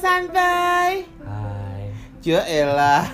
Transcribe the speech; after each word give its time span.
santai. 0.00 1.04
Hai. 1.20 1.82
Ya 2.20 2.40
elah. 2.44 3.04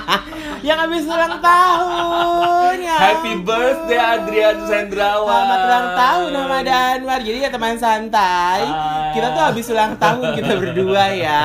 yang 0.66 0.78
habis 0.78 1.04
ulang 1.04 1.40
tahun 1.44 2.74
ya. 2.80 2.96
Happy 2.96 3.32
birthday 3.40 4.00
Adrian 4.00 4.56
Sendrawan. 4.64 5.28
Selamat 5.28 5.60
ulang 5.62 5.88
tahun 5.94 6.30
Hamada 6.34 6.74
Anwar. 6.96 7.20
Jadi 7.20 7.38
ya 7.38 7.50
teman 7.52 7.76
santai. 7.76 8.64
Hai. 8.64 9.12
Kita 9.12 9.26
tuh 9.30 9.42
habis 9.44 9.66
ulang 9.68 9.92
tahun 9.96 10.24
kita 10.34 10.52
berdua 10.56 11.04
ya. 11.12 11.44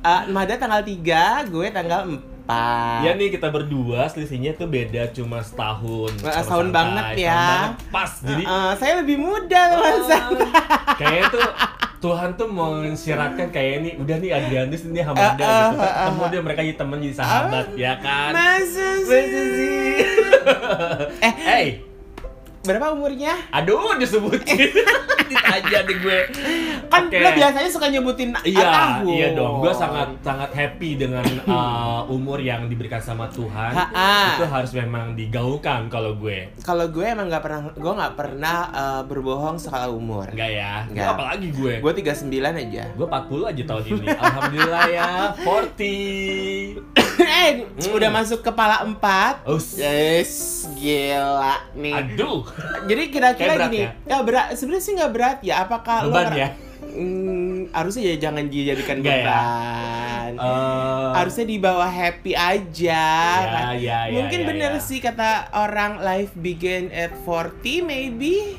Uh, 0.00 0.22
Mada 0.34 0.56
tanggal 0.56 0.80
3, 0.80 1.52
gue 1.52 1.66
tanggal 1.68 2.00
4. 2.46 3.02
Ya 3.02 3.10
nih 3.12 3.28
kita 3.28 3.50
berdua 3.50 4.06
selisihnya 4.06 4.54
tuh 4.54 4.70
beda 4.70 5.10
cuma 5.10 5.42
setahun. 5.42 6.14
Sama 6.22 6.40
setahun 6.40 6.68
banget 6.70 7.04
ya. 7.18 7.34
Setahun 7.34 7.50
banget. 7.50 7.74
Pas. 7.90 8.12
Jadi 8.22 8.42
Uh, 8.46 8.72
saya 8.78 8.92
lebih 9.00 9.16
muda 9.18 9.60
teman 9.74 9.94
santai. 10.06 10.48
kayaknya 10.96 11.24
tuh 11.28 11.42
Tuhan 12.06 12.30
tuh 12.32 12.46
mensiratkan 12.46 13.50
kayak 13.50 13.72
ini 13.76 13.90
udah 13.98 14.16
nih 14.16 14.30
Adrianus 14.32 14.82
ini 14.84 15.00
Hamada 15.00 15.34
Eh, 15.36 15.42
eh, 15.42 15.58
gitu. 15.66 15.76
eh, 15.76 15.90
Ketemu 15.96 16.22
dia 16.28 16.40
mereka 16.40 16.60
jadi 16.62 16.76
teman 16.76 16.98
jadi 17.00 17.16
sahabat 17.16 17.66
ya 17.76 17.92
kan. 17.98 18.30
Masa 18.30 18.88
Masa 18.96 19.10
sih? 19.10 19.26
sih? 19.26 19.90
Eh, 21.18 21.34
Hey, 21.36 21.66
berapa 22.66 22.86
umurnya? 22.90 23.32
aduh 23.50 23.94
disebutin. 23.96 24.70
Ditanya 25.26 25.82
deh 25.82 25.98
gue. 25.98 26.20
Kan 26.86 27.10
Oke. 27.10 27.18
lo 27.18 27.30
biasanya 27.32 27.66
suka 27.66 27.86
nyebutin 27.88 28.30
Iya, 28.40 28.62
tahun. 28.62 29.10
iya 29.10 29.28
dong. 29.32 29.58
Gue 29.58 29.74
sangat 29.74 30.14
sangat 30.20 30.50
happy 30.52 30.94
dengan 30.96 31.26
uh, 31.44 32.06
umur 32.06 32.38
yang 32.38 32.66
diberikan 32.66 32.98
sama 32.98 33.26
Tuhan. 33.28 33.74
Ha-ha. 33.74 34.38
Itu 34.38 34.46
harus 34.46 34.70
memang 34.72 35.18
digaungkan 35.18 35.88
kalau 35.88 36.14
gue. 36.14 36.54
Kalau 36.60 36.86
gue 36.86 37.02
emang 37.02 37.26
nggak 37.26 37.42
pernah, 37.42 37.60
gue 37.68 37.92
nggak 37.92 38.14
pernah 38.14 38.56
uh, 38.70 39.02
berbohong 39.02 39.58
soal 39.58 39.90
umur. 39.90 40.30
Enggak 40.30 40.50
ya? 40.52 40.86
Enggak. 40.86 41.10
Apalagi 41.12 41.48
gue. 41.50 41.74
Gue 41.78 41.92
39 41.92 42.30
aja. 42.62 42.82
Gue 42.92 43.06
40 43.08 43.50
aja 43.50 43.62
tahun 43.66 43.82
ini. 43.88 44.06
Alhamdulillah 44.08 44.84
ya, 44.88 45.08
40. 45.42 46.86
eh, 47.18 47.50
Hmm. 47.66 47.92
udah 47.92 48.10
masuk 48.10 48.40
kepala 48.42 48.86
4. 48.86 49.42
Us. 49.44 49.74
Yes, 49.76 50.32
gila 50.74 51.58
nih. 51.74 51.94
Aduh. 51.94 52.46
Jadi 52.86 53.02
kira-kira 53.10 53.52
gini, 53.66 53.78
ya, 53.84 54.18
berat. 54.22 54.54
Sebenarnya 54.54 54.84
sih 54.84 54.92
nggak 54.96 55.12
berat 55.12 55.38
ya. 55.42 55.54
Apakah 55.62 56.06
lo 56.06 56.12
Beban 56.12 56.24
ngera- 56.30 56.38
ya? 56.38 56.48
Hmm, 56.86 57.68
harusnya 57.72 58.02
ya 58.08 58.16
jangan 58.28 58.48
dijadikan 58.48 58.96
ya? 58.98 59.04
beban. 59.04 60.30
Eh, 60.36 61.08
harusnya 61.12 61.44
dibawa 61.44 61.86
happy 61.86 62.32
aja. 62.32 63.04
Ya, 63.36 63.46
kan? 63.46 63.64
ya, 63.76 63.98
ya, 64.06 64.12
Mungkin 64.12 64.40
ya, 64.42 64.46
bener 64.46 64.72
ya. 64.76 64.80
sih 64.80 64.98
kata 64.98 65.52
orang 65.52 66.00
life 66.00 66.32
begin 66.34 66.88
at 66.90 67.12
40 67.22 67.84
maybe. 67.84 68.56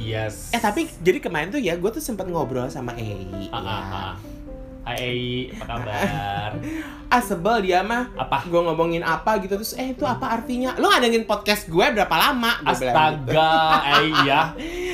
Yes. 0.00 0.48
Eh 0.50 0.58
tapi 0.58 0.88
jadi 0.98 1.20
kemarin 1.20 1.52
tuh 1.52 1.60
ya 1.60 1.76
gue 1.76 1.90
tuh 1.90 2.00
sempat 2.00 2.24
ngobrol 2.24 2.66
sama 2.68 2.96
Ei. 2.96 3.50
Ah, 3.50 3.60
ya. 3.60 3.68
ah, 3.68 3.84
ah. 3.84 4.12
Hai, 4.80 5.52
apa 5.54 5.64
kabar? 5.66 6.50
Ah 7.10 7.18
sebel 7.18 7.66
dia 7.66 7.82
mah. 7.82 8.06
Apa? 8.14 8.46
Gue 8.46 8.62
ngomongin 8.62 9.02
apa 9.02 9.42
gitu 9.42 9.58
terus 9.58 9.74
eh 9.74 9.90
itu 9.90 10.06
apa 10.06 10.30
artinya? 10.30 10.78
Lo 10.78 10.86
ngadengin 10.86 11.26
podcast 11.26 11.66
gue 11.66 11.82
berapa 11.82 12.14
lama? 12.14 12.62
Gua 12.62 12.70
gitu. 12.70 12.86
Astaga, 12.86 13.50
Ei 13.98 14.10
ya. 14.22 14.42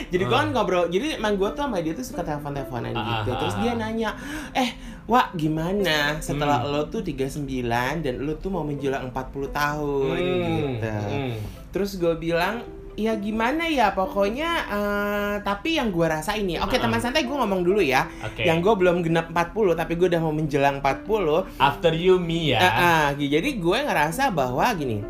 Jadi 0.08 0.24
gue 0.24 0.32
kan 0.32 0.48
ngobrol. 0.48 0.88
Jadi 0.88 1.20
emang 1.20 1.36
gue 1.36 1.44
tuh 1.52 1.68
sama 1.68 1.76
dia 1.84 1.92
tuh 1.92 2.00
suka 2.00 2.24
telepon-teleponan 2.24 2.96
Ah, 2.96 3.20
gitu. 3.20 3.30
ah, 3.30 3.36
Terus 3.36 3.54
ah, 3.54 3.60
dia 3.60 3.72
nanya, 3.76 4.10
"Eh, 4.56 4.70
Wak, 5.04 5.36
gimana 5.36 6.16
setelah 6.18 6.64
Hmm. 6.64 6.72
lo 6.72 6.80
tuh 6.88 7.04
39 7.04 8.00
dan 8.00 8.24
lo 8.24 8.32
tuh 8.40 8.48
mau 8.48 8.64
menjelang 8.64 9.12
40 9.12 9.52
tahun 9.52 10.16
gitu." 10.16 10.88
hmm. 10.88 11.32
Terus 11.68 12.00
gue 12.00 12.16
bilang, 12.16 12.64
ya 12.96 13.12
gimana 13.14 13.68
ya 13.68 13.92
pokoknya 13.92 14.50
eh, 14.66 15.34
tapi 15.44 15.76
yang 15.76 15.92
gue 15.92 16.02
rasain 16.02 16.42
nih. 16.42 16.58
Oke, 16.58 16.76
Ah. 16.76 16.82
teman 16.82 16.96
santai 16.96 17.22
gue 17.22 17.32
ngomong 17.32 17.60
dulu 17.60 17.78
ya. 17.78 18.08
Oke. 18.24 18.42
Yang 18.42 18.58
gue 18.64 18.74
belum 18.80 18.96
genap 19.04 19.28
40 19.28 19.76
tapi 19.76 19.94
gue 19.94 20.08
udah 20.08 20.18
mau 20.18 20.32
menjelang 20.32 20.80
40. 20.80 21.44
After 21.60 21.92
you 21.92 22.16
me 22.16 22.56
ya. 22.56 22.58
Eh, 22.58 22.72
eh, 23.20 23.28
jadi 23.36 23.50
gue 23.54 23.78
ngerasa 23.84 24.32
bahwa 24.32 24.64
gini. 24.72 25.04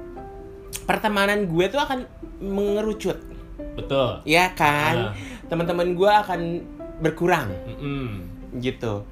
Pertemanan 0.82 1.46
gue 1.46 1.66
tuh 1.66 1.78
akan 1.78 2.06
mengerucut, 2.38 3.18
Betul. 3.74 4.22
ya 4.22 4.50
kan? 4.52 5.10
Ah. 5.10 5.12
Teman-teman 5.46 5.94
gue 5.94 6.10
akan 6.10 6.40
berkurang 6.98 7.50
Mm-mm. 7.70 8.08
gitu. 8.58 9.02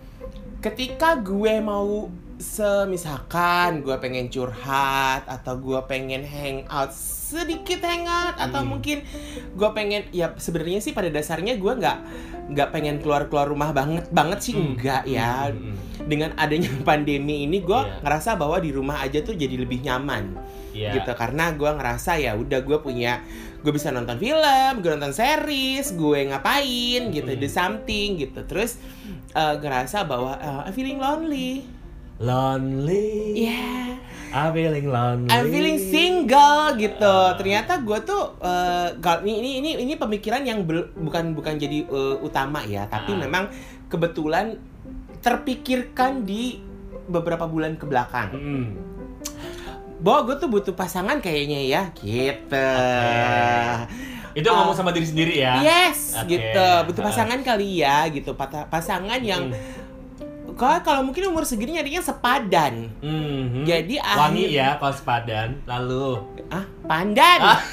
Ketika 0.59 1.15
gue 1.17 1.59
mau 1.61 2.11
semisalkan 2.37 3.81
gue 3.81 3.97
pengen 3.97 4.27
curhat 4.27 5.23
atau 5.25 5.55
gue 5.57 5.81
pengen 5.85 6.23
hangout 6.23 6.91
sedikit 6.91 7.81
hangout 7.81 8.37
atau 8.37 8.61
Hmm. 8.61 8.71
mungkin 8.73 9.03
gue 9.51 9.71
pengen 9.71 10.03
ya 10.11 10.35
sebenarnya 10.35 10.79
sih 10.79 10.93
pada 10.93 11.09
dasarnya 11.09 11.57
gue 11.57 11.73
nggak 11.73 11.99
nggak 12.51 12.69
pengen 12.71 13.01
keluar 13.01 13.27
keluar 13.27 13.47
rumah 13.47 13.71
banget 13.71 14.07
banget 14.11 14.39
sih 14.41 14.55
Hmm. 14.55 14.75
enggak 14.75 15.03
ya 15.05 15.49
Mm, 15.49 15.57
mm, 15.57 15.73
mm. 15.73 16.07
dengan 16.07 16.31
adanya 16.37 16.71
pandemi 16.89 17.43
ini 17.43 17.59
gue 17.59 17.75
Iya. 17.75 18.03
ngerasa 18.03 18.35
bahwa 18.35 18.59
di 18.59 18.71
rumah 18.71 18.99
aja 18.99 19.19
tuh 19.21 19.35
jadi 19.35 19.55
lebih 19.57 19.81
nyaman 19.81 20.37
Iya. 20.75 20.91
gitu 20.97 21.13
karena 21.15 21.55
gue 21.55 21.71
ngerasa 21.71 22.19
ya 22.19 22.35
udah 22.35 22.61
gue 22.61 22.79
punya 22.79 23.23
gue 23.63 23.73
bisa 23.73 23.89
nonton 23.89 24.19
film 24.19 24.75
gue 24.79 24.91
nonton 24.91 25.15
series 25.15 25.95
gue 25.95 26.29
ngapain 26.29 27.03
gitu 27.09 27.31
Mm. 27.31 27.41
do 27.41 27.49
something 27.49 28.09
gitu 28.21 28.41
terus 28.45 28.77
eh, 29.33 29.55
ngerasa 29.57 30.05
bahwa 30.05 30.37
eh, 30.37 30.69
I'm 30.69 30.75
feeling 30.75 30.99
lonely 30.99 31.65
Lonely. 32.17 33.35
yeah 33.41 33.97
I'm 34.31 34.51
feeling 34.51 34.87
lonely. 34.89 35.31
I'm 35.31 35.47
feeling 35.47 35.79
single 35.79 36.75
gitu 36.75 37.07
Ah. 37.07 37.35
ternyata 37.35 37.79
gue 37.79 37.99
tuh 38.01 38.35
gal- 38.99 39.23
ini 39.23 39.59
ini 39.59 39.71
ini 39.79 39.95
pemikiran 39.95 40.43
yang 40.43 40.67
bukan 40.93 41.33
bukan 41.33 41.55
jadi 41.55 41.83
eh, 41.83 42.17
utama 42.19 42.63
ya 42.63 42.83
tapi 42.85 43.15
Ah. 43.15 43.19
memang 43.21 43.45
kebetulan 43.87 44.59
terpikirkan 45.21 46.23
di 46.23 46.59
beberapa 47.07 47.45
bulan 47.45 47.75
ke 47.75 47.85
belakang 47.85 48.31
Mm. 48.33 48.65
bahwa 50.01 50.21
gue 50.27 50.37
tuh 50.37 50.49
butuh 50.49 50.75
pasangan 50.75 51.17
kayaknya 51.19 51.61
ya 51.63 51.83
gitu 51.95 52.69
Itu 54.35 54.49
Ah. 54.49 54.55
ngomong 54.57 54.75
sama 54.75 54.91
diri 54.91 55.07
sendiri 55.07 55.39
ya. 55.39 55.63
yes 55.63 56.19
Oke. 56.19 56.35
gitu 56.35 56.67
butuh 56.85 57.03
pasangan 57.05 57.39
kali 57.41 57.79
ya 57.79 58.03
gitu 58.09 58.35
pasangan 58.67 59.23
yang 59.23 59.47
Mm. 59.47 59.84
Kalau 60.55 60.79
kalau 60.81 61.01
mungkin 61.03 61.27
umur 61.27 61.43
segini 61.43 61.75
nyarinya 61.75 62.01
sepadan 62.01 62.89
Mhm. 62.99 63.63
Jadi 63.63 63.95
wangi 63.99 64.45
akhir- 64.45 64.55
ya 64.55 64.69
kalau 64.77 64.95
sepadan. 64.95 65.49
Lalu 65.65 66.09
ah 66.49 66.65
pandan 66.83 67.39
Ah. 67.41 67.61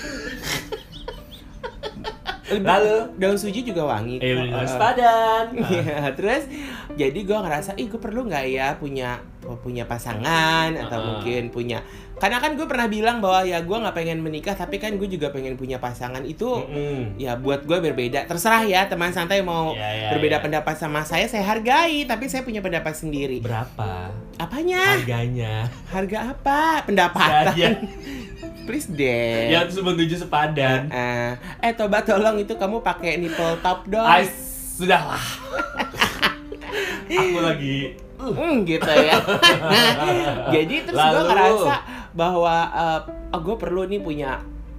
Lalu? 2.51 3.15
daun 3.15 3.37
suji 3.37 3.63
juga 3.63 3.87
wangi 3.87 4.19
eh 4.19 4.35
Eh, 4.35 4.67
sepadan. 4.67 5.55
Iya, 5.71 6.11
terus 6.11 6.43
jadi 6.91 7.15
gue 7.15 7.37
ngerasa, 7.37 7.71
ih 7.73 7.87
gue 7.87 7.95
perlu 7.97 8.27
nggak 8.27 8.45
ya 8.45 8.75
punya 8.75 9.23
punya 9.57 9.83
pasangan 9.85 10.75
atau 10.77 10.91
Uh-uh. 10.93 11.07
mungkin 11.15 11.47
punya 11.47 11.79
karena 12.21 12.37
kan 12.37 12.53
gue 12.53 12.63
pernah 12.63 12.85
bilang 12.85 13.17
bahwa 13.17 13.41
ya 13.41 13.57
gue 13.59 13.73
nggak 13.73 13.91
pengen 13.91 14.21
menikah 14.21 14.53
tapi 14.53 14.77
kan 14.77 14.93
gue 14.93 15.09
juga 15.09 15.27
pengen 15.27 15.57
punya 15.57 15.75
pasangan 15.75 16.21
itu 16.21 16.45
Mm-mm. 16.45 17.17
ya 17.17 17.33
buat 17.33 17.65
gue 17.65 17.81
berbeda 17.81 18.23
terserah 18.23 18.61
ya 18.61 18.85
teman 18.85 19.09
santai 19.09 19.41
mau 19.41 19.73
Ya, 19.73 19.89
ya, 19.89 20.09
berbeda 20.13 20.37
ya. 20.37 20.41
pendapat 20.41 20.75
sama 20.75 21.01
saya 21.01 21.25
saya 21.25 21.41
hargai 21.41 22.05
tapi 22.05 22.29
saya 22.29 22.45
punya 22.45 22.61
pendapat 22.61 22.93
sendiri 22.93 23.41
Berapa 23.41 24.13
apanya 24.37 24.95
harganya? 24.95 25.65
harga 25.89 26.31
apa 26.31 26.59
pendapatan 26.85 27.45
Saja. 27.51 27.67
please 28.69 28.85
deh 28.87 29.49
Yang 29.49 29.73
terus 29.73 29.81
menuju 29.83 30.15
sepadan. 30.19 30.93
Eh, 30.93 31.31
eh 31.59 31.73
coba 31.73 32.05
tolong 32.05 32.37
itu 32.37 32.53
kamu 32.53 32.79
pakai 32.79 33.17
nipple 33.17 33.57
top 33.59 33.89
dong 33.89 34.05
Ais, 34.05 34.29
sudahlah. 34.77 35.17
Aku 37.11 37.39
lagi 37.39 37.97
uh, 38.15 38.29
Hmm, 38.31 38.61
gitu 38.63 38.85
ya. 38.85 39.17
Jadi 40.55 40.75
terus 40.85 40.95
gue 40.95 41.21
ngerasa 41.25 41.75
bahwa 42.11 42.55
eh, 42.67 43.01
oh, 43.31 43.41
gue 43.41 43.55
perlu 43.55 43.83
nih 43.85 43.99
punya 43.99 44.31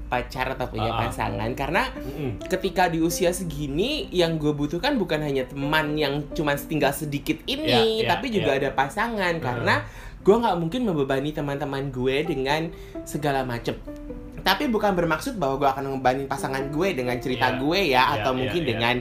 pacar 0.06 0.52
atau 0.52 0.68
punya 0.68 0.92
Ah, 0.92 0.96
ah. 0.96 1.00
pasangan 1.08 1.50
karena 1.56 1.88
mm-mm. 1.88 2.44
ketika 2.44 2.84
di 2.86 3.00
usia 3.00 3.32
segini 3.32 4.12
yang 4.12 4.36
gue 4.36 4.52
butuhkan 4.52 5.00
bukan 5.00 5.24
hanya 5.24 5.48
teman 5.48 5.96
yang 5.96 6.28
cuma 6.36 6.52
tinggal 6.52 6.92
sedikit 6.92 7.40
ini, 7.46 7.64
Ya, 7.64 7.80
ya, 8.04 8.08
tapi 8.12 8.28
juga 8.28 8.52
ya. 8.52 8.60
ada 8.60 8.70
pasangan 8.72 9.32
karena 9.40 9.80
gue 10.20 10.36
nggak 10.36 10.56
mungkin 10.60 10.84
membebani 10.84 11.32
teman-teman 11.32 11.88
gue 11.88 12.16
dengan 12.22 12.68
segala 13.02 13.40
macem. 13.42 13.72
Tapi 14.42 14.68
bukan 14.68 14.92
bermaksud 14.92 15.40
bahwa 15.40 15.56
gue 15.56 15.68
akan 15.70 15.84
ngebanin 15.96 16.28
pasangan 16.28 16.68
gue 16.68 16.88
dengan 16.92 17.16
cerita 17.16 17.48
Ya, 17.48 17.56
gue 17.56 17.80
ya, 17.80 17.92
ya, 17.96 18.02
atau 18.20 18.32
ya, 18.34 18.38
mungkin 18.44 18.62
ya. 18.62 18.68
dengan 18.68 18.96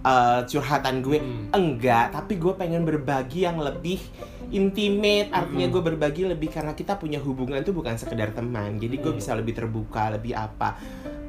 eh, 0.00 0.40
curhatan 0.44 0.94
gue 1.00 1.18
Mm. 1.18 1.44
enggak 1.52 2.06
tapi 2.10 2.34
gue 2.34 2.54
pengen 2.54 2.82
berbagi 2.82 3.44
yang 3.44 3.58
lebih 3.58 4.02
intimate 4.48 5.28
artinya 5.28 5.66
gue 5.68 5.82
berbagi 5.82 6.22
lebih 6.24 6.48
karena 6.48 6.72
kita 6.72 6.96
punya 6.96 7.20
hubungan 7.20 7.60
tuh 7.60 7.76
bukan 7.76 8.00
sekedar 8.00 8.32
teman. 8.32 8.80
Jadi 8.80 8.96
gue 8.96 9.12
bisa 9.12 9.36
lebih 9.36 9.52
terbuka 9.52 10.14
lebih 10.14 10.32
apa 10.32 10.80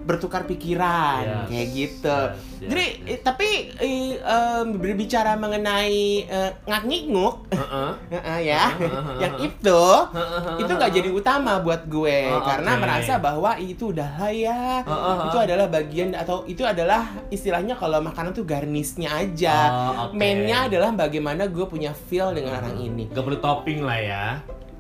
bertukar 0.10 0.42
pikiran 0.44 1.22
Yes, 1.22 1.46
kayak 1.48 1.68
gitu. 1.70 2.18
yes, 2.26 2.34
yes, 2.58 2.66
Jadi 2.66 2.86
yes. 3.06 3.06
eh, 3.08 3.20
tapi 3.22 3.50
em, 3.78 4.66
berbicara 4.74 5.38
mengenai 5.38 6.02
eh, 6.24 6.52
ngak-ngiknguk 6.66 7.36
Heeh. 7.62 7.92
Heeh, 8.10 8.40
ya, 8.44 8.66
Heeh, 8.74 9.06
yang 9.20 9.36
itu 9.40 9.82
Heeh, 10.10 10.58
itu 10.58 10.72
nggak 10.72 10.92
jadi 10.92 11.10
utama 11.12 11.60
buat 11.60 11.86
gue 11.86 12.20
Oh, 12.28 12.42
karena 12.42 12.72
oke. 12.74 12.82
merasa 12.82 13.14
bahwa 13.18 13.52
itu 13.56 13.94
udah 13.94 14.10
ya 14.30 14.82
Heeh, 14.82 15.16
itu 15.24 15.38
adalah 15.38 15.66
bagian 15.68 16.10
atau 16.14 16.42
itu 16.44 16.66
adalah 16.66 17.06
istilahnya 17.30 17.74
kalau 17.74 18.02
makanan 18.02 18.34
tuh 18.34 18.44
garnisnya 18.44 19.14
aja 19.14 19.58
Oh, 19.70 20.10
oke. 20.10 20.18
mainnya 20.18 20.66
adalah 20.66 20.90
bagaimana 20.90 21.46
gue 21.46 21.66
punya 21.66 21.94
feel 21.94 22.34
dengan 22.34 22.58
orang 22.58 22.82
ini 22.82 23.06
Gak 23.08 23.22
perlu 23.22 23.38
topping 23.38 23.86
lah 23.86 24.00
ya. 24.00 24.26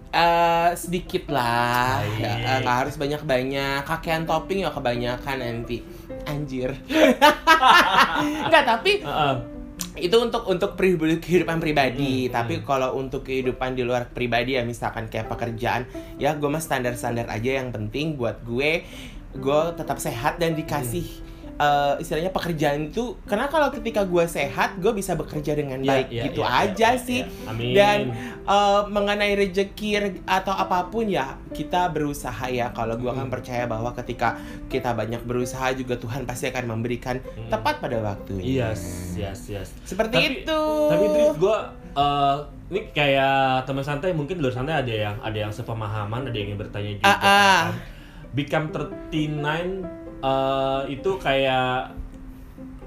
Eh, 0.10 0.70
sedikit 0.74 1.30
lah. 1.30 2.02
Ya, 2.18 2.34
eh, 2.42 2.58
nggak 2.66 2.78
harus 2.86 2.98
banyak 2.98 3.22
banyak 3.22 3.86
kakean 3.86 4.26
topping 4.26 4.66
ya 4.66 4.74
kebanyakan 4.74 5.38
nanti 5.38 5.86
anjir. 6.26 6.74
Nggak 8.50 8.64
tapi 8.66 9.06
Heeh. 9.06 9.36
itu 10.02 10.18
untuk 10.18 10.50
untuk 10.50 10.74
pribadi 10.74 11.22
kehidupan 11.22 11.62
pribadi. 11.62 12.26
Hmm, 12.26 12.42
tapi 12.42 12.66
kalau 12.66 12.98
untuk 12.98 13.22
kehidupan 13.22 13.78
di 13.78 13.86
luar 13.86 14.10
pribadi 14.10 14.58
ya 14.58 14.66
misalkan 14.66 15.14
kayak 15.14 15.30
pekerjaan 15.30 15.86
ya 16.18 16.34
gue 16.34 16.50
mah 16.50 16.62
standar 16.62 16.98
standar 16.98 17.30
aja. 17.30 17.62
Yang 17.62 17.78
penting 17.78 18.18
buat 18.18 18.42
gue 18.42 18.82
gue 19.38 19.62
tetap 19.78 20.02
sehat 20.02 20.42
dan 20.42 20.58
dikasih 20.58 21.06
eh, 21.60 21.94
istilahnya 21.98 22.32
pekerjaan 22.32 22.88
itu 22.88 23.20
karena 23.24 23.46
kalau 23.46 23.68
ketika 23.70 24.02
gue 24.02 24.24
sehat 24.26 24.78
gue 24.78 24.90
bisa 24.92 25.14
bekerja 25.14 25.54
dengan 25.54 25.78
Iya, 25.78 25.90
baik 25.90 26.08
iya, 26.10 26.24
gitu 26.26 26.42
iya, 26.42 26.64
aja 26.64 26.90
iya, 26.90 26.98
sih 26.98 27.22
iya. 27.22 27.46
Amin. 27.46 27.74
dan 27.74 28.00
eh, 28.46 28.82
mengenai 28.88 29.36
rezeki 29.36 29.90
re- 29.96 30.24
atau 30.26 30.52
apa 30.52 30.88
pun 30.88 31.06
ya 31.06 31.36
kita 31.50 31.88
berusaha 31.90 32.48
ya 32.48 32.72
kalau 32.72 32.96
gue 32.96 33.10
kan 33.10 33.22
Hmm. 33.22 33.32
percaya 33.32 33.64
bahwa 33.66 33.92
ketika 33.94 34.40
kita 34.66 34.92
banyak 34.92 35.20
berusaha 35.22 35.70
juga 35.72 35.96
Tuhan 35.96 36.24
pasti 36.24 36.48
akan 36.48 36.66
memberikan 36.70 37.20
Hmm. 37.20 37.50
tepat 37.50 37.78
pada 37.78 38.00
waktunya 38.00 38.72
Yes, 38.72 39.14
yes, 39.14 39.40
yes. 39.46 39.68
seperti 39.84 40.16
Tapi- 40.16 40.36
itu 40.40 40.62
Tapi 40.88 41.06
Tris, 41.10 41.36
gue 41.38 41.58
ini 42.70 42.82
kayak 42.90 43.66
teman 43.66 43.82
santai 43.82 44.14
mungkin 44.14 44.38
di 44.38 44.42
luar 44.42 44.54
sana 44.54 44.80
ada 44.80 44.88
yang 44.88 45.18
ada 45.20 45.36
yang 45.36 45.50
sepemahaman, 45.50 46.24
ada 46.24 46.34
yang 46.34 46.54
ingin 46.54 46.60
bertanya 46.60 46.92
juga. 46.96 47.04
Ah, 47.04 47.18
ah. 47.20 47.62
kan. 47.66 47.98
Become 48.30 48.68
39 48.70 49.99
eh, 50.20 50.82
itu 50.90 51.12
kayak 51.18 51.96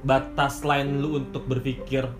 batas 0.03 0.63
lain 0.63 0.99
lu 0.99 1.17
untuk 1.17 1.47
berpikir 1.47 2.11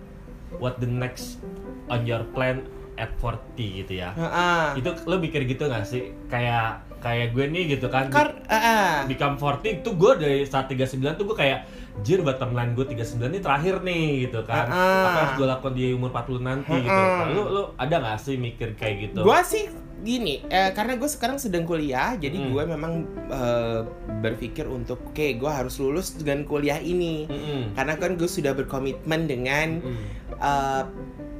what 0.57 0.79
the 0.79 0.87
next 0.87 1.43
on 1.87 2.07
your 2.07 2.23
plan 2.31 2.63
at 2.95 3.11
40 3.19 3.35
gitu 3.83 3.93
ya. 3.99 4.13
Heeh. 4.13 4.79
Itu 4.79 4.93
lo 5.03 5.17
mikir 5.17 5.43
gitu 5.43 5.65
gak 5.65 5.83
sih? 5.83 6.13
Kayak 6.29 6.85
kayak 7.03 7.35
gue 7.35 7.45
nih 7.51 7.63
gitu 7.75 7.91
kan. 7.91 8.07
Kar, 8.07 8.31
heeh. 8.47 9.09
Become 9.11 9.35
40 9.35 9.81
itu 9.81 9.89
gue 9.91 10.11
dari 10.15 10.39
saat 10.45 10.71
39 10.71 11.19
tuh 11.19 11.25
gue 11.27 11.37
kayak 11.37 11.59
Jir 12.01 12.25
bottom 12.25 12.57
line 12.57 12.73
gue 12.73 12.85
39 12.87 13.21
ini 13.27 13.37
terakhir 13.37 13.85
nih 13.85 14.25
gitu 14.25 14.41
kan 14.41 14.65
Ah. 14.65 15.05
Apa 15.05 15.09
harus 15.13 15.33
gue 15.37 15.45
lakukan 15.45 15.73
di 15.75 15.85
umur 15.91 16.09
40 16.09 16.41
nanti 16.41 16.73
gitu 16.73 16.89
Ah. 16.89 17.21
nah, 17.21 17.29
Lu, 17.29 17.43
lu 17.49 17.63
ada 17.75 17.95
gak 17.99 18.17
sih 18.17 18.33
mikir 18.33 18.73
kayak 18.73 18.95
gitu? 19.11 19.21
Gua 19.21 19.43
sih 19.43 19.67
gini, 20.03 20.43
eh, 20.45 20.69
karena 20.71 20.93
gue 20.93 21.07
sekarang 21.07 21.39
sedang 21.39 21.63
kuliah, 21.63 22.13
jadi 22.13 22.35
Hmm. 22.35 22.51
gue 22.51 22.63
memang 22.67 22.93
eh, 23.25 23.81
berpikir 24.19 24.67
untuk 24.67 24.99
oke, 25.09 25.27
gue 25.33 25.47
harus 25.49 25.79
lulus 25.79 26.13
dengan 26.13 26.43
kuliah 26.43 26.77
ini. 26.77 27.23
Mm-mm. 27.25 27.73
Karena 27.73 27.95
kan 27.95 28.13
gue 28.13 28.27
sudah 28.27 28.51
berkomitmen 28.51 29.25
dengan 29.25 29.79
Mm-mm. 29.79 30.05
eh, 30.37 30.83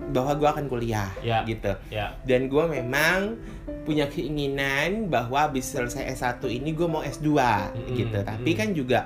bahwa 0.09 0.33
gue 0.33 0.47
akan 0.47 0.65
kuliah, 0.67 1.11
Ya. 1.19 1.43
gitu. 1.43 1.75
Ya 1.87 2.15
Dan 2.23 2.47
gue 2.47 2.63
memang 2.65 3.35
punya 3.83 4.07
keinginan 4.07 5.07
bahwa 5.07 5.43
habis 5.43 5.67
selesai 5.67 6.07
S1 6.09 6.47
ini 6.47 6.71
gue 6.71 6.87
mau 6.87 7.03
S2 7.03 7.29
Mm-mm, 7.29 7.93
gitu. 7.93 8.17
Tapi 8.17 8.47
mm-mm. 8.47 8.59
kan 8.59 8.69
juga 8.71 8.99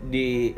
di 0.00 0.54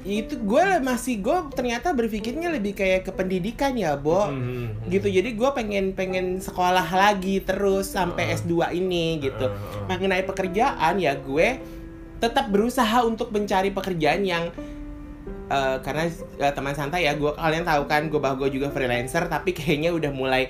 itu 0.00 0.40
gue 0.40 0.80
masih 0.80 1.20
gue 1.20 1.38
ternyata 1.52 1.92
berpikirnya 1.92 2.48
lebih 2.48 2.72
kayak 2.72 3.04
ke 3.04 3.12
pendidikan 3.12 3.76
ya, 3.76 4.00
Bo. 4.00 4.32
Mm-mm. 4.32 4.88
gitu 4.88 5.12
jadi 5.12 5.28
gue 5.36 5.50
pengen 5.52 5.92
pengen 5.92 6.40
sekolah 6.40 6.88
lagi 6.88 7.44
terus 7.44 7.92
sampai 7.92 8.32
Heeh. 8.32 8.40
S2 8.40 8.80
ini 8.80 9.20
gitu 9.20 9.46
heeh. 9.52 9.84
mengenai 9.86 10.24
pekerjaan 10.24 10.96
ya 10.96 11.12
gue 11.20 11.60
tetap 12.20 12.52
berusaha 12.52 13.04
untuk 13.04 13.32
mencari 13.32 13.72
pekerjaan 13.72 14.24
yang 14.24 14.48
eh, 15.48 15.76
karena 15.84 16.08
eh, 16.40 16.52
teman 16.52 16.72
santai 16.76 17.04
ya 17.08 17.12
gue 17.16 17.32
kalian 17.36 17.64
tahu 17.64 17.82
kan 17.84 18.08
gue 18.08 18.20
bahwa 18.20 18.40
gue 18.46 18.56
juga 18.60 18.72
freelancer 18.72 19.28
tapi 19.28 19.52
kayaknya 19.56 19.92
udah 19.92 20.12
mulai 20.12 20.48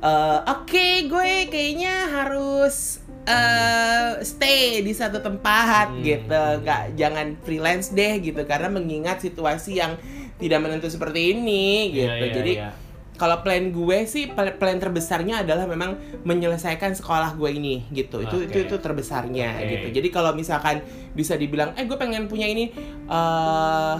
eh, 0.00 0.38
oke 0.48 0.86
gue 1.08 1.48
kayaknya 1.48 2.08
harus 2.12 3.04
eh, 3.28 4.10
stay 4.22 4.80
di 4.80 4.90
satu 4.90 5.20
tempat 5.20 5.86
Hmm. 5.90 6.00
gitu 6.00 6.32
nggak 6.58 6.96
jangan 6.96 7.36
freelance 7.38 7.92
deh 7.92 8.16
gitu 8.18 8.40
karena 8.42 8.68
mengingat 8.68 9.20
situasi 9.20 9.76
yang 9.76 10.00
tidak 10.36 10.58
menentu 10.58 10.86
seperti 10.86 11.32
ini 11.32 11.66
gitu 11.92 12.08
Iya, 12.08 12.24
iya, 12.24 12.32
jadi 12.32 12.52
iya. 12.56 12.70
kalau 13.14 13.42
plan 13.42 13.68
gue 13.68 13.98
sih 14.04 14.28
pl- 14.28 14.54
plan 14.54 14.78
terbesarnya 14.78 15.42
adalah 15.42 15.66
memang 15.66 15.96
menyelesaikan 16.22 16.94
sekolah 16.94 17.34
gue 17.34 17.50
ini 17.52 17.84
gitu 17.90 18.22
itu 18.22 18.46
itu 18.46 18.58
itu 18.60 18.76
terbesarnya 18.76 19.48
Oke. 19.56 19.66
gitu 19.68 19.86
jadi 19.92 20.08
kalau 20.08 20.32
misalkan 20.32 20.80
bisa 21.12 21.34
dibilang 21.34 21.74
eh 21.74 21.84
gue 21.84 21.96
pengen 21.96 22.26
punya 22.26 22.46
ini 22.46 22.70
eh 23.04 23.96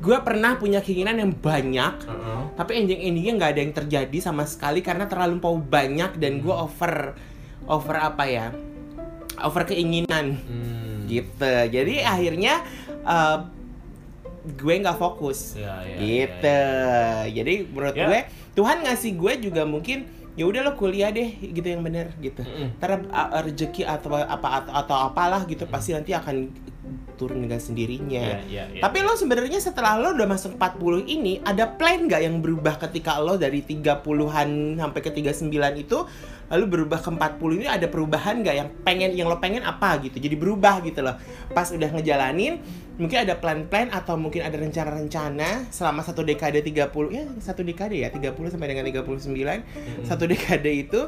gue 0.00 0.16
pernah 0.18 0.56
punya 0.56 0.80
keinginan 0.80 1.12
yang 1.14 1.28
banyak 1.30 1.94
Heeh. 2.00 2.40
tapi 2.56 2.70
ending 2.74 3.04
endingnya 3.04 3.32
nggak 3.36 3.50
ada 3.52 3.60
yang 3.60 3.74
terjadi 3.76 4.18
sama 4.18 4.42
sekali 4.44 4.80
karena 4.80 5.04
terlalu 5.04 5.36
mau 5.38 5.54
banyak 5.54 6.16
dan 6.16 6.40
gue 6.40 6.48
Hmm. 6.50 6.64
over 6.64 6.94
over 7.66 7.96
apa 7.98 8.24
ya? 8.28 8.46
Over 9.40 9.64
keinginan. 9.68 10.36
Hmm. 10.40 11.08
gitu. 11.10 11.54
Jadi 11.74 12.06
akhirnya 12.06 12.62
eh, 13.02 13.36
gue 14.46 14.74
nggak 14.80 14.96
fokus. 14.96 15.58
Ya, 15.58 15.82
ya, 15.84 15.96
gitu. 15.98 16.46
ya, 16.46 17.42
jadi 17.42 17.54
menurut 17.68 17.96
Ya. 17.98 18.06
gue 18.08 18.20
Tuhan 18.56 18.86
ngasih 18.86 19.12
gue 19.18 19.32
juga 19.50 19.62
mungkin 19.68 20.06
ya 20.38 20.46
udah 20.46 20.62
lo 20.62 20.72
kuliah 20.78 21.10
deh 21.10 21.26
gitu 21.42 21.66
yang 21.66 21.82
bener 21.82 22.14
gitu. 22.22 22.40
Mm-mm. 22.46 22.78
ntar 22.78 23.02
uh, 23.10 23.42
rezeki 23.42 23.82
atau 23.84 24.14
apa 24.16 24.62
atau, 24.62 24.72
atau 24.72 24.96
apalah 25.10 25.42
gitu 25.44 25.66
pasti 25.66 25.92
nanti 25.92 26.14
akan 26.14 26.48
turun 27.14 27.44
dengan 27.44 27.60
sendirinya 27.60 28.22
Ya, 28.22 28.38
ya, 28.48 28.64
ya. 28.72 28.80
tapi 28.80 29.00
lo 29.00 29.12
sebenarnya 29.12 29.60
setelah 29.60 29.96
lo 29.96 30.16
udah 30.16 30.28
masuk 30.28 30.56
40 30.56 31.04
ini 31.06 31.38
ada 31.42 31.68
plan 31.68 32.06
nggak 32.06 32.20
yang 32.20 32.40
berubah 32.40 32.80
ketika 32.80 33.20
lo 33.20 33.36
dari 33.36 33.60
30-an 33.60 34.48
sampai 34.76 35.00
ke 35.00 35.10
39 35.10 35.48
itu 35.76 35.98
lalu 36.50 36.64
berubah 36.66 36.98
ke 36.98 37.10
40 37.12 37.58
ini 37.62 37.66
ada 37.66 37.86
perubahan 37.86 38.42
nggak 38.42 38.56
yang 38.56 38.68
pengen 38.82 39.10
yang 39.14 39.28
lo 39.30 39.38
pengen 39.38 39.62
apa 39.62 40.02
gitu 40.02 40.18
jadi 40.18 40.34
berubah 40.34 40.82
gitu 40.82 41.00
loh 41.00 41.14
pas 41.52 41.70
udah 41.70 41.90
ngejalanin 41.94 42.58
mungkin 43.00 43.24
ada 43.24 43.32
plan-plan 43.32 43.88
atau 43.88 44.20
mungkin 44.20 44.44
ada 44.44 44.60
rencana-rencana 44.60 45.72
selama 45.72 46.04
satu 46.04 46.20
dekade 46.20 46.60
30 46.60 46.90
ya 47.08 47.24
satu 47.40 47.64
dekade 47.64 47.96
ya 47.96 48.12
30 48.12 48.36
sampai 48.50 48.68
dengan 48.68 48.84
39 48.84 49.24
Mm-mm. 49.24 50.04
satu 50.04 50.28
dekade 50.28 50.68
itu 50.68 51.00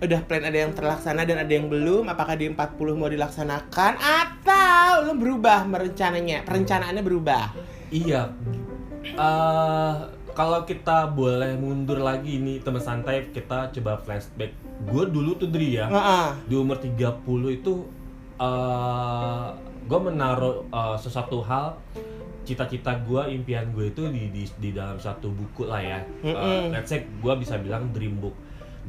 udah 0.00 0.20
plan 0.24 0.40
ada 0.40 0.56
yang 0.56 0.72
terlaksana 0.72 1.28
dan 1.28 1.44
ada 1.44 1.52
yang 1.52 1.68
belum 1.68 2.08
apakah 2.08 2.32
di 2.32 2.48
40 2.48 2.56
mau 2.96 3.06
dilaksanakan 3.06 3.92
atau 4.00 5.04
lo 5.04 5.12
berubah 5.12 5.68
merencananya 5.68 6.42
perencanaannya 6.44 7.02
berubah 7.04 7.44
Iya. 7.90 8.30
Eh 9.02 9.94
kalau 10.30 10.62
kita 10.62 11.10
boleh 11.10 11.58
mundur 11.58 11.98
lagi 11.98 12.38
nih 12.38 12.62
teman 12.62 12.78
santai 12.78 13.34
kita 13.34 13.74
coba 13.74 13.98
flashback. 13.98 14.54
Gue 14.86 15.10
dulu 15.10 15.34
tuh 15.34 15.50
Dri 15.50 15.74
ya 15.74 15.90
Heeh. 15.90 16.28
di 16.46 16.54
umur 16.54 16.78
30 16.78 16.94
itu 17.50 17.74
eh 18.38 19.46
gue 19.84 20.00
menaruh 20.00 20.70
eh, 20.70 20.96
sesuatu 20.96 21.42
hal 21.42 21.74
cita-cita 22.40 22.94
gue, 23.04 23.30
impian 23.30 23.68
gue 23.70 23.92
itu 23.92 24.06
di, 24.10 24.32
di 24.32 24.42
di 24.58 24.70
dalam 24.70 24.96
satu 24.96 25.28
buku 25.28 25.66
lah 25.66 25.82
ya. 25.82 25.98
Eh, 26.24 26.30
Mm-mm. 26.30 26.72
let's 26.72 26.88
say 26.88 27.02
gue 27.04 27.34
bisa 27.36 27.58
bilang 27.58 27.90
dream 27.90 28.16
book. 28.16 28.34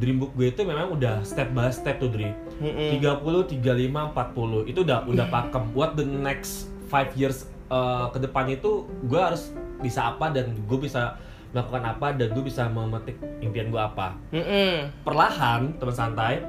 Dream 0.01 0.17
book 0.17 0.33
gue 0.33 0.49
itu 0.49 0.65
memang 0.65 0.97
udah 0.97 1.21
step 1.21 1.53
by 1.53 1.69
step 1.69 2.01
tuh 2.01 2.09
Dri. 2.09 2.33
Mm-mm. 2.57 2.97
30, 2.97 3.61
35, 3.61 3.61
40 3.61 4.65
itu 4.73 4.79
udah 4.81 5.05
udah 5.05 5.25
pakem. 5.29 5.69
What 5.77 5.93
the 5.93 6.03
next 6.03 6.73
five 6.89 7.13
years 7.13 7.45
uh, 7.69 8.09
ke 8.09 8.17
depan 8.17 8.49
itu 8.49 8.89
gue 9.05 9.21
harus 9.21 9.53
bisa 9.77 10.09
apa 10.09 10.33
dan 10.33 10.57
gue 10.57 10.79
bisa 10.81 11.21
melakukan 11.53 11.83
apa 11.85 12.07
dan 12.17 12.33
gue 12.33 12.43
bisa 12.43 12.65
memetik 12.65 13.21
impian 13.45 13.69
gue 13.69 13.77
apa. 13.77 14.17
Mm-mm. 14.33 14.89
Perlahan 15.05 15.77
teman 15.77 15.93
santai 15.93 16.41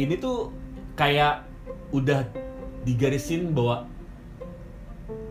ini 0.00 0.16
tuh 0.16 0.48
kayak 0.96 1.44
udah 1.92 2.24
digarisin 2.88 3.52
bahwa 3.52 3.84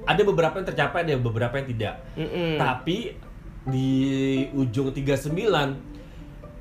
ada 0.06 0.22
beberapa 0.22 0.62
yang 0.62 0.68
tercapai 0.70 1.10
ada 1.10 1.18
beberapa 1.18 1.58
yang 1.58 1.68
tidak. 1.74 1.96
Mm-mm. 2.14 2.62
Tapi 2.62 3.18
di 3.62 3.90
ujung 4.58 4.90
39 4.94 5.91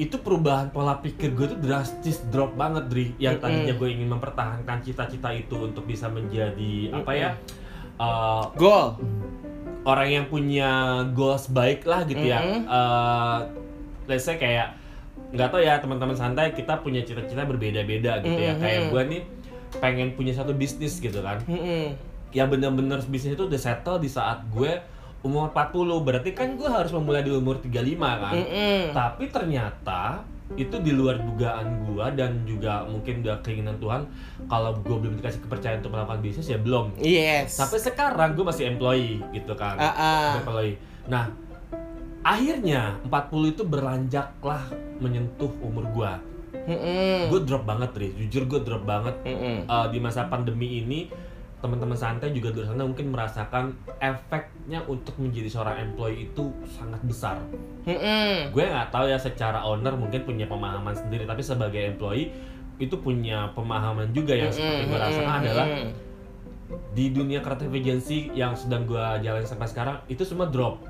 itu 0.00 0.16
perubahan 0.16 0.73
pola 0.73 0.97
pikir 0.97 1.37
gue 1.37 1.52
tuh 1.52 1.61
drastis 1.61 2.25
drop 2.33 2.57
banget 2.57 2.88
Dri. 2.88 3.07
Yang 3.21 3.45
tadinya 3.45 3.75
gue 3.76 3.88
ingin 3.92 4.09
mempertahankan 4.09 4.80
cita-cita 4.80 5.28
itu 5.37 5.61
untuk 5.61 5.85
bisa 5.85 6.09
menjadi 6.09 6.97
apa 6.97 7.12
ya 7.12 7.30
uh, 8.00 8.49
goal. 8.57 8.97
orang 9.85 10.09
yang 10.09 10.26
punya 10.28 11.04
goals 11.12 11.52
baik 11.52 11.85
lah 11.85 12.09
gitu 12.09 12.25
ya. 12.25 12.40
Uh, 12.64 13.38
let's 14.09 14.25
say 14.25 14.40
kayak 14.40 14.76
nggak 15.30 15.49
tahu 15.52 15.61
ya 15.62 15.78
teman-teman 15.78 16.16
santai 16.16 16.57
kita 16.57 16.80
punya 16.80 17.04
cita-cita 17.04 17.45
berbeda-beda 17.45 18.25
gitu 18.25 18.40
ya. 18.40 18.57
Kayak 18.57 18.88
gue 18.88 19.02
nih 19.04 19.23
pengen 19.85 20.16
punya 20.16 20.33
satu 20.33 20.57
bisnis 20.57 20.97
gitu 20.97 21.21
kan. 21.21 21.45
Yang 22.33 22.49
bener-bener 22.57 23.04
bisnis 23.04 23.37
itu 23.37 23.45
udah 23.45 23.61
settle 23.61 24.00
di 24.00 24.09
saat 24.09 24.49
gue 24.49 24.80
umur 25.20 25.48
40 25.48 25.76
berarti 26.00 26.30
kan 26.32 26.54
gue 26.54 26.64
harus 26.64 26.90
memulai 26.90 27.20
di 27.20 27.30
umur 27.30 27.60
35 27.60 27.76
kan 27.98 28.32
Mm-mm. 28.32 28.80
tapi 28.90 29.24
ternyata 29.28 30.24
itu 30.50 30.76
di 30.76 30.90
luar 30.90 31.14
dugaan 31.16 31.86
gue 31.86 32.06
dan 32.16 32.42
juga 32.42 32.82
mungkin 32.82 33.22
udah 33.22 33.38
keinginan 33.40 33.78
Tuhan 33.78 34.02
kalau 34.46 34.74
gue 34.74 34.96
belum 34.98 35.14
dikasih 35.16 35.44
kepercayaan 35.44 35.78
untuk 35.78 35.92
melakukan 35.92 36.18
bisnis 36.18 36.48
ya 36.48 36.58
belum 36.58 36.98
Yes. 36.98 37.54
sampai 37.54 37.78
sekarang 37.78 38.34
gue 38.34 38.42
masih 38.42 38.66
employee 38.66 39.22
gitu 39.30 39.54
kan 39.54 39.76
Ah, 39.76 39.92
ah. 39.92 40.30
employee 40.36 40.74
nah 41.06 41.30
akhirnya 42.20 42.98
40 43.04 43.52
itu 43.52 43.62
beranjaklah 43.62 44.62
menyentuh 44.98 45.52
umur 45.60 45.84
gue 45.88 46.12
Mm-mm. 46.60 47.30
gue 47.30 47.40
drop 47.44 47.62
banget 47.62 47.90
Riz 47.94 48.12
jujur 48.18 48.44
gue 48.46 48.60
drop 48.60 48.82
banget 48.82 49.14
Mm-mm. 49.22 49.64
Uh, 49.64 49.86
di 49.88 49.98
masa 49.98 50.26
pandemi 50.26 50.82
ini 50.82 51.06
teman-teman 51.60 51.96
santai 51.96 52.32
juga 52.32 52.56
di 52.56 52.64
sana 52.64 52.88
mungkin 52.88 53.12
merasakan 53.12 53.76
efeknya 54.00 54.80
untuk 54.88 55.12
menjadi 55.20 55.48
seorang 55.52 55.76
employee 55.92 56.32
itu 56.32 56.48
sangat 56.72 57.00
besar. 57.04 57.36
Mm-mm. 57.84 58.52
gue 58.52 58.64
nggak 58.64 58.92
tahu 58.92 59.08
ya 59.08 59.16
secara 59.16 59.64
owner 59.64 59.96
mungkin 59.96 60.24
punya 60.24 60.44
pemahaman 60.44 60.92
sendiri 60.92 61.24
tapi 61.24 61.40
sebagai 61.40 61.80
employee 61.96 62.28
itu 62.80 62.96
punya 62.96 63.52
pemahaman 63.52 64.08
juga 64.16 64.32
yang 64.32 64.48
seperti 64.48 64.88
gue 64.88 64.98
rasakan 65.00 65.34
adalah 65.44 65.68
di 66.96 67.12
dunia 67.12 67.44
creative 67.44 67.72
agency 67.76 68.30
yang 68.32 68.56
sedang 68.56 68.88
gue 68.88 69.04
jalani 69.20 69.44
sampai 69.44 69.68
sekarang 69.68 69.96
itu 70.08 70.24
semua 70.24 70.48
drop. 70.48 70.80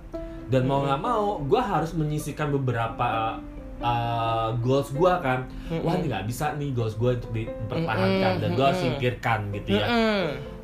Dan 0.51 0.67
mau 0.67 0.83
nggak 0.83 1.01
mau 1.03 1.39
gue 1.43 1.63
harus 1.63 1.95
menyisihkan 1.95 2.51
beberapa 2.51 3.39
uh, 3.83 4.51
goals 4.61 4.91
gue 4.93 5.13
kan. 5.23 5.47
Wah 5.83 5.95
ini 5.99 6.11
nggak 6.11 6.27
bisa 6.31 6.55
nih 6.55 6.71
goals 6.75 6.95
gue 6.95 7.11
untuk 7.17 7.33
dipertahankan 7.35 8.33
dan 8.39 8.51
gue 8.55 8.65
harus 8.65 8.81
singkirkan 8.83 9.51
gitu 9.57 9.79
ya. 9.79 9.87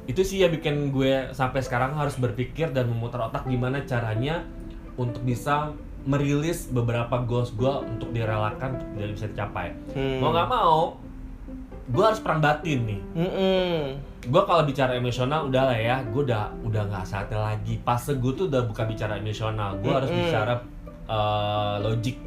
Itu 0.07 0.23
sih 0.23 0.43
ya 0.43 0.49
bikin 0.49 0.95
gue 0.95 1.35
sampai 1.35 1.61
sekarang 1.63 1.99
harus 1.99 2.15
berpikir 2.15 2.71
dan 2.71 2.87
memutar 2.87 3.27
otak 3.27 3.47
gimana 3.51 3.83
caranya 3.83 4.47
untuk 4.95 5.23
bisa 5.27 5.75
merilis 6.07 6.71
beberapa 6.71 7.19
goals 7.27 7.51
gue 7.53 7.69
untuk 7.83 8.15
direlakan 8.15 8.79
untuk 8.79 8.89
tidak 8.95 9.13
bisa 9.19 9.27
dicapai. 9.35 9.69
Hmm. 9.93 10.23
mau 10.23 10.31
nggak 10.31 10.49
mau 10.49 10.79
gue 11.87 12.03
harus 12.03 12.19
perang 12.19 12.43
batin 12.43 12.83
nih. 12.83 13.01
Mm-mm. 13.15 13.79
gue 14.27 14.43
kalau 14.43 14.63
bicara 14.67 14.99
emosional 14.99 15.47
udah 15.47 15.71
lah 15.71 15.79
ya 15.79 15.97
gue 16.03 16.23
udah 16.27 16.51
udah 16.67 16.83
nggak 16.87 17.07
saatnya 17.07 17.43
lagi. 17.43 17.79
Fase 17.83 18.15
gue 18.19 18.33
tuh 18.35 18.47
udah 18.47 18.63
bukan 18.67 18.87
bicara 18.87 19.19
emosional 19.19 19.79
gue 19.83 19.91
harus 19.91 20.11
bicara 20.11 20.63
uh, 21.11 21.83
logik 21.83 22.19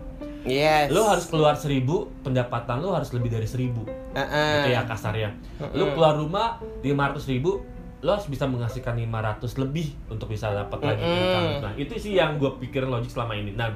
Yes. 0.49 0.89
lo 0.89 1.05
harus 1.05 1.29
keluar 1.29 1.53
seribu 1.53 2.09
pendapatan 2.25 2.81
lo 2.81 2.97
harus 2.97 3.13
lebih 3.13 3.29
dari 3.29 3.45
seribu 3.45 3.85
Uh-uh. 3.85 4.65
gitu 4.65 4.69
ya 4.73 4.81
kasarnya 4.83 5.29
lo 5.61 5.85
Mm-mm. 5.85 5.93
keluar 5.93 6.17
rumah 6.17 6.57
500 6.81 7.21
ribu 7.29 7.61
lo 8.01 8.09
harus 8.15 8.25
bisa 8.25 8.49
menghasilkan 8.49 8.97
500 8.97 9.45
lebih 9.61 9.93
untuk 10.09 10.31
bisa 10.31 10.49
dapat 10.49 10.79
lagi 10.81 11.03
income 11.05 11.49
nah 11.61 11.73
itu 11.77 11.93
sih 11.95 12.17
yang 12.17 12.41
gue 12.41 12.49
pikirin 12.57 12.89
logik 12.89 13.13
selama 13.13 13.37
ini 13.37 13.53
nah 13.53 13.69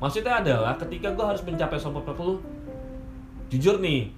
maksudnya 0.00 0.40
adalah 0.40 0.80
ketika 0.80 1.12
gue 1.12 1.24
harus 1.26 1.44
mencapai 1.44 1.76
sombong 1.76 2.06
40 2.08 2.40
jujur 3.52 3.76
nih 3.78 4.08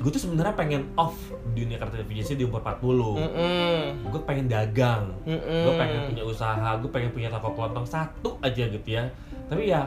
gue 0.00 0.08
tuh 0.08 0.22
sebenarnya 0.22 0.56
pengen 0.56 0.88
off 0.96 1.12
di 1.52 1.68
dunia 1.68 1.76
kreatif 1.76 2.08
agency 2.08 2.32
di 2.32 2.48
umur 2.48 2.64
40 2.64 3.20
Mm-mm. 3.20 4.08
gue 4.08 4.20
pengen 4.24 4.46
dagang 4.48 5.12
Mm-mm. 5.28 5.60
gue 5.68 5.72
pengen 5.76 6.00
punya 6.08 6.24
usaha 6.24 6.70
gue 6.80 6.88
pengen 6.88 7.10
punya 7.12 7.28
toko 7.28 7.52
kelontong 7.52 7.84
satu 7.84 8.40
aja 8.40 8.64
gitu 8.64 8.88
ya 8.88 9.04
tapi 9.52 9.68
ya 9.68 9.84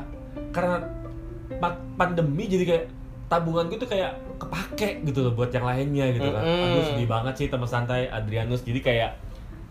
karena 0.53 0.85
pandemi 1.97 2.45
jadi 2.49 2.63
kayak 2.65 2.85
tabungan 3.27 3.65
gue 3.65 3.81
tuh 3.81 3.89
kayak 3.89 4.13
kepake 4.37 5.01
gitu 5.09 5.25
loh 5.25 5.33
buat 5.33 5.49
yang 5.49 5.65
lainnya 5.65 6.13
gitu 6.13 6.29
kan. 6.29 6.43
Mm-mm. 6.45 6.63
aduh 6.69 6.83
sedih 6.93 7.07
banget 7.09 7.33
sih 7.39 7.47
teman 7.49 7.69
santai 7.69 8.05
Adrianus. 8.09 8.61
Jadi 8.61 8.79
kayak 8.81 9.17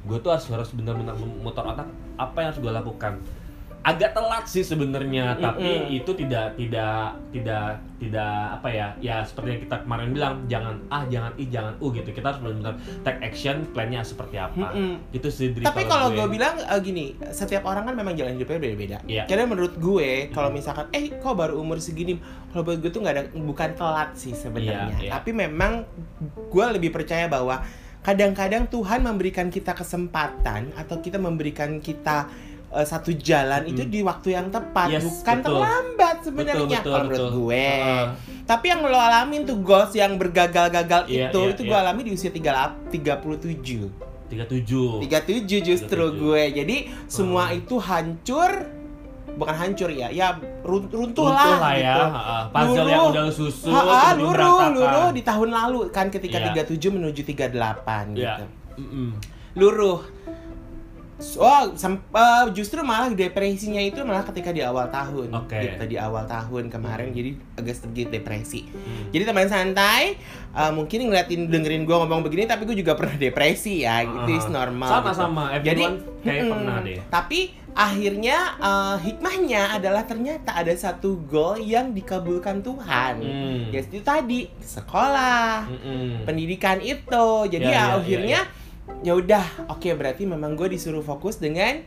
gue 0.03 0.19
tuh 0.19 0.35
harus 0.35 0.51
harus 0.51 0.71
benar-benar 0.75 1.15
memutar 1.15 1.62
otak 1.62 1.87
apa 2.19 2.37
yang 2.43 2.49
harus 2.51 2.61
gue 2.61 2.73
lakukan 2.75 3.12
agak 3.83 4.15
telat 4.15 4.45
sih 4.47 4.62
sebenarnya 4.62 5.35
tapi 5.39 5.67
Mm-mm. 5.67 5.99
itu 5.99 6.11
tidak 6.15 6.55
tidak 6.55 7.19
tidak 7.35 7.83
tidak 7.99 8.35
apa 8.59 8.69
ya 8.71 8.87
ya 9.03 9.17
seperti 9.27 9.49
yang 9.59 9.62
kita 9.67 9.77
kemarin 9.83 10.09
bilang 10.15 10.35
jangan 10.47 10.75
ah 10.91 11.03
jangan 11.11 11.33
i 11.39 11.45
jangan 11.51 11.75
u 11.83 11.91
gitu 11.91 12.11
kita 12.15 12.31
harus 12.31 12.41
benar-benar 12.43 12.75
take 13.03 13.21
action 13.23 13.67
plannya 13.75 14.03
seperti 14.03 14.39
apa 14.39 14.75
Mm-mm. 14.75 15.03
gitu 15.11 15.29
sih 15.31 15.51
dari 15.51 15.67
Tapi 15.67 15.83
kalau 15.91 16.09
gue 16.15 16.27
bilang 16.31 16.55
eh, 16.59 16.81
gini, 16.83 17.05
setiap 17.33 17.67
orang 17.67 17.89
kan 17.89 17.95
memang 17.95 18.15
jalan 18.15 18.37
hidupnya 18.37 18.59
beda-beda. 18.61 18.99
Iya. 19.09 19.25
Karena 19.27 19.45
menurut 19.49 19.75
gue, 19.77 20.29
kalau 20.31 20.51
misalkan, 20.53 20.87
eh 20.93 21.12
kok 21.12 21.35
baru 21.35 21.59
umur 21.59 21.79
segini, 21.79 22.19
kalau 22.51 22.62
buat 22.67 22.79
gue 22.81 22.91
tuh 22.91 23.01
nggak 23.01 23.15
ada, 23.15 23.25
bukan 23.35 23.71
telat 23.77 24.11
sih 24.15 24.35
sebenarnya. 24.37 24.93
Iya, 24.93 25.09
iya. 25.09 25.11
Tapi 25.17 25.31
memang 25.33 25.89
gue 26.51 26.65
lebih 26.77 26.91
percaya 26.93 27.27
bahwa 27.27 27.65
kadang-kadang 28.03 28.67
Tuhan 28.67 29.07
memberikan 29.07 29.47
kita 29.49 29.79
kesempatan 29.79 30.75
atau 30.75 30.99
kita 30.99 31.23
memberikan 31.23 31.79
kita 31.79 32.27
eh, 32.73 32.83
satu 32.83 33.12
jalan 33.12 33.62
itu 33.64 33.83
di 33.85 34.00
waktu 34.00 34.33
yang 34.33 34.49
tepat, 34.49 34.88
Yes, 34.91 35.05
bukan 35.05 35.37
betul. 35.37 35.47
terlambat 35.52 36.17
sebenarnya 36.23 36.79
kalau 36.81 36.99
menurut 37.02 37.19
betul. 37.21 37.31
gue. 37.38 37.69
Heeh. 37.69 38.07
Tapi 38.43 38.64
yang 38.67 38.81
lo 38.83 38.99
alamin 38.99 39.43
tuh 39.43 39.57
goals 39.59 39.93
yang 39.93 40.17
bergagal-gagal 40.17 41.07
Iya, 41.07 41.29
itu, 41.29 41.38
iya, 41.38 41.50
itu 41.52 41.62
iya. 41.62 41.69
gue 41.69 41.79
alami 41.79 42.00
di 42.02 42.12
usia 42.12 42.31
3, 42.31 42.91
37. 42.91 43.88
37 44.29 45.05
37 45.05 45.61
justru 45.62 46.05
37. 46.09 46.17
gue. 46.19 46.43
Jadi 46.55 46.76
semua 47.07 47.45
Hmm. 47.47 47.59
itu 47.59 47.76
hancur 47.79 48.50
bukan 49.33 49.55
hancur 49.55 49.88
ya, 49.88 50.09
ya 50.09 50.37
run- 50.62 50.88
runtuh, 50.88 51.25
Runtuh 51.25 51.29
lah, 51.31 51.57
lah 51.59 51.73
ya, 51.73 51.81
gitu. 51.87 52.05
heeh. 52.07 52.43
puzzle 52.50 52.85
yang 52.87 53.05
udah 53.07 53.23
lu 53.23 53.33
susun 53.33 53.73
Ha-ha, 53.73 53.81
kemudian 53.83 54.17
luruh, 54.19 54.33
berantakan. 54.35 54.73
luruh 54.75 55.09
di 55.11 55.23
tahun 55.23 55.49
lalu 55.50 55.79
kan 55.88 56.07
ketika 56.09 56.37
Iya. 56.38 56.47
37 56.52 56.91
menuju 56.91 57.21
38 57.23 58.12
Iya. 58.12 58.37
gitu. 58.37 58.45
Mm-mm. 58.79 59.09
Luruh. 59.55 60.00
Oh, 61.38 61.62
eh, 61.71 62.45
justru 62.50 62.83
malah 62.83 63.09
depresinya 63.09 63.79
itu 63.79 64.02
malah 64.02 64.23
ketika 64.23 64.50
di 64.50 64.61
awal 64.61 64.88
tahun. 64.88 65.31
Oke. 65.33 65.55
Gitu, 65.57 65.85
di 65.87 65.97
awal 65.97 66.25
tahun 66.25 66.67
kemarin 66.67 67.09
Hmm. 67.09 67.17
jadi 67.17 67.31
agak 67.55 67.75
sedikit 67.76 68.09
depresi. 68.11 68.67
Mm. 68.67 69.02
Jadi 69.11 69.23
teman 69.23 69.47
santai, 69.47 70.02
eh, 70.52 70.73
mungkin 70.73 71.07
ngeliatin 71.07 71.47
dengerin 71.47 71.83
gue 71.83 71.97
ngomong 71.97 72.21
begini, 72.21 72.45
tapi 72.45 72.64
gue 72.64 72.75
juga 72.75 72.93
pernah 72.93 73.14
depresi 73.14 73.83
ya, 73.83 74.02
gitu 74.02 74.31
is 74.33 74.47
normal. 74.49 74.88
gitu. 74.88 74.99
Sama-sama, 74.99 75.43
everyone 75.52 75.97
kayak 76.21 76.38
mm-mm. 76.43 76.52
pernah 76.52 76.76
deh. 76.81 76.99
Tapi 77.07 77.41
akhirnya 77.73 78.37
eh, 78.59 78.97
hikmahnya 79.02 79.62
adalah 79.75 80.02
ternyata 80.02 80.52
ada 80.52 80.73
satu 80.73 81.23
goal 81.25 81.57
yang 81.57 81.91
dikabulkan 81.91 82.61
Tuhan. 82.61 83.14
Mm. 83.19 83.61
Ya 83.71 83.81
itu 83.81 84.00
tadi 84.00 84.50
sekolah, 84.61 85.67
Mm-mm. 85.69 86.25
pendidikan 86.25 86.79
itu. 86.79 87.29
Jadi 87.49 87.64
Ya, 87.64 87.73
ya, 87.73 87.85
ya, 87.87 87.97
akhirnya 87.97 88.41
ya 89.03 89.12
udah, 89.15 89.45
oke 89.69 89.89
berarti 89.95 90.27
memang 90.27 90.55
gue 90.55 90.71
disuruh 90.71 91.03
fokus 91.03 91.37
dengan 91.37 91.83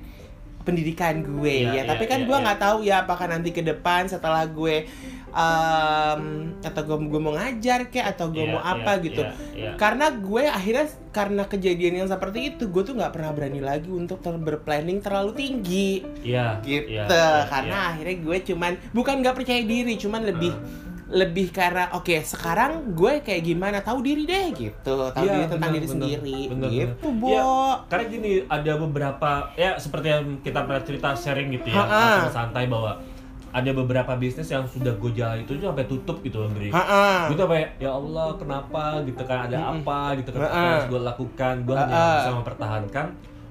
pendidikan 0.62 1.22
gue 1.22 1.62
Iya, 1.62 1.70
ya. 1.70 1.72
iya, 1.78 1.82
Tapi 1.86 2.04
kan 2.06 2.20
iya, 2.22 2.28
gue 2.28 2.38
iya. 2.38 2.44
nggak 2.44 2.60
tahu 2.60 2.78
ya 2.82 2.96
apakah 3.06 3.30
nanti 3.30 3.54
ke 3.54 3.62
depan 3.62 4.10
setelah 4.10 4.50
gue 4.50 4.90
em, 5.30 6.22
atau 6.60 6.82
gue 6.82 6.98
gue 7.06 7.22
mau 7.22 7.38
ngajar 7.38 7.86
kayak 7.88 8.18
atau 8.18 8.34
gue 8.34 8.42
Iya, 8.42 8.54
mau 8.56 8.62
apa 8.64 8.98
iya, 8.98 9.04
gitu. 9.06 9.22
iya, 9.22 9.34
iya. 9.54 9.72
Karena 9.78 10.10
gue 10.10 10.44
akhirnya 10.48 10.86
karena 11.14 11.44
kejadian 11.46 11.94
yang 12.02 12.10
seperti 12.10 12.56
itu, 12.56 12.68
gue 12.68 12.82
tuh 12.82 12.96
nggak 12.98 13.14
pernah 13.14 13.32
berani 13.32 13.62
lagi 13.62 13.88
untuk 13.88 14.20
ter 14.20 14.36
berplanning 14.36 15.00
terlalu 15.00 15.32
tinggi 15.38 16.02
Iya, 16.26 16.60
gitu. 16.66 16.92
iya, 16.92 17.06
iya, 17.08 17.46
karena 17.46 17.78
iya. 17.78 17.90
akhirnya 17.94 18.16
gue 18.20 18.38
cuman 18.50 18.72
bukan 18.92 19.16
nggak 19.22 19.36
percaya 19.38 19.62
diri, 19.62 19.94
cuman 19.96 20.22
lebih 20.26 20.52
Ah. 20.52 20.85
Lebih 21.06 21.54
karena 21.54 21.94
oke 21.94 22.26
sekarang 22.26 22.98
gue 22.98 23.22
kayak 23.22 23.46
gimana? 23.46 23.78
Tahu 23.80 24.02
diri 24.02 24.26
deh 24.26 24.50
gitu. 24.52 24.98
Tahu 25.14 25.22
Iya, 25.22 25.34
diri 25.38 25.46
tentang 25.46 25.72
diri 25.72 25.86
benar, 25.86 25.94
sendiri 25.94 26.38
benar, 26.50 26.70
gitu 26.74 27.08
benar. 27.08 27.20
bo 27.22 27.28
Iya, 27.30 27.46
Karena 27.86 28.04
gini, 28.10 28.32
ada 28.44 28.72
beberapa 28.82 29.32
ya 29.54 29.72
seperti 29.78 30.08
yang 30.10 30.26
kita 30.42 30.60
pernah 30.66 30.82
cerita 30.82 31.08
sharing 31.14 31.54
gitu 31.54 31.70
ya, 31.70 31.86
sama 31.86 32.32
santai 32.34 32.66
bahwa 32.66 32.98
ada 33.56 33.72
beberapa 33.72 34.12
bisnis 34.18 34.52
yang 34.52 34.68
sudah 34.68 34.92
gue 34.92 35.12
jalan 35.16 35.40
itu 35.40 35.56
sampai 35.56 35.88
tutup 35.88 36.20
gitu 36.20 36.44
loh. 36.44 36.52
Ha-ha. 36.52 37.32
Gue 37.32 37.38
tuh 37.38 37.48
kayak 37.48 37.70
ya 37.80 37.94
Allah 37.94 38.28
kenapa? 38.36 39.00
gitu 39.06 39.24
kan 39.24 39.48
ada 39.48 39.58
apa? 39.72 40.00
gitu 40.20 40.30
kan 40.34 40.40
Ha-ha. 40.42 40.52
apa 40.52 40.58
yang 40.60 40.74
harus 40.76 40.88
gue 40.90 41.02
lakukan? 41.06 41.54
Gue 41.64 41.76
hanya 41.78 42.04
bisa 42.20 42.32
mempertahankan 42.36 43.06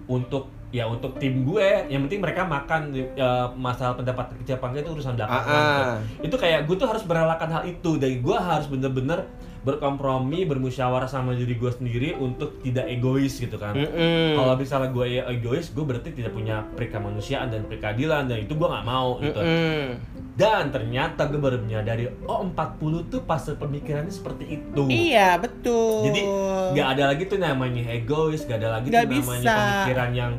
untuk 0.04 0.44
ya 0.74 0.90
untuk 0.90 1.14
tim 1.16 1.46
gue 1.46 1.86
yang 1.86 2.02
penting 2.02 2.18
mereka 2.18 2.42
makan 2.42 2.90
ya, 2.90 3.06
masalah 3.54 3.94
pendapat 3.94 4.34
kerja 4.34 4.58
apa 4.58 4.66
enggak 4.68 4.82
itu 4.82 4.90
urusan 4.92 5.14
belakangan 5.14 5.46
Ha-ha. 5.46 6.02
gitu. 6.10 6.26
itu 6.26 6.36
kayak 6.36 6.60
gue 6.66 6.74
tuh 6.74 6.88
harus 6.90 7.06
merelakan 7.06 7.48
hal 7.48 7.62
itu 7.64 7.90
dan 7.94 8.10
gue 8.18 8.36
harus 8.36 8.66
bener-bener 8.66 9.22
berkompromi 9.64 10.44
bermusyawarah 10.44 11.08
sama 11.08 11.32
diri 11.32 11.56
gue 11.56 11.72
sendiri 11.72 12.08
untuk 12.14 12.60
tidak 12.60 12.84
egois 12.84 13.32
gitu 13.32 13.56
kan 13.56 13.72
Mm-mm. 13.72 14.36
kalau 14.36 14.54
misalnya 14.54 14.92
gue 14.92 15.06
egois 15.24 15.72
gue 15.72 15.80
berarti 15.80 16.12
tidak 16.12 16.36
punya 16.36 16.68
perikemanusiaan 16.76 17.48
dan 17.48 17.64
perikadilan 17.64 18.28
dan 18.28 18.44
itu 18.44 18.52
gue 18.52 18.68
nggak 18.68 18.84
mau 18.84 19.16
gitu 19.18 19.40
Mm-mm. 19.40 19.96
dan 20.36 20.68
ternyata 20.68 21.24
gue 21.24 21.40
baru 21.40 21.56
menyadari 21.58 22.12
oh 22.28 22.44
40 22.44 23.08
tuh 23.08 23.24
fase 23.24 23.56
pemikirannya 23.56 24.12
seperti 24.12 24.44
itu 24.52 24.84
iya 24.84 25.40
betul 25.40 26.12
jadi 26.12 26.20
nggak 26.76 26.88
ada 26.90 27.04
lagi 27.08 27.22
tuh 27.24 27.38
namanya 27.38 27.82
egois, 27.88 28.44
nggak 28.44 28.58
ada 28.58 28.68
lagi 28.74 28.92
Nggak 28.92 29.04
tuh 29.06 29.16
namanya 29.16 29.40
bisa. 29.40 29.56
pemikiran 29.56 30.10
yang 30.12 30.32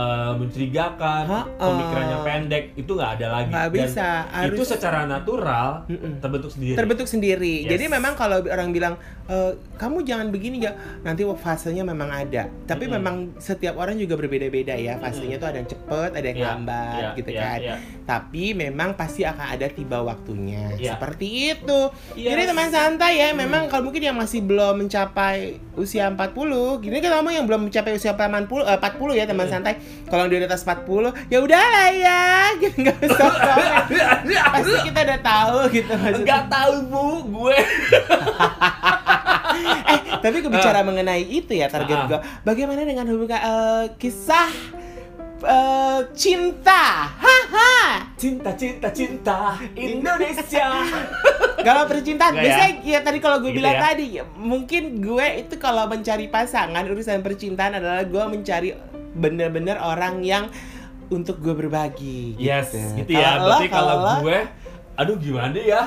eh, 0.00 0.32
mencurigakan, 0.34 1.24
Ha-ha. 1.26 1.42
pemikirannya 1.52 2.18
pendek, 2.22 2.64
itu 2.74 2.90
nggak 2.90 3.10
ada 3.14 3.26
lagi. 3.30 3.50
Nggak 3.50 3.66
Dan 3.66 3.74
bisa, 3.76 4.08
harus- 4.26 4.50
itu 4.50 4.62
secara 4.66 5.00
natural 5.04 5.68
Mm-mm. 5.86 6.12
terbentuk 6.18 6.50
sendiri. 6.50 6.74
terbentuk 6.74 7.06
sendiri. 7.06 7.54
Yes. 7.60 7.70
Jadi 7.70 7.84
memang 7.86 8.12
kalau 8.14 8.40
orang 8.40 8.70
bilang 8.70 8.94
"Eh, 9.30 9.52
kamu 9.78 10.02
jangan 10.02 10.28
begini 10.28 10.58
ya, 10.58 10.74
nanti 11.00 11.22
fasenya 11.22 11.86
memang 11.86 12.10
ada. 12.10 12.50
Tapi 12.66 12.84
Mm-mm. 12.84 12.98
memang 12.98 13.16
setiap 13.38 13.78
orang 13.78 13.94
juga 13.94 14.18
berbeda-beda 14.18 14.74
ya. 14.74 14.98
Fasenya 14.98 15.38
tuh 15.38 15.54
ada 15.54 15.62
yang 15.62 15.70
cepet, 15.70 16.10
ada 16.10 16.26
yang 16.26 16.38
Iya, 16.42 16.48
lambat 16.50 16.98
iya, 16.98 17.10
gitu 17.14 17.30
iya, 17.30 17.40
kan. 17.40 17.58
iya. 17.62 17.74
Tapi 18.02 18.44
memang 18.52 18.98
pasti 18.98 19.22
akan 19.22 19.46
ada 19.54 19.70
tiba 19.70 20.02
waktunya. 20.02 20.74
Iya. 20.74 20.98
Seperti 20.98 21.26
itu. 21.54 21.80
Yes. 22.18 22.26
Jadi 22.28 22.42
teman 22.50 22.68
santai 22.68 23.12
ya, 23.16 23.28
Hmm. 23.30 23.38
memang 23.38 23.62
kalau 23.70 23.86
mungkin 23.86 24.02
yang 24.02 24.18
masih 24.18 24.42
belum 24.42 24.82
mencapai 24.82 25.62
usia 25.78 26.10
40, 26.10 26.82
gini 26.82 26.98
kan 26.98 27.14
ngomong 27.14 27.30
yang 27.32 27.46
belum 27.46 27.70
mencapai 27.70 27.94
usia 27.94 28.18
80 28.18 28.66
eh, 28.66 28.76
40 28.76 29.14
ya 29.14 29.24
teman 29.24 29.46
Hmm. 29.46 29.54
santai. 29.54 29.78
Kalau 30.10 30.26
di 30.26 30.42
atas 30.42 30.66
40, 30.66 31.14
ya 31.30 31.38
udahlah 31.38 31.88
ya. 31.94 32.22
Gitu 32.60 32.82
nggak 32.82 32.98
usah. 33.06 33.30
Pasti 34.58 34.74
kita 34.84 34.98
udah 35.00 35.20
tahu 35.22 35.58
gitu 35.70 35.92
maksudnya. 35.94 36.26
Nggak 36.26 36.44
tahu 36.50 36.74
bu, 36.90 37.04
gue. 37.30 37.58
eh 39.62 40.00
tapi 40.16 40.36
kebicara 40.40 40.80
mengenai 40.80 41.24
itu 41.24 41.52
ya 41.52 41.66
target 41.66 41.96
Ah. 41.96 42.06
gua 42.06 42.18
bagaimana 42.42 42.82
dengan 42.82 43.06
hubungan 43.06 43.36
eh, 43.36 43.84
kisah 43.96 44.50
eh, 45.40 46.00
cinta 46.12 47.08
haha 47.12 47.72
Cinta, 48.14 48.52
cinta, 48.52 48.88
cinta 48.90 49.56
Indonesia. 49.72 50.68
kalau 51.66 51.84
percintaan 51.86 52.30
Nggak 52.30 52.44
ya? 52.44 52.52
biasanya 52.52 52.72
ya? 52.84 52.98
tadi 53.00 53.18
kalau 53.18 53.40
gue 53.40 53.48
Gitu 53.48 53.58
bilang 53.58 53.74
ya? 53.74 53.82
tadi 53.82 54.06
ya, 54.12 54.24
mungkin 54.30 54.82
gue 55.00 55.26
itu 55.40 55.56
kalau 55.56 55.88
mencari 55.88 56.28
pasangan 56.28 56.84
urusan 56.84 57.20
percintaan 57.20 57.80
adalah 57.80 58.04
gue 58.04 58.20
mencari 58.22 58.76
bener-bener 59.10 59.76
orang 59.76 60.20
yang 60.20 60.52
untuk 61.08 61.40
gue 61.40 61.56
berbagi 61.56 62.36
Yes, 62.36 62.70
gitu, 62.70 63.02
gitu 63.02 63.10
ya. 63.16 63.40
Berarti 63.40 63.66
kalau 63.66 63.96
gue, 64.20 64.38
aduh 64.94 65.16
gimana 65.16 65.56
ya? 65.56 65.82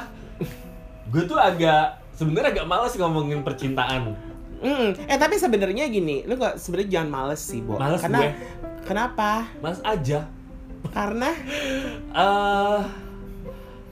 gue 1.06 1.24
tuh 1.24 1.38
agak 1.38 2.02
sebenarnya 2.14 2.50
agak 2.54 2.66
males 2.66 2.94
ngomongin 2.94 3.42
percintaan. 3.42 4.14
Mm, 4.60 4.96
eh 5.04 5.18
tapi 5.18 5.36
sebenarnya 5.36 5.86
gini 5.86 6.24
lu 6.24 6.34
kok 6.34 6.56
sebenarnya 6.56 6.90
jangan 6.94 7.10
males 7.12 7.42
sih 7.42 7.60
Bo 7.60 7.76
Males 7.76 8.00
karena 8.00 8.20
gue. 8.22 8.32
kenapa 8.82 9.52
Males 9.60 9.84
aja. 9.84 10.24
karena 10.90 11.30
eh 12.10 12.82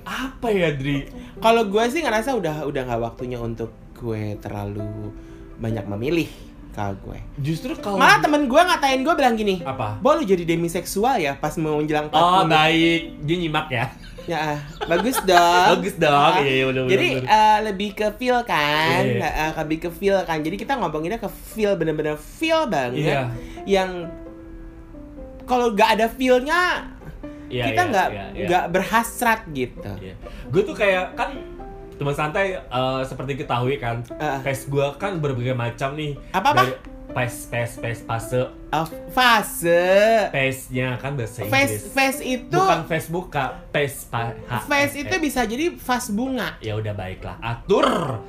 apa 0.01 0.48
ya, 0.50 0.72
Dri? 0.72 1.08
Kalau 1.38 1.66
gue 1.66 1.84
sih 1.88 2.00
ngerasa 2.00 2.34
udah 2.34 2.63
udah 2.63 2.82
nggak 2.84 3.01
waktunya 3.01 3.38
untuk 3.38 3.70
gue 3.94 4.34
terlalu 4.38 5.13
banyak 5.58 5.86
memilih 5.88 6.28
kalau 6.72 6.96
gue. 7.01 7.20
Justru 7.38 7.75
kalau 7.75 7.96
Malah 7.96 8.20
temen 8.20 8.48
gue 8.48 8.58
ngatain 8.58 9.01
gue 9.01 9.13
bilang 9.13 9.36
gini, 9.36 9.60
apa? 9.62 10.00
Bo 10.00 10.16
lu 10.16 10.24
jadi 10.24 10.42
demiseksual 10.44 11.20
ya 11.20 11.36
pas 11.36 11.54
mau 11.56 11.78
menjelang 11.78 12.08
40 12.08 12.16
Oh, 12.16 12.44
baik. 12.46 13.01
Dia 13.22 13.36
nyimak 13.38 13.68
ya. 13.70 13.86
Ya, 14.24 14.58
bagus 14.86 15.18
dong. 15.24 15.68
Bagus 15.78 15.96
dong. 15.98 16.13
Ah, 16.13 16.38
Iya, 16.40 16.54
iya, 16.54 16.66
bener, 16.68 16.84
Jadi 16.86 17.08
bener, 17.18 17.25
eh, 17.28 17.58
lebih 17.66 17.90
ke 17.92 18.08
feel 18.16 18.38
kan, 18.44 19.01
Iya, 19.01 19.18
iya. 19.18 19.25
Eh, 19.25 19.34
eh, 19.42 19.51
lebih 19.58 19.78
ke 19.80 19.90
feel 19.90 20.18
kan. 20.22 20.38
Jadi 20.40 20.56
kita 20.56 20.74
ngomonginnya 20.75 21.18
ke 21.18 21.30
feel 21.30 21.74
bener-bener 21.74 22.16
feel 22.16 22.66
banget. 22.66 23.01
Iya. 23.01 23.22
Yang 23.66 23.90
kalau 25.44 25.74
nggak 25.74 25.90
ada 25.96 26.06
feelnya 26.08 26.62
Iya, 27.51 27.63
kita 27.68 27.82
iya, 27.82 27.92
nggak 27.92 28.08
iya, 28.08 28.25
iya. 28.32 28.46
nggak 28.48 28.66
berhasrat 28.72 29.42
gitu. 29.51 29.92
Iya. 30.00 30.16
Gue 30.48 30.62
tuh 30.63 30.72
kayak 30.72 31.16
kan 31.16 31.36
teman 31.98 32.16
santai 32.16 32.56
eh, 32.56 33.01
seperti 33.04 33.38
ketahui 33.38 33.75
kan, 33.75 34.01
Ah. 34.16 34.40
pes 34.40 34.66
gue 34.66 34.86
kan 34.96 35.20
berbagai 35.20 35.51
macam 35.51 35.94
nih. 35.94 36.16
Apa-apa? 36.32 36.63
Dari 36.63 36.74
Pes, 37.12 37.46
pes, 37.46 37.72
pes, 37.75 38.00
fase, 38.01 38.41
Eh, 38.70 38.86
fase. 39.12 39.84
pesnya 40.30 40.96
kan 40.96 41.13
bahasa 41.13 41.44
Face 41.44 41.51
Inggris. 41.75 41.91
face 41.91 42.20
itu 42.24 42.56
Bukan 42.56 42.82
Facebook 42.86 43.27
kak, 43.27 43.68
pes, 43.70 44.06
pa, 44.06 44.32
H, 44.41 44.63
face 44.63 44.96
S, 44.96 45.01
itu 45.01 45.12
E. 45.12 45.20
bisa 45.20 45.44
jadi 45.44 45.75
vas 45.75 46.06
bunga. 46.10 46.56
Ya 46.60 46.74
udah 46.74 46.91
baiklah, 46.91 47.36
atur. 47.38 48.20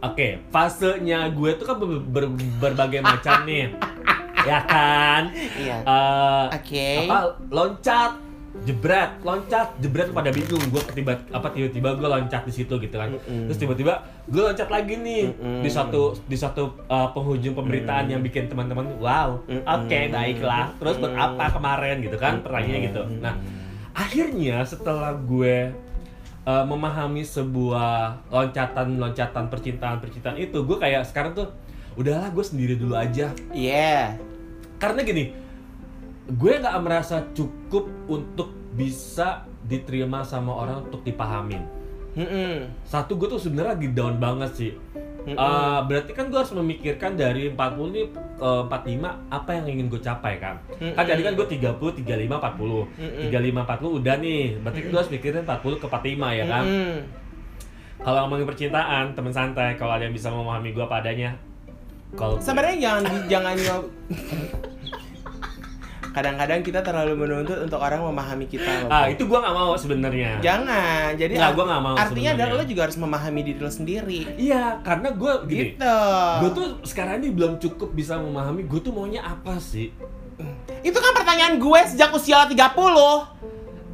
Oke, 0.00 0.42
fasenya 0.48 1.30
gue 1.30 1.54
tuh 1.54 1.64
kan 1.64 1.78
ber- 1.78 2.02
ber- 2.02 2.34
berbagai 2.58 2.98
macam 3.00 3.46
nih, 3.46 3.70
ya 4.50 4.58
kan? 4.62 5.30
Iya. 5.30 5.76
Eh, 5.80 6.46
Oke. 6.52 6.88
apa 7.04 7.18
loncat 7.46 8.12
jebret 8.68 9.16
loncat 9.24 9.72
jebret 9.80 10.12
pada 10.12 10.28
bingung. 10.28 10.60
Gue 10.68 10.84
ketiba 10.84 11.16
apa 11.32 11.48
tiba-tiba 11.50 11.96
gue 11.96 12.04
loncat 12.04 12.44
di 12.44 12.52
situ 12.52 12.76
gitu 12.76 12.96
kan. 13.00 13.08
Mm-mm. 13.16 13.48
terus 13.48 13.58
tiba-tiba 13.58 14.04
gue 14.28 14.42
loncat 14.44 14.68
lagi 14.68 15.00
nih 15.00 15.32
Mm-mm. 15.32 15.64
di 15.64 15.70
satu 15.72 16.12
di 16.28 16.36
satu 16.36 16.76
uh, 16.86 17.08
penghujung 17.16 17.56
pemberitaan 17.56 18.12
yang 18.12 18.20
bikin 18.20 18.52
teman-teman 18.52 18.92
wow 19.00 19.40
oke 19.48 19.98
baiklah. 20.12 20.68
Terus 20.76 21.00
buat 21.00 21.16
apa 21.16 21.56
kemarin? 21.56 22.04
gitu 22.04 22.16
kan 22.20 22.44
pertanyaannya 22.44 22.80
gitu. 22.92 23.02
Nah 23.24 23.34
akhirnya 23.92 24.64
setelah 24.68 25.16
gue 25.16 25.72
uh, 26.44 26.64
memahami 26.68 27.24
sebuah 27.24 28.28
loncatan-loncatan 28.28 29.48
percintaan-percintaan 29.48 30.36
itu 30.36 30.60
gue 30.64 30.76
kayak 30.76 31.08
sekarang 31.08 31.32
tuh 31.32 31.48
udahlah 31.96 32.28
gue 32.32 32.44
sendiri 32.44 32.76
dulu 32.76 32.96
aja. 32.96 33.32
Iya. 33.52 34.16
karena 34.82 35.06
gini 35.06 35.30
gue 36.30 36.52
nggak 36.62 36.78
merasa 36.82 37.26
cukup 37.34 37.90
untuk 38.06 38.54
bisa 38.72 39.42
diterima 39.66 40.22
sama 40.22 40.54
orang 40.54 40.86
untuk 40.86 41.02
dipahamin 41.02 41.62
Mm-mm. 42.12 42.68
satu 42.84 43.16
gue 43.16 43.28
tuh 43.28 43.40
sebenarnya 43.40 43.74
lagi 43.74 43.88
down 43.90 44.20
banget 44.20 44.50
sih 44.52 44.72
Mm-mm. 45.22 45.38
Eh, 45.38 45.80
berarti 45.86 46.12
kan 46.18 46.28
gue 46.34 46.38
harus 46.38 46.50
memikirkan 46.50 47.14
dari 47.14 47.46
40 47.54 47.94
nih 47.94 48.06
eh, 48.42 48.62
45 48.66 49.30
apa 49.30 49.50
yang 49.54 49.66
ingin 49.70 49.86
gue 49.86 50.00
capai 50.02 50.34
kan 50.42 50.58
kan 50.78 51.04
jadi 51.06 51.22
kan 51.30 51.32
gue 51.38 51.46
30 51.46 52.02
35 52.02 52.26
40 52.26 53.30
Mm-mm. 53.30 53.30
35 53.30 53.70
40 53.70 53.98
udah 54.02 54.14
nih 54.18 54.42
berarti 54.60 54.80
gue 54.82 54.98
harus 54.98 55.12
mikirin 55.14 55.42
40 55.46 55.82
ke 55.82 55.86
45 55.88 56.38
ya 56.42 56.44
kan 56.46 56.64
Mm-mm. 56.66 56.96
kalau 58.02 58.18
ngomongin 58.26 58.46
percintaan 58.50 59.04
teman 59.14 59.32
santai 59.34 59.78
kalau 59.78 59.94
ada 59.94 60.04
yang 60.06 60.14
bisa 60.14 60.28
memahami 60.30 60.74
gue 60.74 60.86
padanya 60.86 61.38
kalau 62.12 62.36
Sebenarnya 62.36 62.76
jangan 62.76 63.02
jangan 63.30 63.54
Kadang-kadang 66.12 66.60
kita 66.60 66.80
terlalu 66.80 67.16
menuntut 67.16 67.56
untuk 67.58 67.76
orang 67.76 68.04
memahami 68.04 68.44
kita. 68.44 68.84
loh. 68.84 68.88
ah 68.88 69.04
itu 69.06 69.22
gue 69.22 69.34
nggak 69.34 69.54
mau 69.54 69.72
sebenarnya 69.74 70.38
Jangan. 70.38 71.10
Jadi 71.14 71.34
Nggak, 71.34 71.52
gua 71.52 71.64
nggak 71.66 71.82
mau 71.82 71.94
artinya 71.94 72.08
sebenarnya. 72.30 72.52
adalah 72.52 72.54
lo 72.54 72.64
juga 72.64 72.82
harus 72.82 72.98
memahami 72.98 73.40
diri 73.42 73.58
lo 73.58 73.70
sendiri. 73.70 74.20
Iya, 74.36 74.64
karena 74.80 75.08
gue 75.10 75.32
gini, 75.46 75.60
Gitu. 75.72 75.96
gue 76.38 76.50
tuh 76.52 76.66
sekarang 76.82 77.18
ini 77.18 77.28
belum 77.30 77.52
cukup 77.58 77.90
bisa 77.90 78.14
memahami 78.14 78.62
gue 78.62 78.78
tuh 78.78 78.90
maunya 78.90 79.20
apa 79.20 79.56
sih. 79.56 79.88
Itu 80.80 80.98
kan 80.98 81.12
pertanyaan 81.12 81.56
gue 81.56 81.80
sejak 81.86 82.10
usia 82.10 82.44
30. 82.44 82.52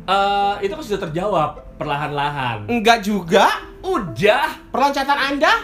Eh, 0.05 0.55
itu 0.61 0.73
kan 0.73 0.83
sudah 0.83 1.01
terjawab 1.05 1.51
perlahan-lahan. 1.77 2.65
Enggak 2.67 3.01
juga. 3.01 3.47
Udah, 3.79 4.49
Perloncatan 4.69 5.19
Anda? 5.31 5.55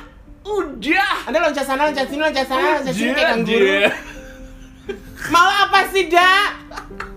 udah. 0.45 1.25
Anda 1.25 1.39
loncat 1.41 1.65
sana, 1.65 1.89
loncat 1.89 2.05
sini, 2.05 2.21
loncat 2.21 2.45
sana, 2.45 2.79
loncat 2.79 2.93
sini 2.93 3.11
kayak 3.11 3.29
kangguru. 3.33 3.81
Mau 5.27 5.49
apa 5.49 5.89
sih, 5.89 6.07
Da? 6.07 6.53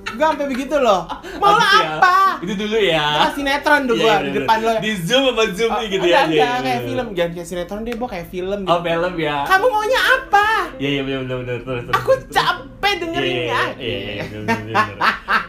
Gue 0.10 0.26
sampai 0.26 0.48
begitu 0.48 0.76
loh. 0.76 1.04
Mau 1.38 1.46
Oh, 1.46 1.54
gitu 1.54 1.78
ya. 1.78 1.89
apa? 1.93 2.17
Itu 2.39 2.54
dulu 2.56 2.78
ya. 2.80 3.06
Ah, 3.20 3.30
sinetron 3.30 3.86
tuh 3.86 3.93
Iya, 3.93 4.02
gua 4.02 4.10
iya, 4.10 4.17
di 4.17 4.26
iya. 4.26 4.36
depan 4.39 4.58
lo. 4.58 4.72
Di 4.80 4.91
zoom 4.98 5.24
sama 5.28 5.43
zoom 5.52 5.72
nih 5.76 5.88
gitu 5.88 6.02
enggak, 6.02 6.10
ya. 6.10 6.22
enggak, 6.22 6.34
Iya, 6.34 6.48
iya, 6.48 6.58
kayak 6.58 6.80
iya. 6.80 6.88
film, 6.88 7.08
jangan 7.13 7.32
kayak 7.32 7.48
sinetron 7.48 7.80
deh, 7.84 7.93
Bo, 7.93 8.06
kayak 8.08 8.28
film 8.28 8.60
Oh, 8.62 8.78
gitu. 8.78 8.88
film 8.88 9.13
ya. 9.20 9.36
Kamu 9.43 9.65
maunya 9.67 10.02
apa? 10.02 10.48
Iya, 10.78 10.89
iya, 10.89 11.02
benar, 11.04 11.20
benar, 11.20 11.38
benar, 11.38 11.58
terus, 11.60 11.84
terus. 11.84 11.96
Aku 11.96 12.12
capek 12.28 12.65
Iya, 12.88 12.98
dengerinnya. 12.98 13.62
iya, 13.76 13.98
iya, 14.00 14.00
iya, 14.00 14.24
iya. 14.65 14.86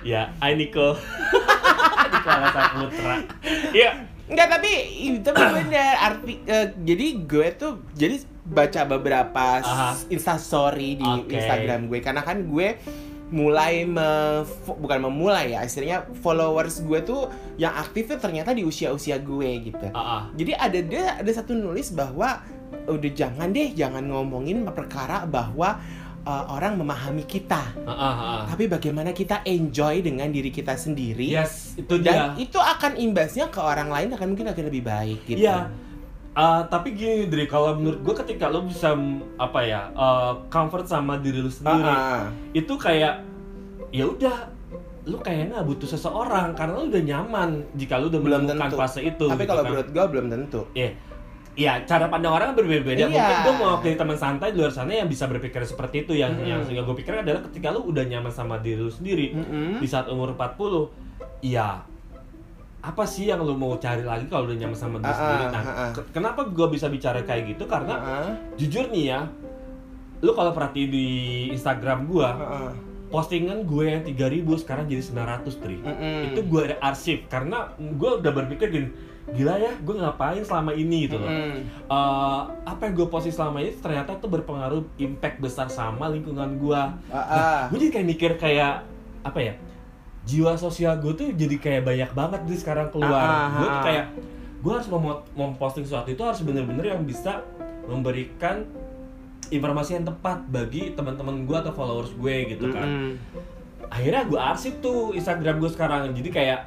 Ya, 0.04 0.22
hai 0.36 0.52
Niko. 0.54 0.88
Niko 2.12 2.28
Alasa 2.28 2.60
Putra. 2.74 3.14
Iya. 3.70 3.90
Enggak, 4.28 4.46
tapi 4.52 4.70
itu 5.08 5.24
bener 5.24 5.64
arti 5.96 6.34
eh, 6.44 6.66
jadi 6.76 7.06
gue 7.24 7.48
tuh 7.56 7.72
jadi 7.94 8.20
baca 8.48 8.80
beberapa 8.88 9.60
Aha. 9.60 9.92
instastory 10.08 10.96
di 10.96 11.04
Oke. 11.04 11.36
Instagram 11.36 11.92
gue 11.92 12.00
karena 12.00 12.24
kan 12.24 12.48
gue 12.48 12.80
mulai 13.28 13.84
me, 13.84 14.40
bukan 14.64 15.04
memulai 15.04 15.52
ya 15.52 15.60
istilahnya 15.60 16.08
followers 16.24 16.80
gue 16.80 17.04
tuh 17.04 17.28
yang 17.60 17.76
aktif 17.76 18.08
tuh 18.08 18.16
ternyata 18.16 18.56
di 18.56 18.64
usia-usia 18.64 19.20
gue 19.20 19.68
gitu. 19.68 19.86
Ah. 19.92 20.32
Jadi 20.32 20.56
ada 20.56 20.80
dia 20.80 21.04
ada 21.20 21.28
satu 21.28 21.52
nulis 21.52 21.92
bahwa 21.92 22.40
udah 22.88 23.12
jangan 23.12 23.52
deh 23.52 23.76
jangan 23.76 24.08
ngomongin 24.08 24.64
perkara 24.72 25.28
bahwa 25.28 25.76
uh, 26.24 26.44
orang 26.56 26.80
memahami 26.80 27.28
kita, 27.28 27.76
ah, 27.84 27.92
ah. 27.92 28.40
tapi 28.48 28.64
bagaimana 28.64 29.12
kita 29.12 29.44
enjoy 29.44 30.00
dengan 30.00 30.32
diri 30.32 30.48
kita 30.48 30.76
sendiri. 30.76 31.28
Yes, 31.28 31.76
itu 31.76 32.00
dia. 32.00 32.32
Dan 32.32 32.40
itu 32.40 32.56
akan 32.56 32.96
imbasnya 32.96 33.52
ke 33.52 33.60
orang 33.60 33.92
lain 33.92 34.08
akan 34.16 34.26
mungkin 34.32 34.48
akan 34.52 34.64
lebih 34.72 34.82
baik 34.88 35.20
gitu. 35.28 35.44
Iya. 35.44 35.87
Uh, 36.38 36.62
tapi 36.64 36.94
gini 36.94 37.26
Dri, 37.26 37.44
kalau 37.44 37.74
menurut 37.74 37.98
gue 37.98 38.14
ketika 38.16 38.46
lo 38.46 38.62
bisa 38.62 38.94
mm, 38.94 39.42
apa 39.42 39.58
ya 39.60 39.90
uh, 39.90 40.38
comfort 40.46 40.86
sama 40.86 41.18
diri 41.18 41.42
lu 41.42 41.50
sendiri, 41.50 41.82
Ah, 41.82 42.22
ah. 42.22 42.24
itu 42.54 42.78
kayak 42.78 43.26
ya 43.90 44.06
udah 44.06 44.46
lu 45.02 45.18
kayaknya 45.18 45.58
nggak 45.58 45.66
butuh 45.66 45.88
seseorang 45.88 46.54
karena 46.54 46.78
lu 46.78 46.86
udah 46.86 47.02
nyaman 47.02 47.50
jika 47.74 47.98
lu 47.98 48.06
udah 48.06 48.20
Belum 48.20 48.46
menemukan 48.46 48.70
tentu. 48.70 48.78
fase 48.78 49.00
itu. 49.02 49.26
Tapi 49.26 49.40
gitu 49.40 49.50
kalau 49.50 49.62
kan. 49.62 49.70
menurut 49.72 49.88
gue 49.90 50.04
belum 50.06 50.26
tentu. 50.28 50.60
Iya. 50.72 50.90
ya 51.58 51.72
cara 51.82 52.06
pandang 52.06 52.30
orang 52.30 52.54
kan 52.54 52.56
berbeda-beda. 52.56 53.00
Iya. 53.00 53.10
Mungkin 53.10 53.36
gue 53.42 53.54
mau 53.56 53.74
jadi 53.82 53.96
teman 53.96 54.14
santai 54.14 54.54
di 54.54 54.62
luar 54.62 54.70
sana 54.70 54.94
yang 54.94 55.10
bisa 55.10 55.26
berpikir 55.26 55.58
seperti 55.64 56.06
itu. 56.06 56.14
Yang 56.14 56.38
Mm-mm. 56.38 56.46
yang 56.46 56.60
sehingga 56.62 56.86
gue 56.86 56.94
pikir 56.94 57.18
adalah 57.18 57.42
ketika 57.42 57.74
lu 57.74 57.82
udah 57.82 58.06
nyaman 58.06 58.30
sama 58.30 58.62
diri 58.62 58.78
lu 58.78 58.92
sendiri 58.92 59.34
Mm-mm. 59.34 59.82
di 59.82 59.86
saat 59.90 60.06
umur 60.06 60.38
40, 60.38 60.86
ya 61.42 61.82
apa 62.80 63.02
sih 63.02 63.26
yang 63.26 63.40
lu 63.40 63.52
mau 63.52 63.74
cari 63.76 64.00
lagi 64.00 64.26
kalau 64.26 64.46
udah 64.46 64.56
nyaman 64.56 64.74
sama 64.74 64.96
diri 64.96 65.08
Ah, 65.08 65.16
sendiri? 65.16 65.44
ah, 65.44 65.50
Nah, 65.50 65.62
ah, 65.66 65.90
ke- 65.90 66.08
kenapa 66.12 66.40
gue 66.46 66.66
bisa 66.68 66.86
bicara 66.86 67.20
kayak 67.20 67.42
gitu? 67.48 67.64
Karena 67.64 67.94
jujur 68.54 68.86
nih 68.88 69.04
ya, 69.08 69.20
lu 70.18 70.30
kalau 70.32 70.50
perhatiin 70.52 70.88
di 70.88 71.06
Instagram 71.50 72.06
gue, 72.06 72.28
postingan 73.08 73.64
gue 73.64 73.84
yang 73.88 74.02
3000 74.04 74.22
sekarang 74.58 74.84
jadi 74.84 75.02
900 75.02 75.54
tri. 75.56 75.76
Mm-mm. 75.76 76.28
Itu 76.28 76.40
gue 76.44 76.60
ada 76.62 76.76
arsip 76.80 77.26
karena 77.26 77.66
gue 77.74 78.10
udah 78.16 78.32
berpikir 78.32 78.68
gini, 78.68 78.88
gila 79.28 79.56
ya, 79.56 79.72
gue 79.74 79.94
ngapain 79.94 80.40
selama 80.40 80.70
ini 80.70 81.04
gitu 81.04 81.16
loh. 81.16 81.26
Eh, 81.26 82.40
apa 82.64 82.80
yang 82.80 82.94
gue 82.94 83.06
posting 83.06 83.32
selama 83.32 83.58
ini 83.58 83.74
ternyata 83.74 84.14
tuh 84.14 84.28
berpengaruh 84.28 84.86
impact 84.98 85.38
besar 85.38 85.66
sama 85.66 86.06
lingkungan 86.06 86.56
gue. 86.56 86.82
Ah, 87.08 87.18
ah. 87.18 87.60
Gue 87.66 87.80
jadi 87.80 87.92
kayak 87.92 88.06
mikir 88.08 88.30
kayak 88.36 88.86
apa 89.20 89.40
ya? 89.40 89.54
Jiwa 90.28 90.60
sosial 90.60 91.00
gue 91.00 91.16
tuh 91.16 91.32
jadi 91.32 91.56
kayak 91.56 91.82
banyak 91.88 92.10
banget 92.12 92.40
nih 92.44 92.58
sekarang 92.60 92.92
keluar. 92.92 93.16
Ah, 93.16 93.32
ah, 93.32 93.48
gue 93.56 93.66
tuh 93.66 93.80
ah. 93.80 93.84
kayak 93.88 94.04
gue 94.58 94.72
harus 94.74 94.88
mau 94.90 95.00
memposting 95.32 95.86
sesuatu 95.86 96.10
itu 96.10 96.20
harus 96.20 96.42
bener-bener 96.42 96.92
yang 96.92 97.02
bisa 97.06 97.46
memberikan 97.86 98.66
informasi 99.48 99.96
yang 99.96 100.04
tepat 100.04 100.44
bagi 100.50 100.92
teman-teman 100.92 101.46
gue 101.46 101.56
atau 101.56 101.72
followers 101.72 102.12
gue 102.12 102.36
gitu 102.52 102.68
kan 102.74 102.84
Mm-mm. 102.84 103.12
akhirnya 103.88 104.28
gue 104.28 104.36
arsip 104.36 104.82
tuh 104.84 105.16
Instagram 105.16 105.62
gue 105.62 105.70
sekarang 105.72 106.12
jadi 106.12 106.30
kayak 106.34 106.60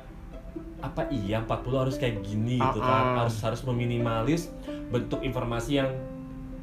apa 0.81 1.05
iya 1.13 1.45
40 1.45 1.61
harus 1.77 1.95
kayak 2.01 2.25
gini 2.25 2.57
gitu 2.57 2.79
kan 2.81 3.21
harus 3.21 3.37
harus 3.45 3.61
meminimalis 3.69 4.49
bentuk 4.89 5.21
informasi 5.21 5.77
yang 5.77 5.93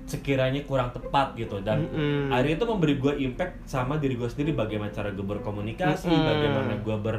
sekiranya 0.08 0.64
kurang 0.64 0.88
tepat 0.96 1.36
gitu 1.36 1.60
dan 1.60 1.84
Mm-mm. 1.84 2.32
akhirnya 2.32 2.56
itu 2.56 2.66
memberi 2.66 2.94
gue 2.96 3.14
impact 3.28 3.68
sama 3.68 4.00
diri 4.00 4.16
gue 4.16 4.24
sendiri 4.24 4.56
bagaimana 4.56 4.88
cara 4.88 5.12
gue 5.12 5.20
berkomunikasi 5.20 6.08
Mm-mm. 6.08 6.24
bagaimana 6.24 6.72
gue 6.80 6.96
ber 6.96 7.16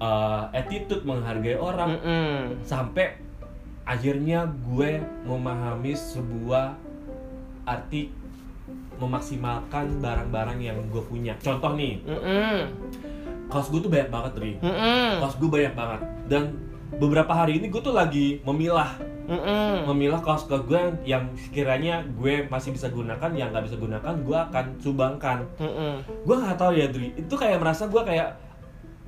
uh, 0.00 0.48
attitude 0.56 1.04
menghargai 1.04 1.60
orang 1.60 2.00
Mm-mm. 2.00 2.64
sampai 2.64 3.20
akhirnya 3.84 4.48
gue 4.48 5.04
memahami 5.28 5.92
sebuah 5.92 6.80
arti 7.68 8.08
memaksimalkan 8.96 10.00
barang-barang 10.00 10.58
yang 10.64 10.80
gue 10.88 11.02
punya 11.04 11.36
contoh 11.44 11.76
nih 11.76 12.00
Mm-mm. 12.08 12.56
kaos 13.52 13.68
gue 13.68 13.84
tuh 13.84 13.92
banyak 13.92 14.08
banget 14.08 14.32
Ri 14.40 14.52
Mm-mm. 14.64 15.20
kaos 15.20 15.36
gue 15.36 15.50
banyak 15.52 15.76
banget 15.76 16.00
dan 16.32 16.56
beberapa 16.98 17.30
hari 17.30 17.62
ini 17.62 17.70
gue 17.70 17.82
tuh 17.82 17.94
lagi 17.94 18.40
memilah. 18.42 19.10
Mm-mm. 19.30 19.86
memilah 19.86 20.18
kaos 20.26 20.42
kaos 20.50 20.66
gue 20.66 20.74
yang, 20.74 20.94
yang 21.06 21.24
sekiranya 21.38 22.02
gue 22.18 22.50
masih 22.50 22.74
bisa 22.74 22.90
gunakan 22.90 23.30
yang 23.30 23.54
nggak 23.54 23.62
bisa 23.70 23.78
gunakan 23.78 24.10
gue 24.26 24.34
akan 24.34 24.64
sumbangkan 24.82 25.46
Mm-mm. 25.54 26.02
gue 26.26 26.34
nggak 26.34 26.58
tahu 26.58 26.74
ya 26.74 26.90
Dri. 26.90 27.14
Itu 27.14 27.38
kayak 27.38 27.62
merasa 27.62 27.86
gue 27.86 28.02
kayak 28.02 28.34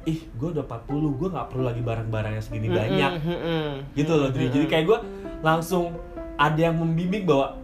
ih 0.07 0.23
gue 0.31 0.49
udah 0.55 0.63
40 0.63 1.19
gue 1.19 1.29
nggak 1.35 1.47
perlu 1.51 1.65
lagi 1.67 1.83
barang-barang 1.83 2.33
yang 2.39 2.45
segini 2.45 2.71
banyak. 2.71 3.11
Mm-mm. 3.19 3.67
gitu 3.99 4.15
loh 4.15 4.31
Dri. 4.31 4.47
Jadi 4.47 4.67
kayak 4.71 4.85
gue 4.87 4.99
langsung 5.43 5.91
ada 6.39 6.61
yang 6.71 6.79
membimbing 6.79 7.27
bahwa 7.27 7.59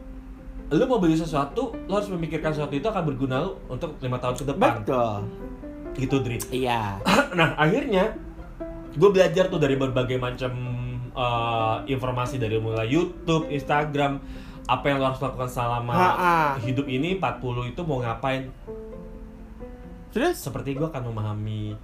lu 0.74 0.84
mau 0.84 0.98
beli 0.98 1.14
sesuatu 1.14 1.78
lo 1.86 1.92
harus 1.94 2.10
memikirkan 2.10 2.50
sesuatu 2.50 2.74
itu 2.74 2.90
akan 2.90 3.06
berguna 3.06 3.38
lu 3.38 3.54
untuk 3.70 3.94
lima 4.02 4.18
tahun 4.18 4.34
ke 4.34 4.44
depan. 4.50 4.72
Betul. 4.82 5.20
Gitu 5.94 6.16
Dri. 6.26 6.38
Iya. 6.50 6.98
Nah 7.38 7.54
akhirnya 7.54 8.18
gue 8.98 9.10
belajar 9.14 9.46
tuh 9.46 9.62
dari 9.62 9.78
berbagai 9.78 10.18
macam 10.18 10.52
eh, 11.14 11.76
informasi 11.86 12.36
dari 12.36 12.58
mulai 12.58 12.90
YouTube, 12.90 13.46
Instagram, 13.48 14.18
apa 14.66 14.84
yang 14.84 14.98
lo 14.98 15.08
harus 15.08 15.22
lakukan 15.22 15.48
selama 15.48 15.94
Ha-ha. 15.94 16.36
hidup 16.60 16.84
ini 16.90 17.16
40 17.16 17.72
itu 17.72 17.80
mau 17.86 18.02
ngapain? 18.02 18.50
terus 20.08 20.40
Seperti 20.40 20.72
gue 20.72 20.88
akan 20.88 21.12
memahami 21.12 21.76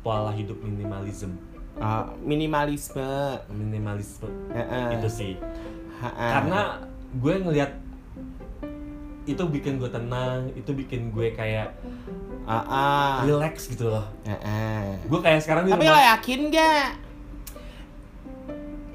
pola 0.00 0.30
hidup 0.30 0.54
minimalism, 0.62 1.34
ah, 1.76 2.08
minimalisme 2.22 3.02
minimalisme 3.50 4.30
Heeh. 4.54 4.96
itu 4.96 5.08
sih. 5.10 5.32
Ha-ha. 5.98 6.28
Karena 6.40 6.60
gue 7.10 7.34
ngelihat 7.42 7.70
itu 9.26 9.42
bikin 9.50 9.82
gue 9.82 9.90
tenang, 9.90 10.54
itu 10.54 10.70
bikin 10.70 11.10
gue 11.10 11.34
kayak 11.34 11.74
Ah, 12.46 12.62
ah. 12.62 13.14
relax 13.22 13.66
gitu 13.66 13.90
loh. 13.90 14.06
Heeh. 14.22 15.02
Gue 15.04 15.18
kayak 15.18 15.42
sekarang 15.42 15.66
di 15.66 15.70
tapi 15.70 15.82
lo 15.82 15.90
rumah 15.90 16.06
yakin 16.14 16.40
gak 16.48 16.86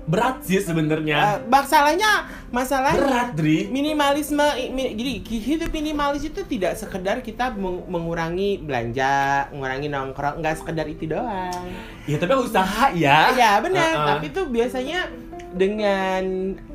berat 0.04 0.44
sih 0.44 0.60
sebenarnya. 0.60 1.18
Eh, 1.18 1.38
masalahnya 1.48 2.12
masalahnya 2.50 3.00
berat, 3.00 3.30
Dri. 3.32 3.68
minimalisme 3.68 4.44
mi- 4.70 4.92
jadi 4.92 5.12
hidup 5.24 5.70
minimalis 5.70 6.26
itu 6.26 6.44
tidak 6.44 6.76
sekedar 6.76 7.20
kita 7.20 7.54
meng- 7.54 7.88
mengurangi 7.88 8.60
belanja 8.60 9.48
mengurangi 9.50 9.88
nongkrong 9.88 10.40
nggak 10.40 10.56
sekedar 10.58 10.84
itu 10.86 11.08
doang 11.08 11.64
Ya 12.04 12.18
tapi 12.18 12.34
usaha 12.36 12.92
ya. 12.92 13.32
ya 13.32 13.52
benar 13.60 13.92
Uh-uh. 13.94 14.08
tapi 14.10 14.26
itu 14.28 14.42
biasanya 14.48 15.08
dengan 15.54 16.24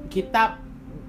kita 0.09 0.57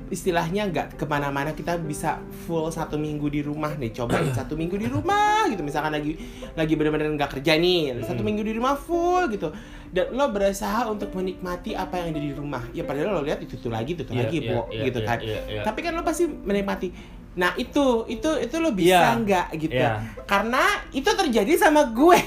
istilahnya 0.07 0.65
nggak 0.65 0.87
ke 0.95 1.03
mana-mana 1.03 1.51
kita 1.51 1.75
bisa 1.75 2.17
full 2.45 2.67
satu 2.67 2.95
minggu 2.95 3.27
di 3.27 3.41
rumah 3.41 3.73
nih 3.73 3.91
cobain 3.91 4.31
satu 4.39 4.53
minggu 4.53 4.75
di 4.75 4.87
rumah 4.87 5.43
gitu 5.45 5.61
misalkan 5.61 5.91
lagi 5.91 6.15
lagi 6.53 6.73
benar-benar 6.73 7.11
nggak 7.13 7.31
kerja 7.33 7.55
nih 7.55 7.99
satu 8.01 8.19
Mm. 8.19 8.27
minggu 8.27 8.43
di 8.43 8.53
rumah 8.53 8.73
full 8.73 9.27
gitu 9.27 9.51
dan 9.87 10.11
lo 10.11 10.29
berusaha 10.29 10.87
untuk 10.87 11.11
menikmati 11.11 11.71
apa 11.71 11.97
yang 11.97 12.11
ada 12.11 12.21
di 12.21 12.31
rumah 12.31 12.63
ya 12.71 12.83
padahal 12.83 13.13
lo 13.13 13.21
lihat 13.21 13.39
itu 13.39 13.55
tuh 13.55 13.67
lagi 13.67 13.93
itu 13.93 14.03
tuh 14.03 14.11
Iya, 14.11 14.21
lagi 14.21 14.37
Bo, 14.43 14.67
iya, 14.67 14.83
gitu 14.85 14.99
iya, 14.99 15.07
kan 15.07 15.17
iya, 15.19 15.39
iya. 15.47 15.61
tapi 15.63 15.79
kan 15.81 15.91
lo 15.91 16.01
pasti 16.01 16.23
menikmati 16.27 16.87
nah 17.33 17.53
itu 17.53 17.85
itu 18.07 18.29
itu 18.37 18.55
lo 18.57 18.71
bisa 18.71 19.13
Iya. 19.13 19.21
nggak 19.21 19.47
gitu 19.59 19.75
Iya. 19.77 19.91
karena 20.23 20.63
itu 20.89 21.05
terjadi 21.05 21.51
sama 21.55 21.87
gue 21.87 22.19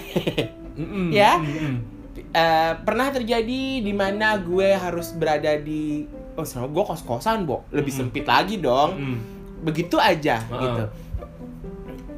Mm-mm, 0.77 1.09
Ya. 1.11 1.37
mm-mm. 1.37 1.75
Eh, 2.31 2.73
pernah 2.81 3.11
terjadi 3.11 3.83
di 3.83 3.91
mana 3.91 4.39
gue 4.39 4.71
harus 4.71 5.11
berada 5.13 5.51
di 5.59 6.07
oh 6.41 6.45
sama 6.45 6.67
gue 6.67 6.81
kos 6.83 7.03
kosan 7.03 7.45
bo 7.45 7.69
lebih 7.69 7.93
Mm-mm. 7.93 8.09
sempit 8.09 8.25
lagi 8.25 8.57
dong 8.57 8.97
Mm. 8.97 9.19
begitu 9.61 9.97
aja 9.97 10.41
Heeh. 10.41 10.59
gitu 10.59 10.85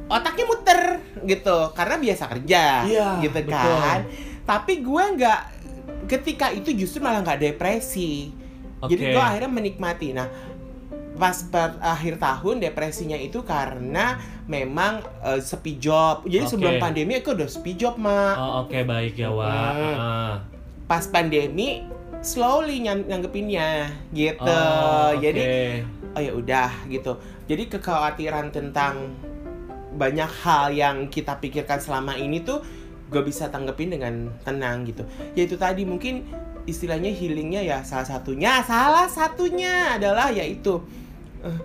otaknya 0.07 0.45
muter 0.45 0.81
gitu 1.23 1.57
karena 1.73 1.95
biasa 1.97 2.23
kerja 2.29 2.63
Iya, 2.85 3.07
gitu 3.19 3.39
betul. 3.41 3.51
kan 3.51 3.99
tapi 4.43 4.73
gue 4.79 5.03
nggak 5.17 5.39
ketika 6.05 6.51
itu 6.51 6.71
justru 6.73 6.99
malah 6.99 7.19
nggak 7.19 7.39
depresi 7.41 8.29
jadi 8.81 9.01
Oke. 9.01 9.11
gue 9.11 9.23
akhirnya 9.23 9.51
menikmati 9.51 10.11
nah 10.11 10.27
pas 11.13 11.37
per 11.45 11.77
akhir 11.79 12.17
tahun 12.17 12.57
depresinya 12.59 13.15
itu 13.15 13.41
karena 13.41 14.17
memang 14.43 14.99
eh, 15.23 15.39
sepi 15.39 15.77
job 15.77 16.25
jadi 16.25 16.43
Oke. 16.43 16.51
sebelum 16.51 16.73
pandemi 16.77 17.15
aku 17.15 17.31
udah 17.31 17.47
sepi 17.47 17.73
job 17.73 17.95
mak 17.95 18.35
Oh, 18.35 18.65
oke 18.65 18.75
baik 18.83 19.15
ya. 19.15 19.29
Hmm. 19.29 19.95
Ah. 19.95 20.33
pas 20.83 21.05
pandemi 21.07 21.85
slowly 22.23 22.79
nyang 22.81 23.05
nanggepinnya 23.05 23.91
gitu. 24.15 24.47
Oh, 24.47 25.11
oke. 25.13 25.19
Jadi 25.21 25.43
oh 26.15 26.21
ya 26.23 26.31
udah 26.33 26.71
gitu. 26.87 27.19
Jadi 27.45 27.63
kekhawatiran 27.67 28.49
tentang 28.49 29.11
banyak 29.93 30.31
hal 30.41 30.73
yang 30.73 31.11
kita 31.11 31.37
pikirkan 31.37 31.77
selama 31.77 32.17
ini 32.17 32.41
tuh 32.41 32.63
gue 33.11 33.21
bisa 33.21 33.51
tanggepin 33.51 33.93
dengan 33.93 34.31
tenang 34.41 34.87
gitu. 34.89 35.05
Ya 35.37 35.45
itu 35.45 35.59
tadi 35.59 35.85
mungkin 35.85 36.25
istilahnya 36.63 37.11
healingnya 37.11 37.61
ya 37.61 37.77
salah 37.83 38.07
satunya 38.07 38.63
salah 38.63 39.05
satunya 39.11 39.99
adalah 39.99 40.31
yaitu 40.31 40.79
eh, 41.43 41.59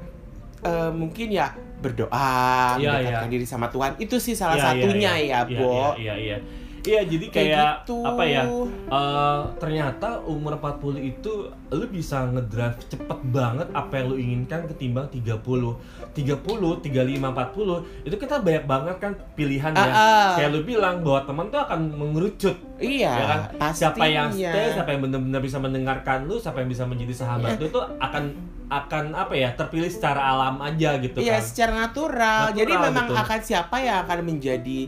eh, 0.66 0.90
mungkin 0.90 1.31
ya 1.31 1.55
berdoa 1.79 2.75
Iya, 2.83 2.99
mendekatkan 2.99 3.31
iya. 3.31 3.35
diri 3.38 3.47
sama 3.47 3.71
Tuhan 3.71 3.94
itu 4.03 4.18
sih 4.18 4.35
salah 4.35 4.59
Iya, 4.59 4.62
iya, 4.62 4.68
satunya 4.75 5.12
iya. 5.23 5.23
ya 5.23 5.40
Iya, 5.47 5.59
Bo 5.62 5.71
Iya, 5.71 5.87
iya, 5.94 6.14
iya. 6.18 6.38
Iya, 6.80 7.02
jadi 7.02 7.26
Kayak 7.28 7.46
kayak, 7.48 7.74
gitu. 7.82 7.96
apa 8.00 8.22
ya? 8.22 8.42
eh, 8.88 9.40
ternyata 9.56 10.08
umur 10.22 10.56
40 10.56 10.98
itu 11.00 11.32
lu 11.68 11.84
bisa 11.86 12.24
ngedrive 12.26 12.78
cepet 12.86 13.18
banget 13.28 13.68
apa 13.70 13.92
yang 13.94 14.06
lu 14.08 14.16
inginkan 14.16 14.64
ketimbang 14.66 15.06
30. 15.08 15.76
30, 16.14 16.34
35, 16.80 17.30
40 17.30 17.84
itu 18.02 18.16
kita 18.16 18.36
banyak 18.38 18.64
banget 18.64 18.96
kan 18.98 19.12
pilihan 19.34 19.70
ya. 19.70 19.84
Ah. 19.84 20.30
Kayak 20.34 20.50
lu 20.50 20.60
bilang 20.62 21.00
bahwa 21.00 21.20
teman 21.22 21.46
tuh 21.48 21.60
akan 21.60 21.80
mengerucut 21.92 22.56
Iya, 22.78 23.10
ya 23.10 23.24
kan? 23.24 23.40
pastinya. 23.56 23.74
Siapa 23.90 24.04
yang 24.06 24.28
stay, 24.30 24.66
siapa 24.72 24.90
yang 24.90 25.00
benar-benar 25.04 25.40
bisa 25.40 25.58
mendengarkan 25.58 26.18
lu, 26.24 26.38
siapa 26.38 26.58
yang 26.58 26.70
bisa 26.70 26.84
menjadi 26.84 27.14
sahabat 27.16 27.54
Iya. 27.54 27.60
lu 27.60 27.66
itu 27.68 27.80
akan 27.98 28.24
akan 28.68 29.04
apa 29.12 29.32
ya? 29.32 29.48
terpilih 29.50 29.88
secara 29.88 30.20
alam 30.28 30.60
aja 30.60 30.98
gitu 30.98 31.18
Iya, 31.18 31.38
kan. 31.38 31.42
secara 31.42 31.72
natural. 31.78 32.52
Natural, 32.52 32.56
Jadi 32.56 32.72
memang 32.74 33.06
betul. 33.06 33.16
akan 33.18 33.40
siapa 33.40 33.76
yang 33.78 33.96
akan 34.02 34.18
menjadi 34.22 34.80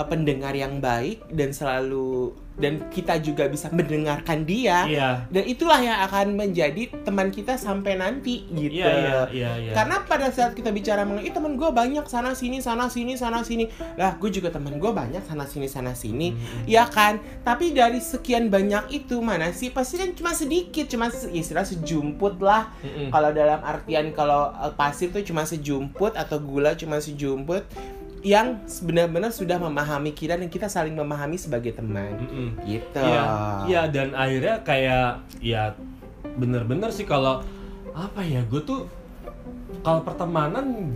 uh, 0.00 0.06
pendengar 0.06 0.52
yang 0.52 0.80
baik 0.80 1.20
dan 1.28 1.52
selalu 1.52 2.32
dan 2.52 2.76
kita 2.88 3.16
juga 3.18 3.48
bisa 3.48 3.72
mendengarkan 3.72 4.44
dia 4.44 4.84
Iya. 4.84 5.10
dan 5.26 5.44
itulah 5.44 5.80
yang 5.80 5.96
akan 6.02 6.34
menjadi 6.34 6.92
teman 7.00 7.28
kita 7.28 7.56
sampai 7.56 7.96
nanti 7.96 8.44
gitu 8.50 8.76
Iya, 8.76 8.88
iya, 8.90 9.20
iya, 9.30 9.50
iya. 9.58 9.72
karena 9.72 10.04
pada 10.04 10.28
saat 10.28 10.52
kita 10.52 10.68
bicara 10.70 11.02
mengenai 11.02 11.24
"Ih, 11.24 11.32
teman 11.32 11.56
gue 11.56 11.70
banyak 11.70 12.04
sana 12.04 12.32
sini 12.32 12.60
sana 12.60 12.88
sini 12.88 13.16
sana 13.16 13.40
sini 13.40 13.64
lah 13.94 14.12
gue 14.14 14.28
juga 14.30 14.48
teman 14.50 14.76
gue 14.76 14.92
banyak 14.92 15.20
sana 15.22 15.44
sini 15.44 15.66
sana 15.66 15.92
sini 15.94 16.32
Hmm. 16.32 16.64
ya 16.66 16.84
kan 16.86 17.16
tapi 17.40 17.72
dari 17.72 17.96
sekian 17.98 18.48
banyak 18.48 18.92
itu 18.94 19.16
mana 19.18 19.50
sih 19.50 19.68
pasti 19.68 19.96
kan 19.96 20.12
cuma 20.12 20.30
sedikit 20.30 20.84
cuma 20.86 21.08
se- 21.08 21.28
ya 21.28 21.40
istilah 21.40 21.64
sejumput 21.64 22.38
lah 22.38 22.68
Mm-mm. 22.78 23.08
kalau 23.08 23.30
dalam 23.30 23.60
artian 23.62 24.12
kalau 24.12 24.52
uh, 24.52 24.68
pasir 24.70 25.08
tuh 25.08 25.22
cuma 25.22 25.42
sejumput 25.42 26.12
atau 26.12 26.36
gula 26.38 26.72
cuma 26.74 27.00
sejumput 27.00 27.64
yang 28.20 28.60
benar-benar 28.84 29.32
sudah 29.32 29.56
memahami 29.56 30.12
kita 30.12 30.36
dan 30.36 30.46
kita 30.46 30.68
saling 30.68 30.92
memahami 30.92 31.40
sebagai 31.40 31.72
teman 31.72 32.20
Mm-mm. 32.20 32.48
gitu 32.68 33.00
Iya, 33.00 33.24
iya 33.64 33.82
dan 33.88 34.12
akhirnya 34.12 34.60
kayak 34.60 35.06
ya 35.40 35.72
bener-bener 36.36 36.92
sih 36.92 37.08
kalau 37.08 37.40
apa 37.90 38.20
ya 38.20 38.44
gue 38.44 38.60
tuh 38.60 38.84
kalau 39.80 40.04
pertemanan 40.04 40.92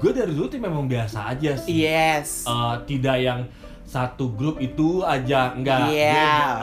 gue 0.00 0.10
dari 0.10 0.32
dulu 0.32 0.48
tuh 0.48 0.58
memang 0.58 0.90
biasa 0.90 1.32
aja 1.32 1.54
sih. 1.54 1.86
yes 1.86 2.42
Eh, 2.44 2.74
tidak 2.88 3.16
yang 3.20 3.40
satu 3.86 4.34
grup 4.34 4.58
itu 4.58 5.06
aja 5.06 5.54
enggak. 5.54 5.86
Iya. 5.86 6.58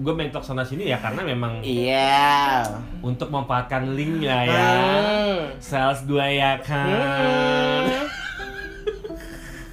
Gue 0.00 0.14
mentok 0.16 0.40
sana 0.40 0.64
sini 0.64 0.88
ya 0.88 0.96
karena 0.96 1.20
memang 1.20 1.60
iya 1.60 2.64
untuk 3.04 3.28
memanfaatkan 3.28 3.92
linknya 3.92 4.38
ya. 4.48 4.64
Hmm. 4.64 5.38
Sales 5.60 6.00
gue 6.08 6.26
ya 6.32 6.56
kan. 6.64 6.88
Hmm. 6.88 8.08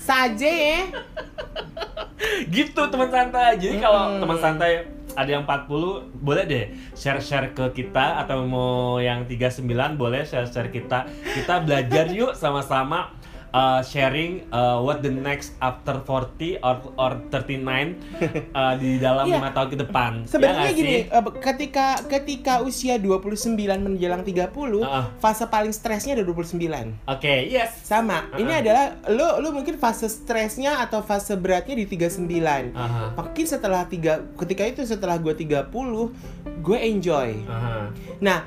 Saja 0.10 0.50
ya. 0.50 0.82
Gitu 2.50 2.82
teman 2.90 3.10
santai. 3.14 3.62
Jadi 3.62 3.78
kalau 3.78 4.02
Mm-mm. 4.10 4.22
teman 4.26 4.38
santai 4.42 4.90
ada 5.14 5.30
yang 5.30 5.44
40 5.44 6.22
boleh 6.22 6.44
deh 6.48 6.66
share-share 6.96 7.52
ke 7.52 7.66
kita 7.76 8.24
atau 8.24 8.46
mau 8.46 8.98
yang 9.04 9.28
39 9.30 9.68
boleh 10.00 10.26
share-share 10.26 10.74
kita. 10.74 11.06
Kita 11.10 11.62
belajar 11.62 12.10
yuk 12.10 12.34
sama-sama 12.34 13.14
uh, 13.52 13.82
sharing 13.82 14.46
uh, 14.50 14.78
what 14.78 15.00
the 15.00 15.10
next 15.10 15.54
after 15.60 16.00
40 16.00 16.60
or 16.60 16.76
or 16.96 17.12
39 17.30 17.96
uh, 18.52 18.74
di 18.76 18.98
dalam 18.98 19.26
Iya. 19.26 19.38
lima 19.38 19.50
tahun 19.52 19.70
ke 19.70 19.78
depan 19.80 20.12
Ya 20.20 20.30
Sebenarnya 20.32 20.60
nggak 20.64 20.76
gini, 20.76 20.96
eh, 21.04 21.24
ketika 21.40 21.86
ketika 22.06 22.54
usia 22.60 22.96
29 22.96 23.56
menjelang 23.80 24.22
30, 24.22 24.50
Heeh. 24.80 25.06
fase 25.18 25.46
paling 25.46 25.70
stresnya 25.70 26.14
ada 26.14 26.24
29. 26.24 26.94
oke 27.06 27.34
yes 27.46 27.84
Sama. 27.84 28.30
Ini 28.34 28.46
Heeh. 28.46 28.62
adalah 28.62 28.86
lu 29.08 29.28
lu 29.42 29.50
mungkin 29.52 29.76
fase 29.76 30.06
stresnya 30.06 30.80
atau 30.80 31.02
fase 31.02 31.34
beratnya 31.34 31.76
di 31.76 31.86
39. 31.86 32.72
Aha, 32.72 33.14
Mungkin 33.16 33.46
setelah 33.46 33.86
tiga 33.86 34.22
ketika 34.36 34.64
itu 34.64 34.82
setelah 34.84 35.16
gue 35.16 35.32
30, 35.32 35.70
gue 36.60 36.78
enjoy. 36.80 37.30
aha. 37.46 37.90
Nah, 38.20 38.40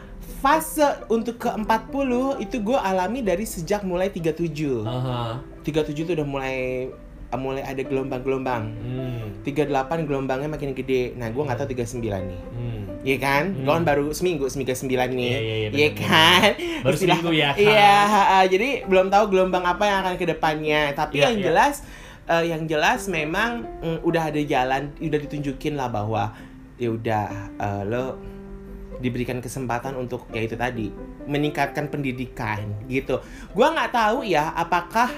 fase 0.42 1.07
untuk 1.07 1.38
ke 1.38 1.46
40 1.46 2.42
itu 2.42 2.57
gue 2.59 2.74
alami 2.74 3.22
dari 3.22 3.46
sejak 3.46 3.87
mulai 3.87 4.11
37. 4.11 4.83
Aha. 4.83 5.38
37 5.62 5.94
itu 6.02 6.12
udah 6.18 6.26
mulai 6.26 6.90
mulai 7.33 7.64
ada 7.64 7.81
gelombang-gelombang. 7.81 8.62
Hmm. 8.76 9.24
38 9.46 10.05
gelombangnya 10.05 10.52
makin 10.52 10.76
gede. 10.76 11.16
Nah, 11.16 11.33
gue 11.33 11.40
nggak 11.40 11.64
tahu 11.64 11.68
39 11.72 12.28
nih. 12.28 12.42
Hmm. 12.52 12.83
Iya 13.07 13.16
kan? 13.22 13.44
Hmm. 13.57 13.64
Kan 13.64 13.83
baru 13.88 14.12
seminggu, 14.12 14.44
seminggu 14.52 14.74
9 14.76 15.16
nih. 15.16 15.31
Iya, 15.33 15.40
iya, 15.40 15.55
iya, 15.57 15.68
Iya 15.72 15.90
kan? 15.96 16.50
Baru 16.85 16.96
seminggu 16.98 17.31
ya, 17.33 17.57
kan? 17.57 17.62
Iya, 17.64 17.96
jadi 18.52 18.68
belum 18.85 19.09
tahu 19.09 19.24
gelombang 19.33 19.64
apa 19.64 19.83
yang 19.88 19.98
akan 20.05 20.14
ke 20.20 20.26
depannya. 20.28 20.92
Tapi 20.92 21.22
Iya, 21.22 21.31
yang 21.31 21.37
iya. 21.38 21.44
jelas 21.48 21.74
eh, 22.28 22.44
yang 22.52 22.62
jelas 22.68 23.09
memang 23.09 23.64
mm, 23.81 23.98
udah 24.05 24.22
ada 24.28 24.40
jalan, 24.44 24.92
udah 25.00 25.20
ditunjukin 25.24 25.74
lah 25.78 25.88
bahwa 25.88 26.37
ya 26.76 26.92
udah 26.92 27.24
eh, 27.57 27.83
lo 27.88 28.20
diberikan 29.02 29.42
kesempatan 29.42 29.98
untuk 29.98 30.30
ya 30.30 30.46
itu 30.46 30.54
tadi 30.54 30.94
meningkatkan 31.26 31.90
pendidikan 31.90 32.62
gitu. 32.86 33.18
Gua 33.50 33.74
nggak 33.74 33.90
tahu 33.90 34.22
ya 34.22 34.54
apakah 34.54 35.10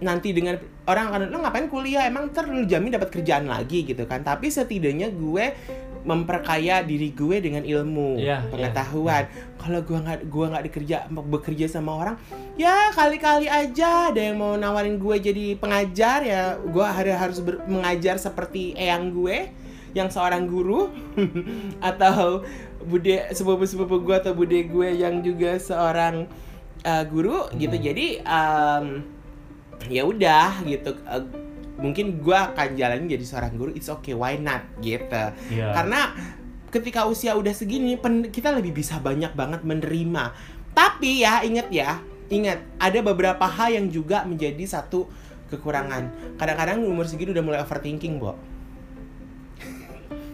nanti 0.00 0.32
dengan 0.32 0.56
orang 0.88 1.12
akan 1.12 1.20
lo 1.28 1.38
ngapain 1.44 1.68
kuliah? 1.68 2.08
Emang 2.08 2.32
ntar 2.32 2.48
lu 2.48 2.64
jamin 2.64 2.96
dapat 2.96 3.12
kerjaan 3.12 3.44
lagi 3.44 3.84
gitu 3.84 4.08
kan. 4.08 4.24
Tapi 4.24 4.48
setidaknya 4.48 5.12
gue 5.12 5.52
memperkaya 6.00 6.80
diri 6.80 7.12
gue 7.12 7.44
dengan 7.44 7.60
ilmu 7.60 8.16
Iya, 8.16 8.48
pengetahuan. 8.48 9.28
Kalau 9.60 9.84
gue 9.84 9.98
nggak 10.00 10.20
gua 10.32 10.46
nggak 10.56 10.64
dikerja 10.72 10.96
bekerja 11.12 11.66
sama 11.68 11.92
orang 11.92 12.16
ya 12.56 12.92
kali-kali 12.92 13.48
aja 13.48 14.12
ada 14.12 14.20
yang 14.20 14.40
mau 14.40 14.56
nawarin 14.56 14.96
gue 14.96 15.16
jadi 15.20 15.56
pengajar 15.56 16.24
ya 16.24 16.56
gue 16.60 16.84
harus 16.84 17.16
harus 17.16 17.38
ber- 17.40 17.64
mengajar 17.68 18.16
seperti 18.16 18.76
eyang 18.76 19.12
gue 19.12 19.48
yang 19.96 20.12
seorang 20.12 20.44
guru 20.44 20.88
atau 21.90 22.44
bude 22.84 23.28
sepupu-sepupu 23.32 24.00
gue 24.04 24.16
atau 24.16 24.32
bude 24.32 24.56
gue 24.66 24.88
yang 24.96 25.20
juga 25.20 25.56
seorang 25.60 26.24
uh, 26.84 27.04
guru 27.08 27.48
gitu. 27.56 27.76
Hmm. 27.76 27.84
jadi 27.84 28.06
um, 28.24 28.86
ya 29.88 30.02
udah 30.04 30.64
gitu. 30.64 30.96
Uh, 31.04 31.24
mungkin 31.80 32.20
gue 32.20 32.36
akan 32.36 32.76
jalanin 32.76 33.08
jadi 33.08 33.24
seorang 33.24 33.56
guru. 33.56 33.70
It's 33.72 33.88
okay 33.88 34.16
why 34.16 34.36
not? 34.40 34.64
Gitu. 34.80 35.24
Iya. 35.52 35.72
karena 35.76 36.00
ketika 36.70 37.08
usia 37.10 37.34
udah 37.34 37.50
segini 37.50 37.98
pen- 37.98 38.30
kita 38.30 38.54
lebih 38.54 38.76
bisa 38.76 39.00
banyak 39.00 39.32
banget 39.34 39.60
menerima. 39.66 40.32
Tapi 40.70 41.26
ya 41.26 41.42
ingat 41.42 41.68
ya 41.74 41.98
ingat 42.30 42.62
ada 42.78 42.98
beberapa 43.02 43.42
hal 43.42 43.74
yang 43.74 43.86
juga 43.90 44.22
menjadi 44.22 44.62
satu 44.62 45.10
kekurangan. 45.50 46.36
Kadang-kadang 46.38 46.86
umur 46.86 47.10
segini 47.10 47.34
udah 47.34 47.42
mulai 47.42 47.60
overthinking 47.60 48.22
Bo 48.22 48.38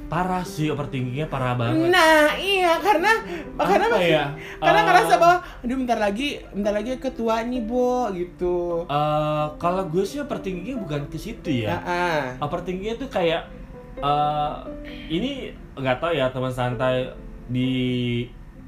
parah 0.07 0.43
sih 0.43 0.69
overthinkingnya 0.69 1.27
parah 1.27 1.55
banget 1.55 1.89
nah 1.89 2.31
iya 2.33 2.79
karena 2.79 3.11
karena 3.57 3.87
Apa 3.89 3.99
ya? 3.99 4.25
karena 4.57 4.79
Eh, 4.79 4.85
ngerasa 4.85 5.15
bahwa 5.17 5.37
aduh 5.59 5.77
bentar 5.77 5.99
lagi 5.99 6.29
bentar 6.49 6.73
lagi 6.73 6.91
ketua 6.97 7.43
nih 7.43 7.61
Bo 7.61 8.07
gitu 8.11 8.85
Eh, 8.85 9.47
kalau 9.57 9.83
gue 9.85 10.03
sih 10.03 10.19
overthinkingnya 10.19 10.79
bukan 10.79 11.03
ke 11.07 11.17
situ 11.17 11.65
ya. 11.65 11.83
Heeh. 11.83 12.39
Overthinkingnya 12.39 12.95
tuh 12.97 13.09
kayak 13.09 13.51
eh 13.97 14.53
ini 15.09 15.51
nggak 15.75 15.99
tahu 15.99 16.13
ya 16.13 16.29
teman 16.29 16.51
santai 16.51 17.11
di 17.47 17.71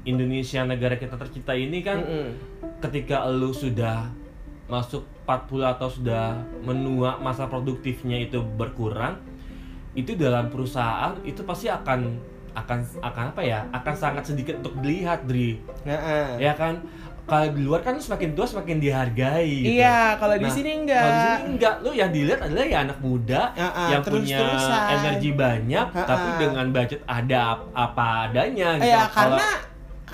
Indonesia 0.01 0.63
negara 0.63 0.95
kita 0.95 1.15
tercinta 1.15 1.53
ini 1.53 1.79
kan 1.79 1.99
Mm-mm. 1.99 2.27
ketika 2.79 3.27
lu 3.27 3.51
sudah 3.51 4.09
masuk 4.65 5.05
40 5.23 5.65
atau 5.67 5.87
sudah 5.87 6.33
menua 6.61 7.17
masa 7.17 7.45
produktifnya 7.45 8.17
itu 8.17 8.41
berkurang 8.41 9.21
itu 9.91 10.13
dalam 10.13 10.47
perusahaan 10.47 11.17
itu 11.21 11.41
pasti 11.41 11.65
akan 11.67 12.17
akan 12.51 12.77
akan 12.99 13.23
apa 13.29 13.41
ya 13.41 13.59
akan 13.71 13.93
sangat 13.93 14.23
sedikit 14.25 14.57
untuk 14.57 14.77
dilihat 14.79 15.23
Dri 15.23 15.57
Heeh. 15.81 16.37
ya 16.39 16.53
kan 16.53 16.81
kalau 17.23 17.45
di 17.47 17.61
luar 17.61 17.79
kan 17.79 17.93
semakin 17.95 18.33
tua 18.33 18.41
semakin 18.43 18.81
dihargai 18.81 19.45
gitu. 19.61 19.77
Iya, 19.77 20.17
kalau 20.17 20.33
di 20.33 20.43
Nah, 20.43 20.49
sini 20.49 20.65
Kalau 20.65 20.81
di 20.81 20.81
enggak. 20.81 21.29
sini 21.29 21.45
enggak, 21.47 21.75
lu 21.79 21.91
yang 21.93 22.09
dilihat 22.09 22.39
adalah 22.41 22.65
ya 22.65 22.77
anak 22.81 22.97
muda 22.99 23.41
Ah, 23.53 23.61
ah, 23.61 23.87
yang 23.87 24.01
punya 24.01 24.33
terus-terusan. 24.33 24.81
energi 24.97 25.29
banyak, 25.37 25.87
Ah, 25.93 26.05
tapi 26.09 26.25
ah. 26.27 26.37
dengan 26.39 26.65
budget 26.73 27.01
ada 27.05 27.37
ap- 27.53 27.69
apa 27.71 28.05
adanya 28.25 28.69
gitu. 28.75 28.89
Ya 28.89 29.01
karena 29.07 29.47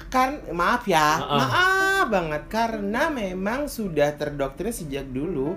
kan 0.06 0.30
maaf 0.52 0.84
ya, 0.86 1.08
Heeh. 1.18 1.40
maaf 1.40 2.06
banget 2.06 2.44
karena 2.46 3.08
memang 3.08 3.60
sudah 3.66 4.12
terdoktrin 4.14 4.76
sejak 4.76 5.08
dulu 5.08 5.56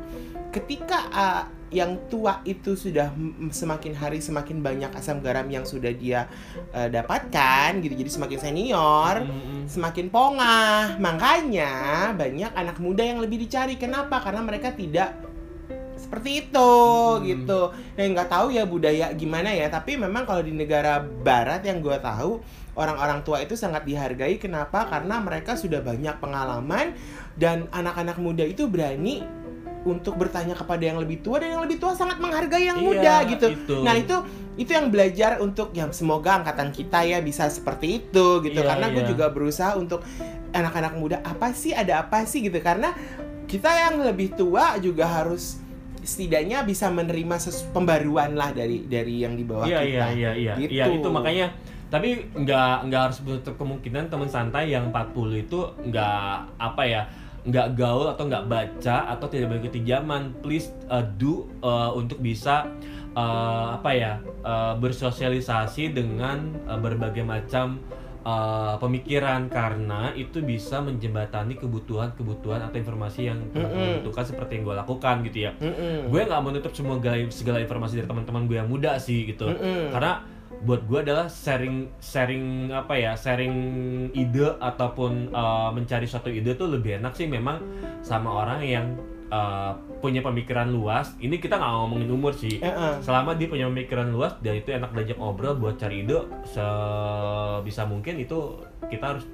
ketika 0.48 1.10
ah, 1.10 1.42
yang 1.68 2.08
tua 2.08 2.40
itu 2.48 2.72
sudah 2.72 3.12
semakin 3.52 3.92
hari 3.92 4.18
semakin 4.18 4.64
banyak 4.64 4.90
asam 4.96 5.20
garam 5.20 5.44
yang 5.48 5.68
sudah 5.68 5.92
dia 5.92 6.26
eh, 6.72 6.88
dapatkan 6.88 7.80
gitu. 7.84 7.94
Jadi 7.94 8.10
semakin 8.10 8.38
senior 8.40 9.14
Mm-mm. 9.24 9.68
semakin 9.68 10.06
pongah. 10.08 10.96
Makanya 10.96 11.72
banyak 12.16 12.52
anak 12.56 12.76
muda 12.80 13.04
yang 13.04 13.20
lebih 13.20 13.36
dicari. 13.40 13.76
Kenapa? 13.76 14.20
Karena 14.20 14.40
mereka 14.40 14.72
tidak 14.72 15.12
seperti 15.98 16.46
itu 16.46 16.72
Hmm. 17.18 17.24
gitu. 17.26 17.60
Yang 17.98 18.08
nggak 18.16 18.30
tahu 18.30 18.46
ya 18.54 18.64
budaya 18.64 19.12
gimana 19.12 19.52
ya. 19.52 19.68
Tapi 19.68 19.98
memang 20.00 20.24
kalau 20.24 20.40
di 20.40 20.54
negara 20.54 21.02
barat 21.02 21.60
yang 21.66 21.84
gue 21.84 21.98
tahu 22.00 22.40
orang-orang 22.78 23.26
tua 23.26 23.42
itu 23.42 23.58
sangat 23.58 23.84
dihargai. 23.84 24.38
Kenapa? 24.38 24.86
Karena 24.86 25.18
mereka 25.18 25.58
sudah 25.58 25.82
banyak 25.82 26.16
pengalaman 26.22 26.94
dan 27.34 27.66
anak-anak 27.74 28.16
muda 28.22 28.46
itu 28.46 28.70
berani 28.70 29.20
untuk 29.86 30.18
bertanya 30.18 30.54
kepada 30.58 30.82
yang 30.82 30.98
lebih 30.98 31.22
tua 31.22 31.38
dan 31.42 31.54
yang 31.58 31.62
lebih 31.62 31.78
tua 31.78 31.94
sangat 31.94 32.18
menghargai 32.18 32.66
yang 32.66 32.78
Iya, 32.82 32.86
muda 32.86 33.14
gitu 33.30 33.46
itu. 33.54 33.76
nah 33.86 33.94
itu 33.94 34.16
itu 34.58 34.70
yang 34.74 34.90
belajar 34.90 35.38
untuk 35.38 35.70
yang 35.70 35.94
semoga 35.94 36.42
angkatan 36.42 36.74
kita 36.74 37.06
ya 37.06 37.22
bisa 37.22 37.46
seperti 37.46 38.02
itu 38.02 38.42
gitu 38.42 38.58
Iya, 38.58 38.66
karena 38.74 38.86
gue 38.90 39.02
iya. 39.06 39.10
juga 39.10 39.26
berusaha 39.30 39.78
untuk 39.78 40.02
anak-anak 40.50 40.94
muda 40.98 41.16
apa 41.22 41.54
sih 41.54 41.70
ada 41.70 42.02
apa 42.02 42.26
sih 42.26 42.42
gitu 42.42 42.58
karena 42.58 42.90
kita 43.46 43.70
yang 43.70 44.02
lebih 44.02 44.34
tua 44.34 44.76
juga 44.82 45.06
harus 45.08 45.62
setidaknya 46.02 46.64
bisa 46.64 46.88
menerima 46.88 47.36
pembaruan 47.70 48.32
lah 48.32 48.50
dari 48.50 48.84
dari 48.88 49.22
yang 49.22 49.36
di 49.36 49.44
bawah 49.44 49.68
Iya 49.68 49.80
kita 49.84 49.88
iya 49.88 50.06
iya 50.12 50.30
iya. 50.34 50.52
Gitu. 50.56 50.72
Iya 50.74 50.84
itu 50.90 51.08
makanya 51.12 51.46
tapi 51.88 52.28
nggak 52.36 52.74
nggak 52.88 53.00
harus 53.00 53.18
menutup 53.24 53.54
kemungkinan 53.56 54.12
teman 54.12 54.28
santai 54.28 54.68
yang 54.72 54.92
40 54.92 55.44
itu 55.48 55.60
nggak 55.88 56.36
apa 56.60 56.82
ya 56.84 57.02
nggak 57.48 57.80
gaul 57.80 58.04
atau 58.04 58.28
nggak 58.28 58.44
baca 58.44 59.08
atau 59.08 59.26
tidak 59.26 59.56
mengikuti 59.56 59.80
zaman 59.88 60.36
please 60.44 60.68
uh, 60.92 61.00
do 61.16 61.48
uh, 61.64 61.90
untuk 61.96 62.20
bisa 62.20 62.68
uh, 63.16 63.80
apa 63.80 63.90
ya 63.96 64.12
uh, 64.44 64.76
bersosialisasi 64.76 65.96
dengan 65.96 66.52
uh, 66.68 66.76
berbagai 66.76 67.24
macam 67.24 67.80
uh, 68.22 68.76
pemikiran. 68.76 69.48
Karena 69.48 70.12
itu 70.12 70.44
bisa 70.44 70.84
menjembatani 70.84 71.56
kebutuhan-kebutuhan 71.56 72.68
atau 72.68 72.76
informasi 72.76 73.32
yang 73.32 73.40
teman-teman 73.56 74.04
butuhkan 74.04 74.24
seperti 74.28 74.60
yang 74.60 74.64
gue 74.68 74.76
lakukan 74.76 75.14
gitu 75.24 75.38
ya. 75.48 75.52
Mm-mm. 75.56 76.12
gue 76.12 76.20
nggak 76.28 76.42
menutup 76.44 76.72
semua 76.76 77.00
segala, 77.32 77.58
informasi 77.64 78.04
dari 78.04 78.08
teman-teman 78.08 78.44
gue 78.44 78.56
yang 78.60 78.68
muda 78.68 79.00
sih 79.00 79.24
gitu. 79.24 79.48
Karena 79.90 80.20
buat 80.58 80.82
gue 80.84 80.98
adalah 81.00 81.26
sharing 81.26 81.86
sharing 81.98 82.44
apa 82.68 82.90
ya 82.92 83.12
sharing 83.14 83.54
ide 84.12 84.58
ataupun 84.58 85.30
uh, 85.30 85.70
mencari 85.70 86.02
suatu 86.04 86.28
ide 86.28 86.52
tuh 86.52 86.66
lebih 86.68 86.98
enak 86.98 87.14
sih 87.14 87.24
memang 87.24 87.62
sama 88.00 88.42
orang 88.42 88.60
yang 88.60 88.86
uh, 89.28 89.70
punya 89.98 90.18
pemikiran 90.18 90.66
luas 90.68 91.14
ini 91.18 91.38
kita 91.38 91.54
nggak 91.54 91.72
ngomongin 91.72 92.10
umur 92.10 92.34
sih 92.34 92.58
Eh-eh. 92.58 92.98
selama 92.98 93.34
dia 93.34 93.46
punya 93.46 93.66
pemikiran 93.66 94.10
luas 94.10 94.34
dan 94.38 94.56
itu 94.56 94.70
enak 94.70 94.90
diajak 94.92 95.16
ngobrol 95.16 95.54
buat 95.54 95.78
cari 95.78 96.02
ide 96.02 96.18
sebisa 96.48 97.86
mungkin 97.86 98.18
itu 98.18 98.58
kita 98.86 99.14
harus 99.14 99.24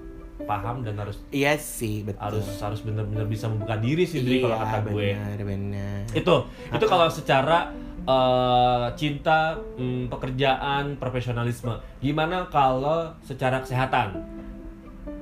paham 0.44 0.82
dan 0.82 0.98
harus 0.98 1.22
Iya 1.30 1.54
sih, 1.54 2.02
betul. 2.02 2.18
harus 2.20 2.46
harus 2.58 2.80
benar-benar 2.82 3.22
bisa 3.24 3.46
membuka 3.46 3.78
diri 3.78 4.02
sih 4.02 4.18
Dri, 4.18 4.42
kalau 4.42 4.58
Iya, 4.58 4.64
kata 4.66 4.78
gue 4.82 5.08
benar, 5.14 5.38
benar. 5.40 6.00
itu 6.10 6.34
itu 6.74 6.84
kalau 6.84 7.06
secara 7.06 7.58
eh, 8.04 8.86
cinta 8.96 9.58
mm, 9.76 10.12
pekerjaan 10.12 10.96
profesionalisme. 11.00 11.80
Gimana 12.00 12.48
kalau 12.52 13.16
secara 13.24 13.64
kesehatan? 13.64 14.20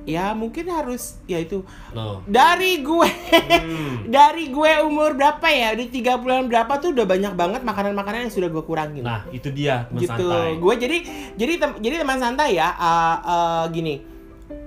Ya 0.03 0.35
mungkin 0.35 0.67
harus 0.67 1.23
ya 1.23 1.39
itu. 1.39 1.63
No. 1.95 2.19
Dari 2.27 2.83
gue. 2.83 3.07
Hmm. 3.39 3.95
dari 4.15 4.51
gue 4.51 4.71
umur 4.83 5.15
berapa 5.15 5.47
ya? 5.47 5.71
Di 5.79 5.87
tiga 5.87 6.19
bulan 6.19 6.51
berapa 6.51 6.75
tuh 6.83 6.91
udah 6.91 7.07
banyak 7.07 7.33
banget 7.39 7.61
makanan-makanan 7.63 8.27
yang 8.27 8.33
sudah 8.33 8.51
gue 8.51 8.63
kurangin. 8.67 9.03
Nah 9.03 9.23
itu 9.31 9.47
dia 9.55 9.87
teman 9.87 10.03
gitu. 10.03 10.11
santai. 10.11 10.59
Gue 10.59 10.73
jadi 10.75 10.97
jadi 11.39 11.53
tem- 11.55 11.79
jadi 11.79 11.95
teman 12.03 12.19
santai 12.19 12.59
ya 12.59 12.75
uh, 12.75 13.17
uh, 13.23 13.63
gini. 13.71 14.03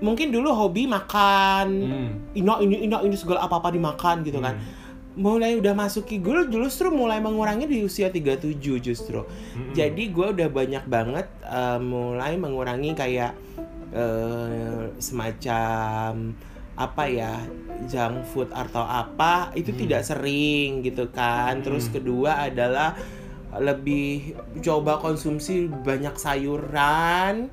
Mungkin 0.01 0.33
dulu 0.33 0.57
hobi 0.57 0.89
makan. 0.89 1.67
Hmm. 1.85 2.11
ino 2.33 2.57
ini 2.65 2.89
ino 2.89 3.05
ini 3.05 3.17
segala 3.17 3.45
apa 3.45 3.61
apa 3.61 3.69
dimakan 3.73 4.25
gitu 4.25 4.41
kan 4.41 4.57
mulai 5.17 5.57
udah 5.57 5.73
masuki 5.73 6.21
gue 6.21 6.45
justru 6.47 6.93
mulai 6.93 7.19
mengurangi 7.19 7.65
di 7.65 7.81
usia 7.81 8.13
37 8.13 8.61
justru. 8.79 9.25
Mm-mm. 9.25 9.73
jadi 9.73 10.03
gue 10.13 10.27
udah 10.37 10.49
banyak 10.53 10.85
banget 10.85 11.27
uh, 11.43 11.81
mulai 11.81 12.37
mengurangi 12.37 12.93
kayak 12.93 13.33
uh, 13.93 14.93
semacam 15.01 16.37
apa 16.77 17.09
ya 17.09 17.41
junk 17.89 18.29
food 18.29 18.53
atau 18.53 18.85
apa 18.85 19.49
itu 19.57 19.73
Hmm. 19.73 19.81
tidak 19.81 20.03
sering 20.05 20.85
gitu 20.85 21.09
kan. 21.09 21.65
Terus 21.65 21.89
kedua 21.89 22.45
adalah 22.45 22.93
lebih 23.57 24.37
coba 24.61 25.01
konsumsi 25.01 25.65
banyak 25.65 26.13
sayuran 26.21 27.49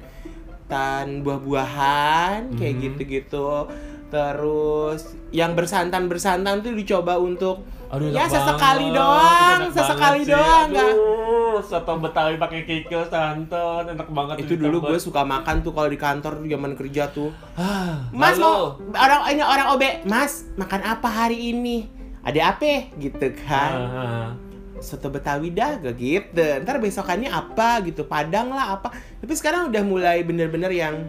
dan 0.68 1.24
buah-buahan 1.24 2.60
kayak 2.60 2.76
gitu-gitu 2.84 3.72
terus 4.14 5.18
yang 5.34 5.58
bersantan-bersantan 5.58 6.62
tuh 6.62 6.78
dicoba 6.78 7.18
untuk 7.18 7.66
Aduh, 7.90 8.10
ya 8.10 8.30
sesekali 8.30 8.90
banget. 8.90 8.98
doang 9.02 9.60
Enak 9.62 9.74
sesekali 9.74 10.22
doang 10.26 10.66
nggak 10.70 10.92
Aduh, 10.94 11.58
soto 11.62 11.94
betawi 11.98 12.38
pakai 12.38 12.62
kikil 12.66 13.06
santan 13.10 13.90
enak 13.90 14.10
banget 14.10 14.36
itu 14.46 14.54
dulu 14.54 14.86
gue 14.86 14.98
suka 15.02 15.26
makan 15.26 15.62
tuh 15.62 15.74
kalau 15.74 15.90
di 15.90 15.98
kantor 15.98 16.46
zaman 16.46 16.74
kerja 16.78 17.10
tuh 17.10 17.30
ah, 17.58 18.06
Mas 18.14 18.38
lalu, 18.38 18.46
mau 18.46 19.02
orang 19.02 19.22
ini 19.34 19.42
orang 19.42 19.68
OB, 19.74 19.84
Mas 20.06 20.46
makan 20.58 20.82
apa 20.86 21.10
hari 21.10 21.54
ini? 21.54 21.90
Ada 22.24 22.56
apa? 22.56 22.94
Gitu 22.98 23.28
kan. 23.44 23.74
ah. 23.78 24.30
Soto 24.80 25.08
Betawi 25.08 25.52
dah 25.52 25.80
gak 25.80 25.96
gitu. 25.96 26.44
Ntar 26.64 26.80
besokannya 26.80 27.28
apa 27.28 27.84
gitu, 27.84 28.04
Padang 28.08 28.52
lah 28.52 28.80
apa. 28.80 28.92
Tapi 28.94 29.34
sekarang 29.36 29.72
udah 29.72 29.84
mulai 29.84 30.24
bener-bener 30.24 30.72
yang 30.72 31.08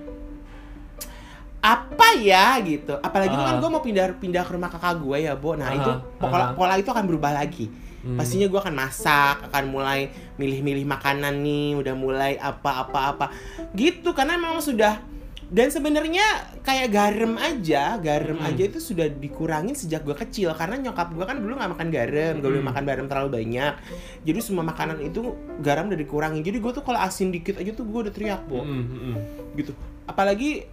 apa 1.65 2.21
ya 2.21 2.61
gitu. 2.61 2.93
Apalagi 3.01 3.33
itu 3.33 3.41
kan 3.41 3.57
gue 3.57 3.71
mau 3.73 3.81
pindah 3.81 4.21
pindah 4.21 4.45
ke 4.45 4.53
rumah 4.53 4.69
kakak 4.69 5.01
gue 5.01 5.17
ya, 5.25 5.33
Bo. 5.33 5.57
Nah, 5.57 5.73
Ah, 5.73 5.77
itu 5.81 5.91
pola 6.21 6.45
ah. 6.45 6.49
pola 6.53 6.75
itu 6.77 6.93
akan 6.93 7.09
berubah 7.09 7.33
lagi. 7.33 7.73
Hmm. 8.05 8.21
Pastinya 8.21 8.45
gue 8.45 8.61
akan 8.61 8.77
masak, 8.77 9.49
akan 9.49 9.65
mulai 9.73 10.13
milih-milih 10.37 10.85
makanan 10.85 11.41
nih, 11.41 11.73
udah 11.81 11.95
mulai 11.97 12.37
apa-apa-apa 12.37 13.33
gitu 13.73 14.13
karena 14.13 14.37
memang 14.37 14.61
sudah 14.61 15.01
dan 15.45 15.69
sebenarnya 15.69 16.25
kayak 16.61 16.89
garam 16.91 17.37
aja, 17.37 17.97
garam 17.97 18.37
Hmm. 18.37 18.49
aja 18.49 18.63
itu 18.65 18.77
sudah 18.77 19.09
dikurangin 19.09 19.73
sejak 19.73 20.05
gue 20.05 20.13
kecil 20.13 20.53
karena 20.53 20.77
nyokap 20.81 21.17
gue 21.17 21.25
kan 21.25 21.41
dulu 21.41 21.57
nggak 21.57 21.73
makan 21.73 21.89
garam, 21.89 22.33
gak 22.41 22.49
boleh 22.49 22.61
Hmm. 22.61 22.71
makan 22.73 22.85
garam 22.85 23.07
terlalu 23.09 23.31
banyak. 23.41 23.73
Jadi 24.21 24.39
semua 24.45 24.65
makanan 24.65 25.01
itu 25.01 25.21
garam 25.65 25.89
udah 25.89 25.97
dikurangin. 25.97 26.45
Jadi 26.45 26.61
gue 26.61 26.73
tuh 26.77 26.85
kalau 26.85 27.01
asin 27.01 27.33
dikit 27.33 27.57
aja 27.57 27.73
tuh 27.73 27.89
gue 27.89 28.01
udah 28.05 28.13
teriak, 28.13 28.45
Bo. 28.45 28.61
Mm, 28.61 28.69
mm, 28.69 28.85
mm. 29.01 29.15
Gitu. 29.57 29.73
Apalagi 30.05 30.69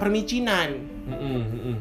permicinan. 0.00 0.68
Mm, 1.04 1.14
mm, 1.20 1.44
mm. 1.44 1.76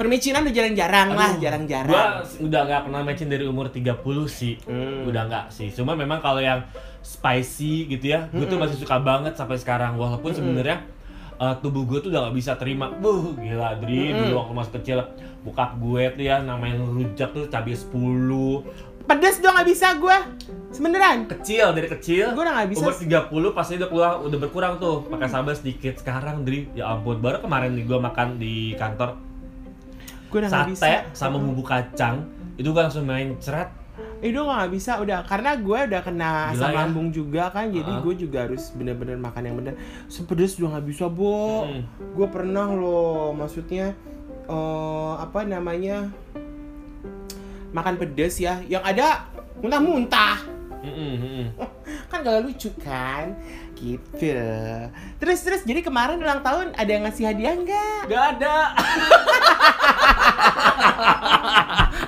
Permicinan 0.00 0.48
udah 0.48 0.54
jarang-jarang 0.56 1.08
lah, 1.12 1.32
jarang-jarang. 1.36 1.92
Gua 1.92 2.24
udah 2.24 2.60
nggak 2.64 2.82
pernah 2.88 3.00
mecin 3.04 3.28
dari 3.28 3.44
umur 3.44 3.68
30 3.68 4.00
sih. 4.24 4.56
Hmm. 4.64 5.04
Udah 5.04 5.28
nggak 5.28 5.46
sih. 5.52 5.68
Cuma 5.68 5.92
memang 5.92 6.24
kalau 6.24 6.40
yang 6.40 6.64
spicy 7.04 7.84
gitu 7.84 8.16
ya, 8.16 8.32
gue 8.32 8.48
tuh 8.48 8.56
Mm-mm. 8.56 8.64
masih 8.64 8.80
suka 8.80 8.96
banget 8.96 9.36
sampai 9.36 9.60
sekarang. 9.60 10.00
Walaupun 10.00 10.32
Mm-mm. 10.32 10.40
sebenarnya 10.40 10.88
uh, 11.36 11.52
tubuh 11.60 11.84
gue 11.84 12.00
tuh 12.00 12.08
udah 12.08 12.32
nggak 12.32 12.36
bisa 12.40 12.56
terima. 12.56 12.88
Buh, 12.96 13.36
gila 13.36 13.76
Dri, 13.76 14.08
Mm-mm. 14.08 14.32
dulu 14.32 14.32
waktu 14.40 14.52
masih 14.56 14.72
kecil 14.80 14.98
bokap 15.40 15.76
gue 15.80 16.02
tuh 16.16 16.24
ya 16.24 16.36
namanya 16.44 16.84
rujak 16.84 17.32
tuh 17.32 17.48
cabai 17.48 17.72
10 17.72 18.89
Pedes 19.10 19.36
dong 19.36 19.52
nggak 19.52 19.66
bisa 19.66 19.88
gue. 19.96 20.18
Sebeneran. 20.70 21.26
kecil 21.26 21.74
dari 21.74 21.90
kecil 21.90 22.30
Gue 22.30 22.40
udah 22.40 22.54
nggak 22.56 22.70
bisa. 22.70 22.80
umur 22.80 22.94
30 22.94 23.26
pasti 23.50 23.72
udah 23.74 23.88
keluar 23.88 24.12
udah 24.22 24.38
berkurang 24.38 24.78
tuh 24.78 25.02
pakai 25.04 25.26
sambal 25.26 25.50
sedikit 25.52 25.98
sekarang 25.98 26.46
Dri 26.46 26.70
ya 26.72 26.86
ampun 26.88 27.18
baru 27.18 27.42
kemarin 27.42 27.74
nih 27.74 27.84
gue 27.84 27.98
makan 27.98 28.38
di 28.38 28.54
kantor 28.74 29.18
Gue 30.30 30.38
udah 30.38 30.48
nggak 30.48 30.70
bisa. 30.70 30.84
sate 30.86 31.10
sama 31.12 31.36
bumbu 31.36 31.58
kacang 31.60 32.22
itu 32.54 32.70
gue 32.70 32.78
langsung 32.78 33.02
main 33.02 33.34
ceret 33.36 33.66
Eh, 34.20 34.30
udah 34.30 34.46
nggak 34.62 34.70
bisa 34.70 34.92
udah 34.96 35.26
karena 35.26 35.58
gue 35.58 35.78
udah 35.90 36.00
kena 36.00 36.30
Gila 36.48 36.54
asam 36.54 36.70
ya? 36.70 36.76
lambung 36.78 37.08
juga 37.10 37.42
kan 37.48 37.66
jadi 37.68 37.90
Ah. 37.90 37.98
gue 37.98 38.14
juga 38.16 38.38
harus 38.40 38.62
bener-bener 38.70 39.18
makan 39.18 39.42
yang 39.42 39.56
bener 39.58 39.74
sepedes 40.06 40.54
udah 40.54 40.78
nggak 40.78 40.86
bisa 40.86 41.10
bo 41.10 41.66
Mm. 41.66 41.82
gue 42.14 42.26
pernah 42.28 42.70
loh 42.70 43.34
maksudnya 43.34 43.90
eh 44.46 45.12
apa 45.18 45.42
namanya 45.42 46.14
makan 47.70 47.94
pedes 47.98 48.38
ya. 48.42 48.62
Yang 48.66 48.82
ada 48.96 49.06
muntah-muntah. 49.60 50.38
Mm-mm, 50.80 51.12
mm-mm. 51.20 51.46
kan 52.08 52.24
gak 52.24 52.40
lucu 52.40 52.72
kan 52.80 53.36
gitu 53.82 54.36
terus 55.16 55.40
terus 55.40 55.60
jadi 55.62 55.80
kemarin 55.80 56.16
ulang 56.16 56.40
tahun 56.40 56.72
ada 56.74 56.90
yang 56.90 57.02
ngasih 57.02 57.24
hadiah 57.26 57.54
nggak 57.54 58.00
Gak 58.06 58.24
ada. 58.36 58.56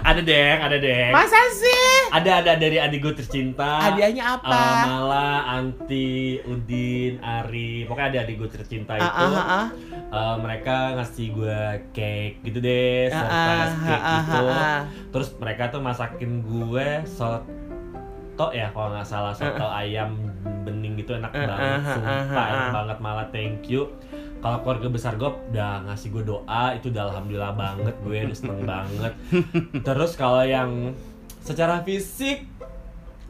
ada 0.02 0.20
deng, 0.20 0.58
ada 0.60 0.76
deng. 0.76 1.12
masa 1.12 1.38
sih 1.54 2.10
Ada 2.10 2.42
ada 2.42 2.52
dari 2.56 2.76
adik 2.76 3.00
gue 3.00 3.14
tercinta. 3.14 3.80
hadiahnya 3.82 4.36
apa 4.36 4.52
Eh, 4.52 4.84
Mala, 4.84 5.30
Anti, 5.50 6.12
Udin, 6.44 7.16
Ari, 7.18 7.86
pokoknya 7.86 8.08
ada 8.10 8.18
adik 8.22 8.36
gue 8.36 8.50
tercinta 8.50 8.92
itu. 8.94 9.02
Ah, 9.02 9.16
ah, 9.16 9.32
ah, 9.32 9.48
ah. 9.48 9.66
Eh, 10.12 10.36
mereka 10.38 10.76
ngasih 10.94 11.26
gue 11.32 11.60
cake 11.92 12.36
gitu 12.42 12.58
deh, 12.58 13.08
surprise 13.08 13.32
ah, 13.70 13.80
cake 13.80 14.02
ah, 14.02 14.12
gitu. 14.18 14.40
ah, 14.42 14.52
ah. 14.52 14.80
Terus 15.08 15.28
mereka 15.38 15.62
tuh 15.70 15.80
masakin 15.80 16.30
gue 16.42 16.86
soto 17.08 17.48
ya 18.52 18.72
kalau 18.72 18.88
nggak 18.90 19.04
salah 19.04 19.30
soto 19.30 19.66
ayam 19.68 20.16
bening 20.64 20.96
gitu 20.96 21.14
enak 21.14 21.30
Ah, 21.30 21.46
banget, 21.46 21.60
ah, 21.62 21.76
ah, 21.76 21.94
sumpah 21.94 22.16
ah, 22.34 22.46
enak 22.48 22.68
banget 22.72 22.98
malah 22.98 23.26
thank 23.30 23.68
you. 23.68 23.86
Kalau 24.42 24.58
keluarga 24.60 24.88
besar 24.90 25.14
gue 25.14 25.30
udah 25.54 25.86
ngasih 25.86 26.10
gue 26.10 26.22
doa 26.26 26.74
itu 26.74 26.90
udah 26.90 27.02
alhamdulillah 27.08 27.54
banget 27.54 27.94
gue 28.02 28.16
udah 28.26 28.34
seneng 28.34 28.66
banget. 28.72 29.12
Terus 29.80 30.18
kalau 30.18 30.42
yang 30.42 30.96
secara 31.38 31.82
fisik 31.82 32.48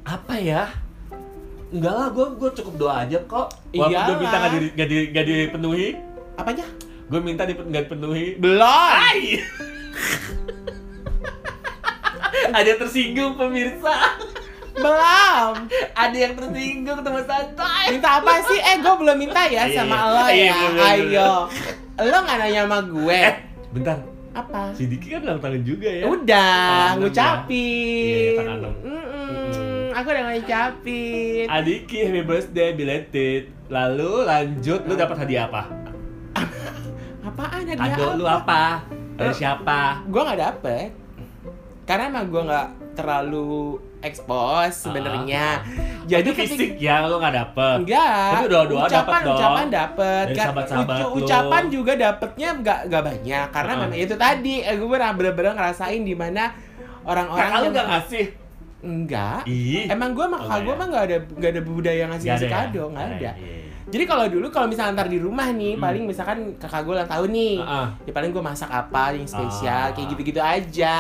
apa 0.03 0.35
ya? 0.41 0.73
Enggak 1.73 1.93
lah, 1.93 2.09
gue 2.13 2.27
gue 2.37 2.51
cukup 2.57 2.75
doa 2.79 2.95
aja 3.05 3.19
kok. 3.25 3.49
Walaupun 3.73 4.03
gue 4.09 4.17
minta 4.21 4.37
nggak 4.39 4.53
di, 4.53 4.69
nggak 4.73 4.89
di, 4.89 4.99
nggak 5.13 5.25
dipenuhi, 5.27 5.89
apanya 6.37 6.67
gue 7.09 7.21
minta 7.21 7.45
di, 7.45 7.53
nggak 7.57 7.83
dipenuhi. 7.89 8.27
belum 8.41 8.61
Ada 12.53 12.77
tersinggung 12.77 13.37
pemirsa. 13.37 14.21
Belum 14.75 15.53
Ada 15.93 16.17
yang 16.19 16.33
tersinggung 16.35 17.01
teman 17.01 17.23
santai. 17.23 17.85
minta 17.91 18.09
apa 18.17 18.33
sih 18.43 18.59
eh 18.59 18.77
gue 18.77 18.95
belum 18.95 19.17
minta 19.17 19.41
ya 19.45 19.63
Iya, 19.63 19.77
sama 19.77 19.97
iya. 19.97 20.07
lo 20.07 20.25
Iya, 20.25 20.55
ya 20.55 20.85
ayo 20.89 21.31
lo 22.03 22.17
nggak 22.19 22.37
nanya 22.39 22.61
sama 22.63 22.79
gue 22.83 23.21
Eh, 23.23 23.35
bentar. 23.71 23.99
apa 24.33 24.73
Si 24.73 24.85
Diki 24.87 25.09
kan 25.11 25.21
ulang 25.23 25.39
tahun 25.39 25.61
juga 25.63 25.89
ya. 25.89 26.05
udah 26.07 26.57
Tangan 26.89 26.97
ngucapin 26.99 28.09
Iya, 28.09 28.31
tangan 28.35 28.57
enam. 28.59 28.75
Mm-mm, 28.83 29.85
aku 29.93 30.07
udah 30.09 30.23
ngucapin 30.27 31.45
Adiki 31.47 31.99
happy 32.03 32.23
birthday 32.23 32.69
belated. 32.73 33.43
Lalu 33.69 34.13
lanjut 34.25 34.81
lu 34.83 34.95
dapat 34.95 35.17
hadiah 35.19 35.45
apa? 35.47 35.63
apaan 37.23 37.65
hadiah 37.67 37.93
Kado 37.93 38.07
lu 38.15 38.25
apa? 38.25 38.85
Dari 39.13 39.33
siapa? 39.33 40.01
gue 40.03 40.21
nggak 40.23 40.41
dapet 40.41 40.89
karena 41.83 42.09
emang 42.09 42.27
gue 42.27 42.43
nggak 42.43 42.69
terlalu 42.95 43.77
expose 44.03 44.77
sebenarnya 44.83 45.63
jadi 46.03 46.27
Itu 46.27 46.35
fisik 46.35 46.77
ya 46.77 47.03
lo 47.03 47.17
nggak 47.17 47.33
dapet. 47.33 47.77
enggak 47.83 48.31
Tapi 48.35 48.47
doa-doa 48.47 48.81
ucapan 48.83 48.91
dapet 48.91 49.23
dong. 49.23 49.37
ucapan 49.37 49.67
dapet 49.71 50.25
Dari 50.27 50.37
Kan 50.37 50.49
ucu- 50.83 50.99
lo. 51.09 51.17
ucapan 51.17 51.63
juga 51.69 51.93
dapetnya 51.97 52.49
nggak 52.55 52.79
nggak 52.87 53.03
banyak 53.05 53.47
karena 53.49 53.73
Ah. 53.73 53.79
memang 53.81 53.97
itu 53.97 54.15
tadi 54.17 54.55
eh, 54.61 54.75
gue 54.75 54.89
bener-bener 54.91 55.53
ngerasain 55.53 56.03
di 56.03 56.13
mana 56.13 56.51
orang-orang 57.03 57.49
Kakak 57.49 57.63
yang 57.63 57.73
nggak 57.73 57.89
ngasih? 57.89 58.27
enggak 58.83 59.41
Ih. 59.47 59.87
emang 59.87 60.11
gue 60.11 60.25
sama 60.25 60.37
Oh, 60.41 60.59
gue 60.59 60.67
ya? 60.67 60.75
mah 60.75 60.87
nggak 60.89 61.05
ada 61.05 61.17
nggak 61.33 61.51
ada 61.51 61.63
budaya 61.63 62.03
ngasih 62.09 62.29
ngasih 62.29 62.49
ya? 62.49 62.55
kado 62.59 62.83
nggak 62.89 62.99
Ah, 63.01 63.09
ada 63.09 63.17
iya, 63.17 63.33
iya. 63.33 63.62
Jadi 63.85 64.05
kalau 64.05 64.25
dulu 64.27 64.47
kalau 64.49 64.67
misalnya 64.67 64.95
ntar 64.95 65.07
di 65.07 65.17
rumah 65.17 65.51
nih 65.51 65.75
Hmm. 65.75 65.83
paling 65.83 66.03
misalkan 66.05 66.39
kakak 66.55 66.83
gue 66.83 66.93
ulang 66.93 67.07
tahun 67.07 67.29
nih 67.29 67.57
Ah, 67.59 67.67
ah. 67.67 67.87
ya 68.01 68.13
paling 68.13 68.31
gue 68.31 68.39
masak 68.41 68.69
apa 68.69 69.11
yang 69.13 69.27
spesial 69.27 69.85
Ah. 69.85 69.91
kayak 69.91 70.07
gitu-gitu 70.09 70.39
aja 70.39 70.99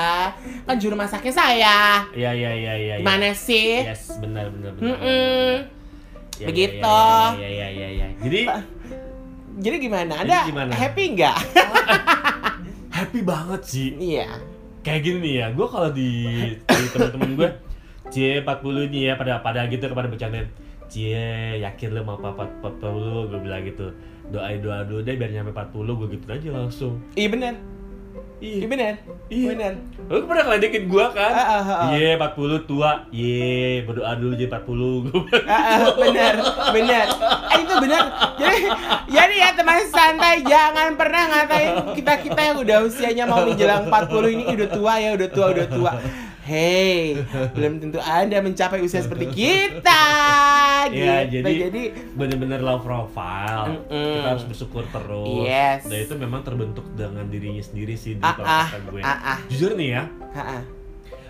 kan 0.64 0.76
juru 0.76 0.94
masaknya 0.94 1.30
saya 1.30 1.78
Iya 2.10 2.30
iya 2.30 2.50
iya 2.50 2.50
iya. 2.52 2.72
iya. 2.74 2.94
gimana 2.98 3.30
sih 3.30 3.84
Yes, 3.84 4.18
benar 4.18 4.50
benar 4.50 4.70
benar. 4.72 4.88
Mm-mm. 4.92 5.50
Iya, 6.34 6.46
Begitu. 6.48 7.00
Iya 7.36 7.48
iya 7.48 7.66
iya 7.70 7.88
iya. 7.92 8.06
Jadi 8.18 8.40
jadi 9.54 9.76
gimana 9.78 10.12
Jadi 10.16 10.26
ada 10.26 10.38
gimana? 10.44 10.72
happy 10.72 11.04
nggak 11.12 11.36
happy 12.96 13.20
banget 13.20 13.60
sih. 13.62 13.88
iya 13.96 14.28
Kayak 14.82 15.00
gini 15.00 15.18
nih 15.20 15.34
ya, 15.36 15.46
gue 15.48 15.62
kalau 15.64 15.88
di, 15.88 16.10
di 16.58 16.84
temen-temen 16.90 17.30
gue 17.36 17.48
C40 18.08 18.50
nih 18.88 19.02
ya 19.04 19.14
pada 19.14 19.38
pada 19.38 19.62
gitu 19.64 19.86
kepada 19.86 20.10
bercandain 20.10 20.50
Cie, 20.92 21.56
yakin 21.64 21.96
lu 21.96 22.04
mau 22.04 22.20
apa 22.20 22.44
40 22.60 23.32
gue 23.32 23.38
bilang 23.40 23.64
gitu. 23.64 23.88
Doain 24.28 24.60
doa 24.60 24.84
dulu 24.84 25.00
deh 25.00 25.16
biar 25.16 25.32
nyampe 25.32 25.56
40 25.56 25.88
gue 25.88 26.08
gitu 26.20 26.26
aja 26.28 26.48
langsung. 26.52 27.00
Iya 27.16 27.32
bener. 27.32 27.54
Iya. 28.44 28.58
Iya, 28.60 28.66
bener. 28.68 28.94
Iya. 29.32 29.46
bener. 29.56 29.72
Lu 30.12 30.28
pernah 30.28 30.44
ngeledekin 30.52 30.84
gue 30.92 31.06
kan? 31.16 31.32
Ah, 31.32 31.48
ah, 31.48 31.64
ah. 31.64 31.88
Iya, 31.96 32.20
40 32.20 32.68
tua. 32.68 33.08
Iya, 33.08 33.88
berdoa 33.88 34.12
dulu 34.20 34.32
jadi 34.36 34.52
40 34.52 35.08
Gue 35.08 35.20
bilang 35.24 35.46
Ah, 35.48 35.62
ah, 35.64 35.80
bener 35.96 36.34
bener. 36.76 37.06
Eh, 37.08 37.58
itu 37.64 37.74
bener. 37.80 38.02
Jadi 38.36 38.58
jadi 39.08 39.34
ya 39.38 39.50
teman 39.56 39.80
santai 39.88 40.36
jangan 40.44 40.88
pernah 41.00 41.22
ngatain 41.24 41.72
kita 41.96 42.12
kita 42.20 42.40
yang 42.52 42.56
udah 42.60 42.78
usianya 42.84 43.24
mau 43.24 43.48
menjelang 43.48 43.88
40 43.88 44.34
ini 44.34 44.44
udah 44.60 44.68
tua 44.68 44.92
ya 45.00 45.10
udah 45.16 45.28
tua 45.32 45.46
udah 45.56 45.66
tua 45.72 45.92
Hey, 46.42 47.22
belum 47.54 47.78
tentu 47.78 47.98
Anda 47.98 48.38
mencapai 48.38 48.82
usia 48.82 48.98
seperti 48.98 49.30
kita. 49.30 50.02
Iya, 50.82 51.30
gitu. 51.30 51.46
jadi- 51.46 51.58
jadi 51.64 51.82
bener-bener 52.12 52.58
low 52.58 52.82
profile 52.82 53.86
Mm-mm. 53.86 54.14
kita 54.18 54.28
harus 54.28 54.44
bersyukur 54.44 54.82
terus 54.90 55.46
Yes. 55.46 55.86
dan 55.86 55.98
itu 56.02 56.14
memang 56.16 56.42
terbentuk 56.42 56.82
dengan 56.92 57.22
dirinya 57.24 57.62
sendiri 57.62 57.94
sih 57.94 58.18
di 58.18 58.20
Ah, 58.20 58.34
ah, 58.34 58.66
kata 58.66 58.90
gue 58.90 58.98
ah, 59.00 59.14
ah. 59.14 59.38
jujur 59.46 59.72
nih 59.72 59.88
ya 59.92 60.02
Ha, 60.32 60.42
ha. 60.42 60.58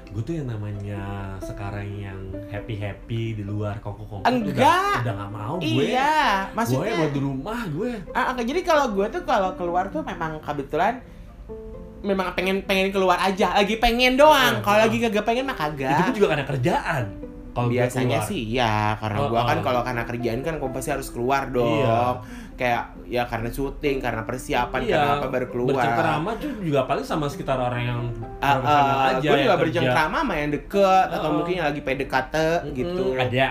gue 0.08 0.22
tuh 0.22 0.34
yang 0.34 0.48
namanya 0.48 1.04
sekarang 1.38 1.84
yang 1.94 2.20
happy 2.48 2.74
happy 2.74 3.22
di 3.34 3.44
luar 3.44 3.76
kongko 3.78 4.08
kongko 4.08 4.24
Enggak. 4.24 4.56
udah, 4.56 5.04
udah 5.04 5.14
gak 5.14 5.30
mau 5.30 5.54
gue 5.58 5.68
Iya, 5.84 6.16
gue 6.42 6.56
maksudnya 6.56 6.94
mau 6.96 7.10
di 7.10 7.20
rumah 7.20 7.60
gue 7.68 7.92
Ah, 8.10 8.32
ah, 8.32 8.40
jadi 8.40 8.60
kalau 8.62 8.84
gue 8.90 9.06
tuh 9.10 9.22
kalau 9.22 9.52
keluar 9.52 9.84
tuh 9.86 10.00
memang 10.00 10.40
kebetulan 10.40 11.04
memang 12.02 12.34
pengen 12.34 12.66
pengen 12.66 12.90
keluar 12.90 13.18
aja, 13.18 13.54
lagi 13.54 13.78
pengen 13.78 14.18
doang. 14.18 14.60
Kalau 14.60 14.78
lagi 14.82 14.98
kagak 14.98 15.24
pengen 15.24 15.46
mah 15.46 15.54
itu 15.54 15.78
pun 15.78 15.78
kagak. 15.78 16.14
juga 16.14 16.26
karena 16.34 16.44
kerjaan 16.46 17.04
kalau 17.52 17.68
Biasanya 17.68 18.18
sih 18.24 18.48
ya, 18.48 18.96
karena 18.96 19.18
Oh, 19.20 19.28
gua 19.28 19.44
kan 19.44 19.60
oh. 19.60 19.64
kalau 19.64 19.80
karena 19.84 20.02
kerjaan 20.08 20.40
kan 20.40 20.56
gua 20.56 20.72
pasti 20.72 20.88
harus 20.88 21.12
keluar 21.12 21.52
dong. 21.52 21.84
Iya. 21.84 22.24
Kayak 22.56 22.82
ya 23.08 23.22
karena 23.28 23.48
syuting, 23.52 24.00
karena 24.00 24.22
persiapan, 24.24 24.80
iya, 24.84 24.92
karena 24.96 25.12
apa 25.20 25.26
baru 25.28 25.46
keluar. 25.52 25.72
bercengkerama 25.76 26.30
tuh 26.40 26.50
juga 26.64 26.80
paling 26.88 27.04
sama 27.04 27.26
sekitar 27.28 27.60
orang 27.60 27.82
yang 27.84 28.00
profesional 28.40 28.96
ah, 28.96 29.12
aja 29.12 29.28
gue 29.28 29.38
juga 29.44 29.56
bercengkrama 29.60 30.18
sama 30.24 30.34
yang 30.40 30.50
deket 30.52 31.06
atau 31.12 31.28
Oh. 31.28 31.34
mungkin 31.40 31.52
yang 31.60 31.66
lagi 31.68 31.80
PDKT 31.84 32.36
gitu. 32.72 33.04
Mm, 33.12 33.20
ada 33.20 33.46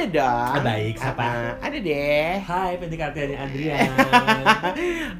Ada 0.00 0.16
dong. 0.16 0.48
Ah, 0.50 0.62
baik, 0.64 0.94
siapa? 0.96 1.20
Ah, 1.20 1.28
ah, 1.28 1.52
ada 1.60 1.76
deh. 1.78 2.32
Hai 2.40 2.72
PDKT-nya 2.74 3.36
Adrian 3.38 3.84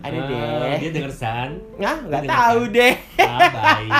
Ada 0.01 0.17
Ah, 0.17 0.25
deh. 0.25 0.77
dia 0.81 0.91
denger 0.91 1.13
san 1.13 1.61
Nah, 1.77 2.01
nggak 2.01 2.25
tahu 2.25 2.61
kan? 2.63 2.73
deh. 2.73 2.95
ah, 3.21 3.41
baik 3.53 3.93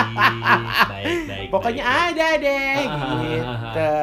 baik 0.89 1.21
baik 1.21 1.47
Pokoknya 1.53 1.83
baik. 1.85 2.01
ada 2.09 2.27
deh 2.35 2.77
Ah, 2.81 2.97
ah, 2.97 3.13
gitu. 3.21 3.93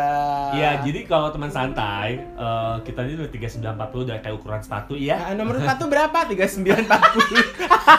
Iya, 0.54 0.70
jadi 0.80 1.00
kalau 1.04 1.28
teman 1.28 1.50
santai, 1.50 2.08
eh, 2.22 2.74
kita 2.80 3.00
ini 3.02 3.12
udah 3.16 3.28
3940 3.28 3.58
udah 4.06 4.16
kayak 4.20 4.36
ukuran 4.38 4.60
sepatu 4.60 4.94
ya. 4.94 5.18
Nah, 5.18 5.34
nomor 5.34 5.58
sepatu 5.58 5.90
berapa? 5.90 6.18
3940. 6.30 6.78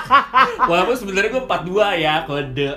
Walaupun 0.72 0.96
sebenarnya 0.96 1.30
gue 1.30 1.44
42 1.44 1.68
ya 2.00 2.24
kode. 2.24 2.70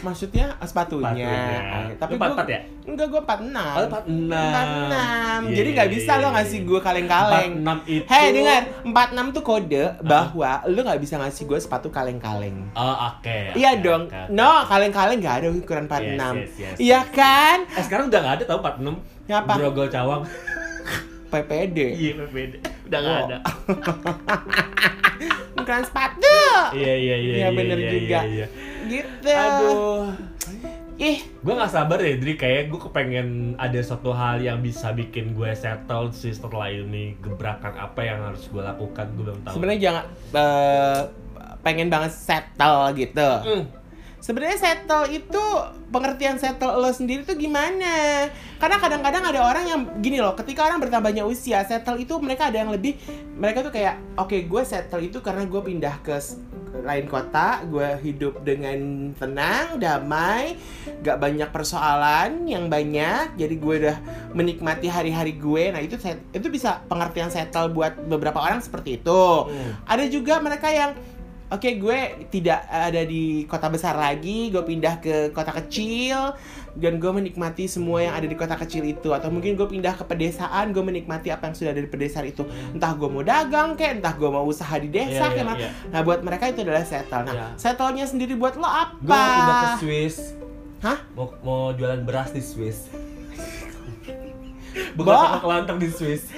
Maksudnya 0.00 0.54
sepatunya. 0.62 1.10
Sepatunya. 1.10 1.58
Ah, 1.66 1.88
Tapi 1.98 2.14
gua 2.14 2.28
44 2.38 2.46
ya? 2.46 2.60
Enggak, 2.86 3.06
46. 3.10 3.18
Oh, 3.18 3.86
46. 3.90 4.30
46. 4.30 5.40
Iya, 5.40 5.56
Jadi 5.58 5.68
nggak 5.70 5.88
iya, 5.90 5.94
bisa 5.98 6.12
iya, 6.14 6.22
lo 6.22 6.28
ngasih 6.30 6.58
gue 6.62 6.80
kaleng-kaleng. 6.80 7.50
46 7.60 7.90
itu. 7.90 8.04
Hei, 8.06 8.26
dengar. 8.30 8.62
46 8.86 9.36
tuh 9.36 9.42
kode 9.42 9.84
bahwa 10.00 10.50
lu 10.66 10.80
nggak 10.80 11.00
bisa 11.02 11.14
ngasih 11.18 11.42
gue 11.44 11.58
sepatu 11.58 11.88
kaleng-kaleng. 11.90 12.56
Oh, 12.72 12.96
oke. 13.10 13.38
Iya 13.58 13.70
oke, 13.74 13.82
dong. 13.82 14.02
oke, 14.06 14.16
oke. 14.16 14.32
No, 14.32 14.50
kaleng-kaleng 14.64 15.18
nggak 15.18 15.36
ada 15.42 15.48
ukuran 15.50 15.84
46. 15.86 15.90
Yes, 15.90 16.14
yes, 16.14 16.50
yes. 16.56 16.76
Iya 16.78 17.00
kan? 17.10 17.58
Eh, 17.66 17.82
sekarang 17.82 18.04
udah 18.08 18.20
nggak 18.22 18.34
ada 18.40 18.44
tau 18.46 18.58
46. 18.62 18.94
Ngapa? 19.26 19.52
Grogol 19.58 19.88
cawang. 19.90 20.22
PPD. 21.30 21.78
Iya, 21.94 22.12
beda. 22.26 22.58
Udah 22.90 22.98
nggak 22.98 23.14
Wow. 23.14 23.26
ada. 23.30 23.36
Ukuran 25.60 25.82
sepatu. 25.84 26.38
Iya, 26.74 26.94
iya, 26.96 27.16
iya. 27.16 27.34
Iya, 27.36 27.48
bener 27.54 27.78
iya, 27.78 27.90
juga. 27.92 28.18
Iya, 28.26 28.30
iya. 28.34 28.46
Gitu. 28.90 29.30
Aduh. 29.30 30.10
Ih, 31.00 31.24
gue 31.24 31.54
gak 31.56 31.72
sabar 31.72 31.96
ya 31.96 32.20
Dri 32.20 32.36
kayak 32.36 32.68
gue 32.68 32.76
kepengen 32.76 33.56
ada 33.56 33.80
suatu 33.80 34.12
hal 34.12 34.44
yang 34.44 34.60
bisa 34.60 34.92
bikin 34.92 35.32
gue 35.32 35.48
settle 35.56 36.12
sih 36.12 36.28
setelah 36.36 36.68
ini 36.68 37.16
gebrakan 37.24 37.72
apa 37.72 38.04
yang 38.04 38.20
harus 38.20 38.44
gue 38.52 38.60
lakukan 38.60 39.08
gue 39.16 39.24
belum 39.24 39.40
tahu 39.40 39.56
sebenarnya 39.56 39.80
jangan 39.80 40.04
eh, 40.36 41.00
pengen 41.64 41.88
banget 41.88 42.12
settle 42.12 42.92
gitu. 42.96 43.30
Mm. 43.48 43.64
Sebenarnya 44.20 44.60
settle 44.60 45.08
itu 45.08 45.44
pengertian 45.88 46.36
settle 46.36 46.76
lo 46.76 46.92
sendiri 46.92 47.24
tuh 47.24 47.40
gimana? 47.40 48.28
Karena 48.60 48.76
kadang-kadang 48.76 49.24
ada 49.24 49.40
orang 49.40 49.64
yang 49.64 49.80
gini 50.04 50.20
loh, 50.20 50.36
ketika 50.36 50.68
orang 50.68 50.84
bertambahnya 50.84 51.24
usia, 51.24 51.64
settle 51.64 51.96
itu 51.96 52.20
mereka 52.20 52.52
ada 52.52 52.60
yang 52.60 52.68
lebih 52.68 53.00
mereka 53.40 53.64
tuh 53.64 53.72
kayak 53.72 53.96
oke 54.20 54.36
gue 54.36 54.62
settle 54.68 55.00
itu 55.00 55.24
karena 55.24 55.48
gue 55.48 55.60
pindah 55.64 56.04
ke 56.04 56.12
lain 56.82 57.06
kota, 57.06 57.62
gue 57.68 57.88
hidup 58.04 58.42
dengan 58.44 59.10
tenang, 59.16 59.78
damai, 59.80 60.56
gak 61.00 61.20
banyak 61.20 61.50
persoalan 61.52 62.46
yang 62.48 62.66
banyak, 62.66 63.36
jadi 63.36 63.54
gue 63.54 63.74
udah 63.86 63.96
menikmati 64.32 64.86
hari-hari 64.88 65.36
gue. 65.36 65.72
Nah 65.72 65.80
itu 65.82 65.96
itu 66.32 66.46
bisa 66.50 66.82
pengertian 66.86 67.28
settle 67.28 67.70
buat 67.70 67.96
beberapa 68.06 68.40
orang 68.40 68.62
seperti 68.62 69.02
itu. 69.02 69.24
Hmm. 69.46 69.72
Ada 69.86 70.08
juga 70.08 70.38
mereka 70.40 70.68
yang 70.70 70.96
Oke, 71.50 71.76
gue 71.76 71.98
tidak 72.30 72.62
ada 72.64 73.02
di 73.02 73.42
kota 73.44 73.66
besar 73.66 73.92
lagi, 73.92 74.48
gue 74.48 74.62
pindah 74.62 74.98
ke 74.98 75.14
kota 75.30 75.50
kecil 75.52 76.30
dan 76.72 76.96
gue 76.96 77.10
menikmati 77.10 77.66
semua 77.66 77.98
yang 78.00 78.14
ada 78.14 78.22
di 78.22 78.32
kota 78.32 78.54
kecil 78.54 78.86
itu 78.86 79.10
atau 79.10 79.26
mungkin 79.28 79.58
gue 79.58 79.66
pindah 79.66 79.92
ke 79.92 80.06
pedesaan, 80.06 80.70
gue 80.70 80.78
menikmati 80.78 81.26
apa 81.28 81.50
yang 81.50 81.54
sudah 81.54 81.74
ada 81.74 81.82
di 81.82 81.90
pedesaan 81.90 82.22
itu. 82.24 82.46
Entah 82.70 82.94
gue 82.94 83.04
mau 83.04 83.20
dagang 83.20 83.74
kayak, 83.74 83.98
entah 83.98 84.14
gue 84.14 84.26
mau 84.26 84.46
usaha 84.46 84.70
di 84.76 84.86
desa 84.88 85.26
Iya, 85.26 85.34
kayak. 85.34 85.44
ma- 85.44 85.58
iya. 85.58 85.70
Nah, 85.90 86.00
buat 86.00 86.22
mereka 86.22 86.46
itu 86.46 86.62
adalah 86.62 86.86
settle. 86.86 87.26
Nah, 87.26 87.34
Iya. 87.34 87.46
settlenya 87.58 88.06
sendiri 88.06 88.38
buat 88.38 88.54
lo 88.54 88.64
apa? 88.64 88.94
Gue 88.96 89.10
mau 89.10 89.34
pindah 89.34 89.56
ke 89.58 89.68
Swiss. 89.80 90.16
Hah? 90.80 90.98
Mau, 91.12 91.34
mau 91.42 91.74
jualan 91.74 91.98
beras 92.00 92.30
di 92.30 92.38
Swiss. 92.38 92.86
Toko 94.96 95.38
kelantang 95.40 95.76
di 95.76 95.88
Swiss 95.88 96.30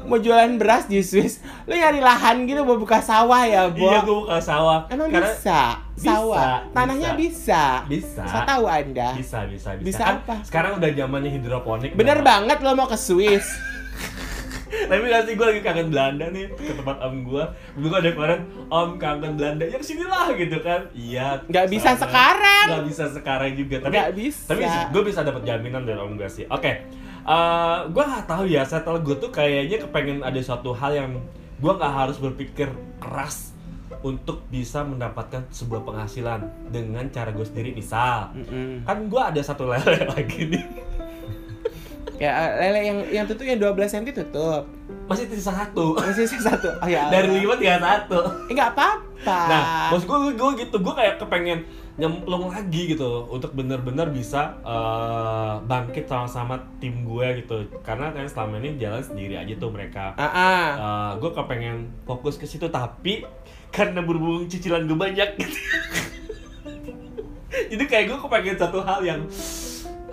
Mau 0.00 0.16
jualan 0.16 0.56
beras 0.56 0.88
di 0.88 1.04
Swiss. 1.04 1.36
Lo 1.62 1.76
nyari 1.76 2.00
lahan 2.00 2.48
gitu 2.48 2.64
mau 2.64 2.80
buka 2.80 2.96
sawah 2.98 3.44
ya, 3.44 3.68
Bo? 3.68 3.84
iya 3.84 4.00
gue 4.00 4.16
buka 4.18 4.40
sawah 4.40 4.88
Emang 4.88 5.12
Karena 5.12 5.28
bisa? 5.28 5.60
Sawah. 5.94 6.64
bisa, 6.64 6.72
Tanahnya 6.72 7.10
bisa. 7.12 7.62
bisa 7.84 8.24
Saya 8.24 8.42
tahu 8.46 8.64
Anda. 8.64 9.12
bisa 9.12 9.44
bisa 9.44 9.76
bisa, 9.76 9.84
Bisa 9.84 10.02
Kan 10.02 10.16
apa? 10.18 10.34
sekarang 10.42 10.72
udah 10.76 10.90
zamannya 10.90 11.28
hidroponik 11.30 11.92
Bener 11.92 12.18
Bang. 12.18 12.48
banget 12.48 12.58
lo 12.60 12.72
mau 12.72 12.86
ke 12.86 12.96
Swiss. 12.96 13.44
tapi 14.68 15.00
gak 15.02 15.24
sih 15.24 15.34
gue 15.34 15.46
lagi 15.46 15.60
kangen 15.60 15.88
Belanda 15.88 16.28
nih 16.28 16.44
ke 16.50 16.72
tempat 16.72 17.00
om 17.00 17.20
gue 17.22 17.44
dulu 17.74 17.94
ada 17.94 18.08
kemarin 18.08 18.40
om 18.68 18.96
kangen 18.96 19.34
Belanda 19.34 19.64
ya 19.64 19.76
sinilah 19.78 20.32
gitu 20.32 20.60
kan 20.60 20.88
iya 20.92 21.40
Nggak 21.42 21.66
bisa 21.68 21.96
sekarang. 21.96 22.66
nggak 22.70 22.84
bisa 22.86 23.04
sekarang 23.10 23.52
juga 23.52 23.80
tapi 23.80 23.92
Nggak 23.92 24.10
bisa. 24.14 24.44
tapi 24.46 24.62
gue 24.64 25.02
bisa 25.02 25.20
dapat 25.20 25.42
jaminan 25.42 25.82
dari 25.82 25.96
om 25.96 26.14
gue 26.14 26.28
sih 26.28 26.44
oke 26.46 26.72
Eh, 27.28 27.78
gue 27.92 28.04
nggak 28.08 28.24
tahu 28.24 28.48
ya 28.48 28.64
settle 28.64 29.04
gue 29.04 29.12
tuh 29.20 29.28
kayaknya 29.28 29.84
kepengen 29.84 30.24
ada 30.24 30.40
suatu 30.40 30.72
hal 30.72 30.96
yang 30.96 31.12
gue 31.60 31.72
nggak 31.76 31.92
harus 31.92 32.16
berpikir 32.16 32.72
keras 32.96 33.52
untuk 34.00 34.48
bisa 34.48 34.80
mendapatkan 34.80 35.44
sebuah 35.52 35.84
penghasilan 35.84 36.40
dengan 36.72 37.04
cara 37.12 37.28
gue 37.28 37.44
sendiri 37.44 37.76
misal 37.76 38.32
Mm-mm. 38.32 38.80
kan 38.88 39.12
gue 39.12 39.20
ada 39.20 39.44
satu 39.44 39.68
lele 39.68 40.08
lagi 40.16 40.40
nih 40.48 40.64
Ya 42.18 42.34
eh, 42.34 42.50
lele 42.64 42.80
yang 42.82 42.98
yang 43.22 43.24
tutup 43.30 43.46
yang 43.46 43.62
12 43.62 43.78
cm 43.94 44.10
tutup. 44.10 44.66
Masih 45.06 45.30
sisa 45.30 45.54
satu. 45.54 45.94
Masih 45.94 46.26
sisa 46.26 46.50
satu. 46.50 46.66
Oh 46.82 46.90
ya. 46.90 47.06
Dari 47.14 47.30
Allah. 47.30 47.38
lima 47.38 47.54
tinggal 47.54 47.78
satu. 47.78 48.18
Eh 48.50 48.58
enggak 48.58 48.74
apa-apa. 48.74 49.38
Nah, 49.46 49.62
maksud 49.94 50.10
gue, 50.10 50.18
gue 50.34 50.50
gitu, 50.66 50.76
gue 50.82 50.94
kayak 50.98 51.22
kepengen 51.22 51.62
nyemplung 51.98 52.54
lagi 52.54 52.94
gitu 52.94 53.26
untuk 53.26 53.58
bener-bener 53.58 54.06
bisa 54.14 54.54
eh, 54.62 55.54
bangkit 55.66 56.06
sama-sama 56.06 56.62
tim 56.78 57.02
gue 57.02 57.42
gitu. 57.42 57.66
Karena 57.82 58.14
kan 58.14 58.30
selama 58.30 58.62
ini 58.62 58.78
jalan 58.78 59.02
sendiri 59.02 59.34
aja 59.34 59.50
tuh 59.58 59.74
mereka. 59.74 60.14
Ah, 60.14 60.30
ah. 60.30 61.08
gue 61.18 61.30
kepengen 61.34 61.90
fokus 62.06 62.38
ke 62.38 62.46
situ 62.46 62.70
tapi 62.70 63.26
karena 63.74 64.00
berhubung 64.00 64.46
cicilan 64.46 64.86
gue 64.86 64.94
banyak. 64.94 65.28
Gitu 65.36 65.58
jadi 67.74 67.84
kayak 67.84 68.04
gue 68.14 68.18
kepengen 68.22 68.56
satu 68.56 68.78
hal 68.86 69.02
yang 69.02 69.26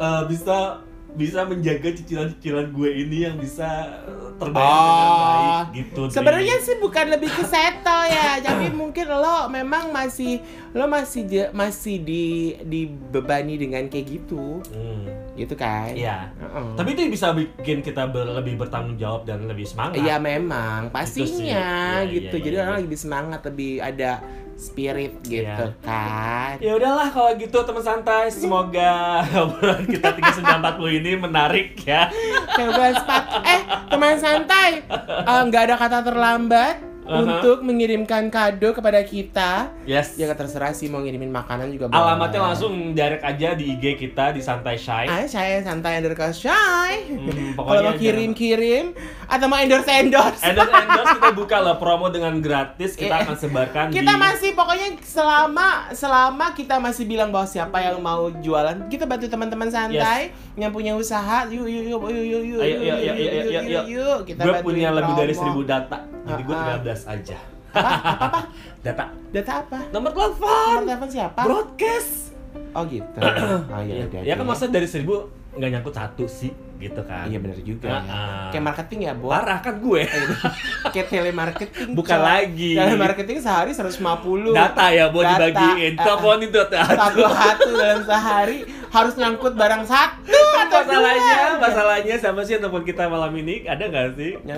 eh, 0.01 0.23
bisa 0.25 0.81
bisa 1.15 1.41
menjaga 1.41 1.89
cicilan-cicilan 1.89 2.69
gue 2.69 2.89
ini 2.97 3.17
yang 3.23 3.35
bisa 3.35 3.65
eh, 4.03 4.29
terbayar 4.35 4.67
dengan 4.67 5.07
Oh. 5.07 5.23
baik 5.23 5.67
gitu 5.73 6.01
Sebenarnya 6.09 6.55
sih 6.59 6.75
bukan 6.77 7.05
lebih 7.09 7.29
ke 7.29 7.43
settle 7.43 8.03
ya, 8.05 8.37
tapi 8.45 8.67
mungkin 8.69 9.07
lo 9.07 9.47
memang 9.47 9.89
masih 9.89 10.43
lo 10.71 10.85
masih 10.85 11.23
je- 11.23 11.51
masih 11.51 11.95
di 11.99 12.25
dibebani 12.61 13.55
dengan 13.55 13.83
kayak 13.85 14.05
gitu, 14.09 14.59
Hmm. 14.67 15.07
gitu 15.33 15.55
kan? 15.55 15.89
Iya. 15.89 16.29
Heeh. 16.33 16.67
Tapi 16.75 16.89
itu 16.91 17.01
bisa 17.09 17.31
bikin 17.31 17.79
kita 17.79 18.05
ber- 18.05 18.35
lebih 18.35 18.55
bertanggung 18.57 18.95
jawab 18.95 19.23
dan 19.23 19.43
lebih 19.45 19.63
semangat. 19.63 19.97
Iya 19.97 20.15
memang 20.17 20.91
pastinya 20.91 22.03
Iya, 22.03 22.11
gitu. 22.11 22.35
iya, 22.35 22.43
Jadi 22.43 22.53
iya, 22.53 22.63
orang 22.65 22.77
iya. 22.77 22.85
lebih 22.85 22.99
semangat, 22.99 23.39
lebih 23.45 23.71
ada 23.79 24.11
spirit 24.55 25.19
gitu 25.21 25.43
Iya. 25.43 25.75
kan. 25.79 26.55
Ya 26.57 26.71
udahlah 26.73 27.07
kalau 27.07 27.35
gitu 27.35 27.59
teman 27.59 27.81
santai. 27.81 28.27
Semoga 28.29 29.19
obrolan 29.43 29.83
kita 29.83 30.15
3940 30.15 30.97
ini 30.97 31.11
menarik 31.15 31.75
ya. 31.81 32.07
Sepat. 32.49 33.23
Eh 33.43 33.59
teman 33.87 34.15
santai, 34.15 34.79
Eh, 35.21 35.41
nggak 35.43 35.63
ada 35.63 35.75
kata 35.75 35.99
terlambat 36.01 36.75
Aha. 37.05 37.21
untuk 37.37 37.61
mengirimkan 37.61 38.27
kado 38.27 38.73
kepada 38.73 38.97
kita. 39.01 39.69
Yes. 39.85 40.17
Ya 40.17 40.33
terserah 40.33 40.73
sih 40.73 40.89
mau 40.89 40.99
ngirimin 40.99 41.29
makanan 41.29 41.69
juga 41.69 41.85
boleh. 41.87 42.01
Alamatnya 42.01 42.41
langsung 42.43 42.73
direct 42.91 43.21
aja 43.21 43.53
di 43.53 43.71
IG 43.71 43.95
kita 43.95 44.33
di 44.33 44.41
Santai 44.41 44.75
Shy. 44.75 45.05
Ah, 45.05 45.23
saya 45.25 45.61
santai 45.61 46.01
underscore 46.01 46.33
shy. 46.33 46.91
Hmm, 47.07 47.53
Kalau 47.53 47.81
mau 47.83 47.93
kirim-kirim 47.95 48.97
atau 49.25 49.45
mau 49.45 49.57
endorse 49.57 49.87
endorse. 49.87 50.41
Endorse 50.41 50.73
endorse 50.73 51.13
kita 51.15 51.31
buka 51.31 51.57
lah 51.57 51.77
promo 51.77 52.09
dengan 52.09 52.37
gratis 52.37 52.93
kita 52.93 53.07
Iya. 53.11 53.23
akan 53.23 53.35
sebarkan 53.37 53.85
kita 53.91 54.09
di 54.09 54.17
masih 54.17 54.49
pokoknya 54.51 54.87
selama 54.99 55.67
selama 55.91 56.51
kita 56.51 56.75
masih 56.77 57.05
bilang 57.05 57.29
bahwa 57.29 57.45
siapa 57.45 57.77
yang 57.79 57.97
mau 57.97 58.33
jualan 58.33 58.89
kita 58.89 59.05
bantu 59.05 59.29
teman-teman 59.29 59.69
santai 59.69 60.33
yang 60.55 60.69
punya 60.69 60.93
usaha 60.93 61.45
yuk 61.47 61.65
yuk 61.65 61.85
yuk 61.85 62.01
yuk 62.01 62.25
yuk 62.25 62.43
yuk 62.43 62.59
Ayo, 62.59 62.75
yuk 62.75 62.81
ayo, 62.81 62.93
ayo, 62.95 62.95
yuk, 62.97 63.13
ayo, 63.13 63.13
yuk, 63.13 63.43
ayo, 63.45 63.45
yuk, 63.45 63.63
ayo. 63.63 63.81
yuk 63.85 64.17
kita 64.25 64.41
gue 64.41 64.51
bantuin 64.51 64.65
punya 64.65 64.89
lebih 64.89 65.13
dari 65.13 65.33
promo. 65.33 65.61
1000 65.61 65.69
data. 65.69 65.97
Jadi 66.25 66.41
gue 66.41 66.55
Ah, 66.55 66.73
ah. 66.73 66.81
13 66.81 67.05
aja. 67.07 67.37
apa 67.71 67.89
apa, 67.91 68.25
apa? 68.25 68.39
Data. 68.85 69.03
data 69.29 69.51
apa 69.59 69.79
Nomor 69.89 70.09
nomor 70.09 70.31
telepon. 70.31 70.79
telepon 70.85 71.09
siapa 71.09 71.39
Broadcast. 71.41 72.31
oh 72.71 72.83
gitu 72.85 73.19
oh 73.73 73.81
iya 73.81 74.03
udah 74.05 74.21
Ya 74.21 74.33
kan 74.33 74.41
deh. 74.41 74.47
maksudnya 74.47 74.73
dari 74.75 74.87
1000 74.87 75.05
nggak 75.53 75.69
nyangkut 75.71 75.93
satu 75.93 76.23
sih 76.25 76.51
gitu 76.77 77.01
kan. 77.01 77.25
iya 77.25 77.37
benar 77.37 77.59
juga 77.59 77.87
Ah, 77.87 78.01
ya. 78.01 78.21
kayak 78.51 78.63
marketing 78.65 78.99
ya 79.01 79.13
bo 79.13 79.27
Parah 79.29 79.59
kan 79.59 79.75
gue. 79.75 80.01
kayak 80.93 81.07
telemarketing 81.07 81.91
Bukan 81.91 82.19
lagi. 82.19 82.73
telemarketing 82.73 83.37
sehari 83.39 83.71
150 83.71 84.51
Data 84.51 84.85
ya 84.89 85.07
buat 85.07 85.23
Data. 85.25 85.45
dibagiin. 85.45 85.93
Ah. 85.95 86.03
Telepon 86.05 86.37
itu 86.41 86.59
satu 86.61 87.21
satu 87.25 87.69
dalam 87.71 88.01
sehari 88.01 88.57
harus 88.87 89.13
nyangkut 89.13 89.53
barang 89.53 89.83
satu 89.83 90.39
atau 90.65 90.79
masalahnya, 90.81 91.35
dua. 91.51 91.59
masalahnya 91.59 92.15
sama 92.15 92.41
sih 92.41 92.55
telepon 92.55 92.81
kita 92.81 93.05
malam 93.05 93.31
ini 93.33 93.63
ada 93.65 93.83
nggak 93.83 94.15
sih? 94.15 94.31
Ya. 94.41 94.55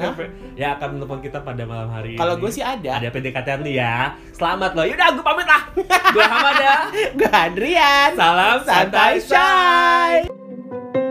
Ya 0.55 0.67
akan 0.73 0.97
telepon 0.97 1.19
kita 1.19 1.41
pada 1.41 1.63
malam 1.63 1.89
hari 1.89 2.13
ini. 2.13 2.19
Kalau 2.19 2.35
gue 2.35 2.49
sih 2.49 2.61
ada. 2.61 2.97
Ada 2.97 3.09
PDKT 3.09 3.61
nih 3.61 3.75
ya. 3.75 4.13
Selamat 4.31 4.73
loh. 4.73 4.85
Yaudah, 4.85 5.09
gue 5.11 5.23
pamit 5.23 5.45
lah. 5.45 5.61
gue 6.07 6.23
Hamada. 6.23 6.73
Gue 7.17 7.29
Adrian. 7.29 8.11
Salam 8.13 8.57
Santai 8.61 9.17
santai 9.17 9.21
shy. 9.21 10.13
Shy. 10.27 11.06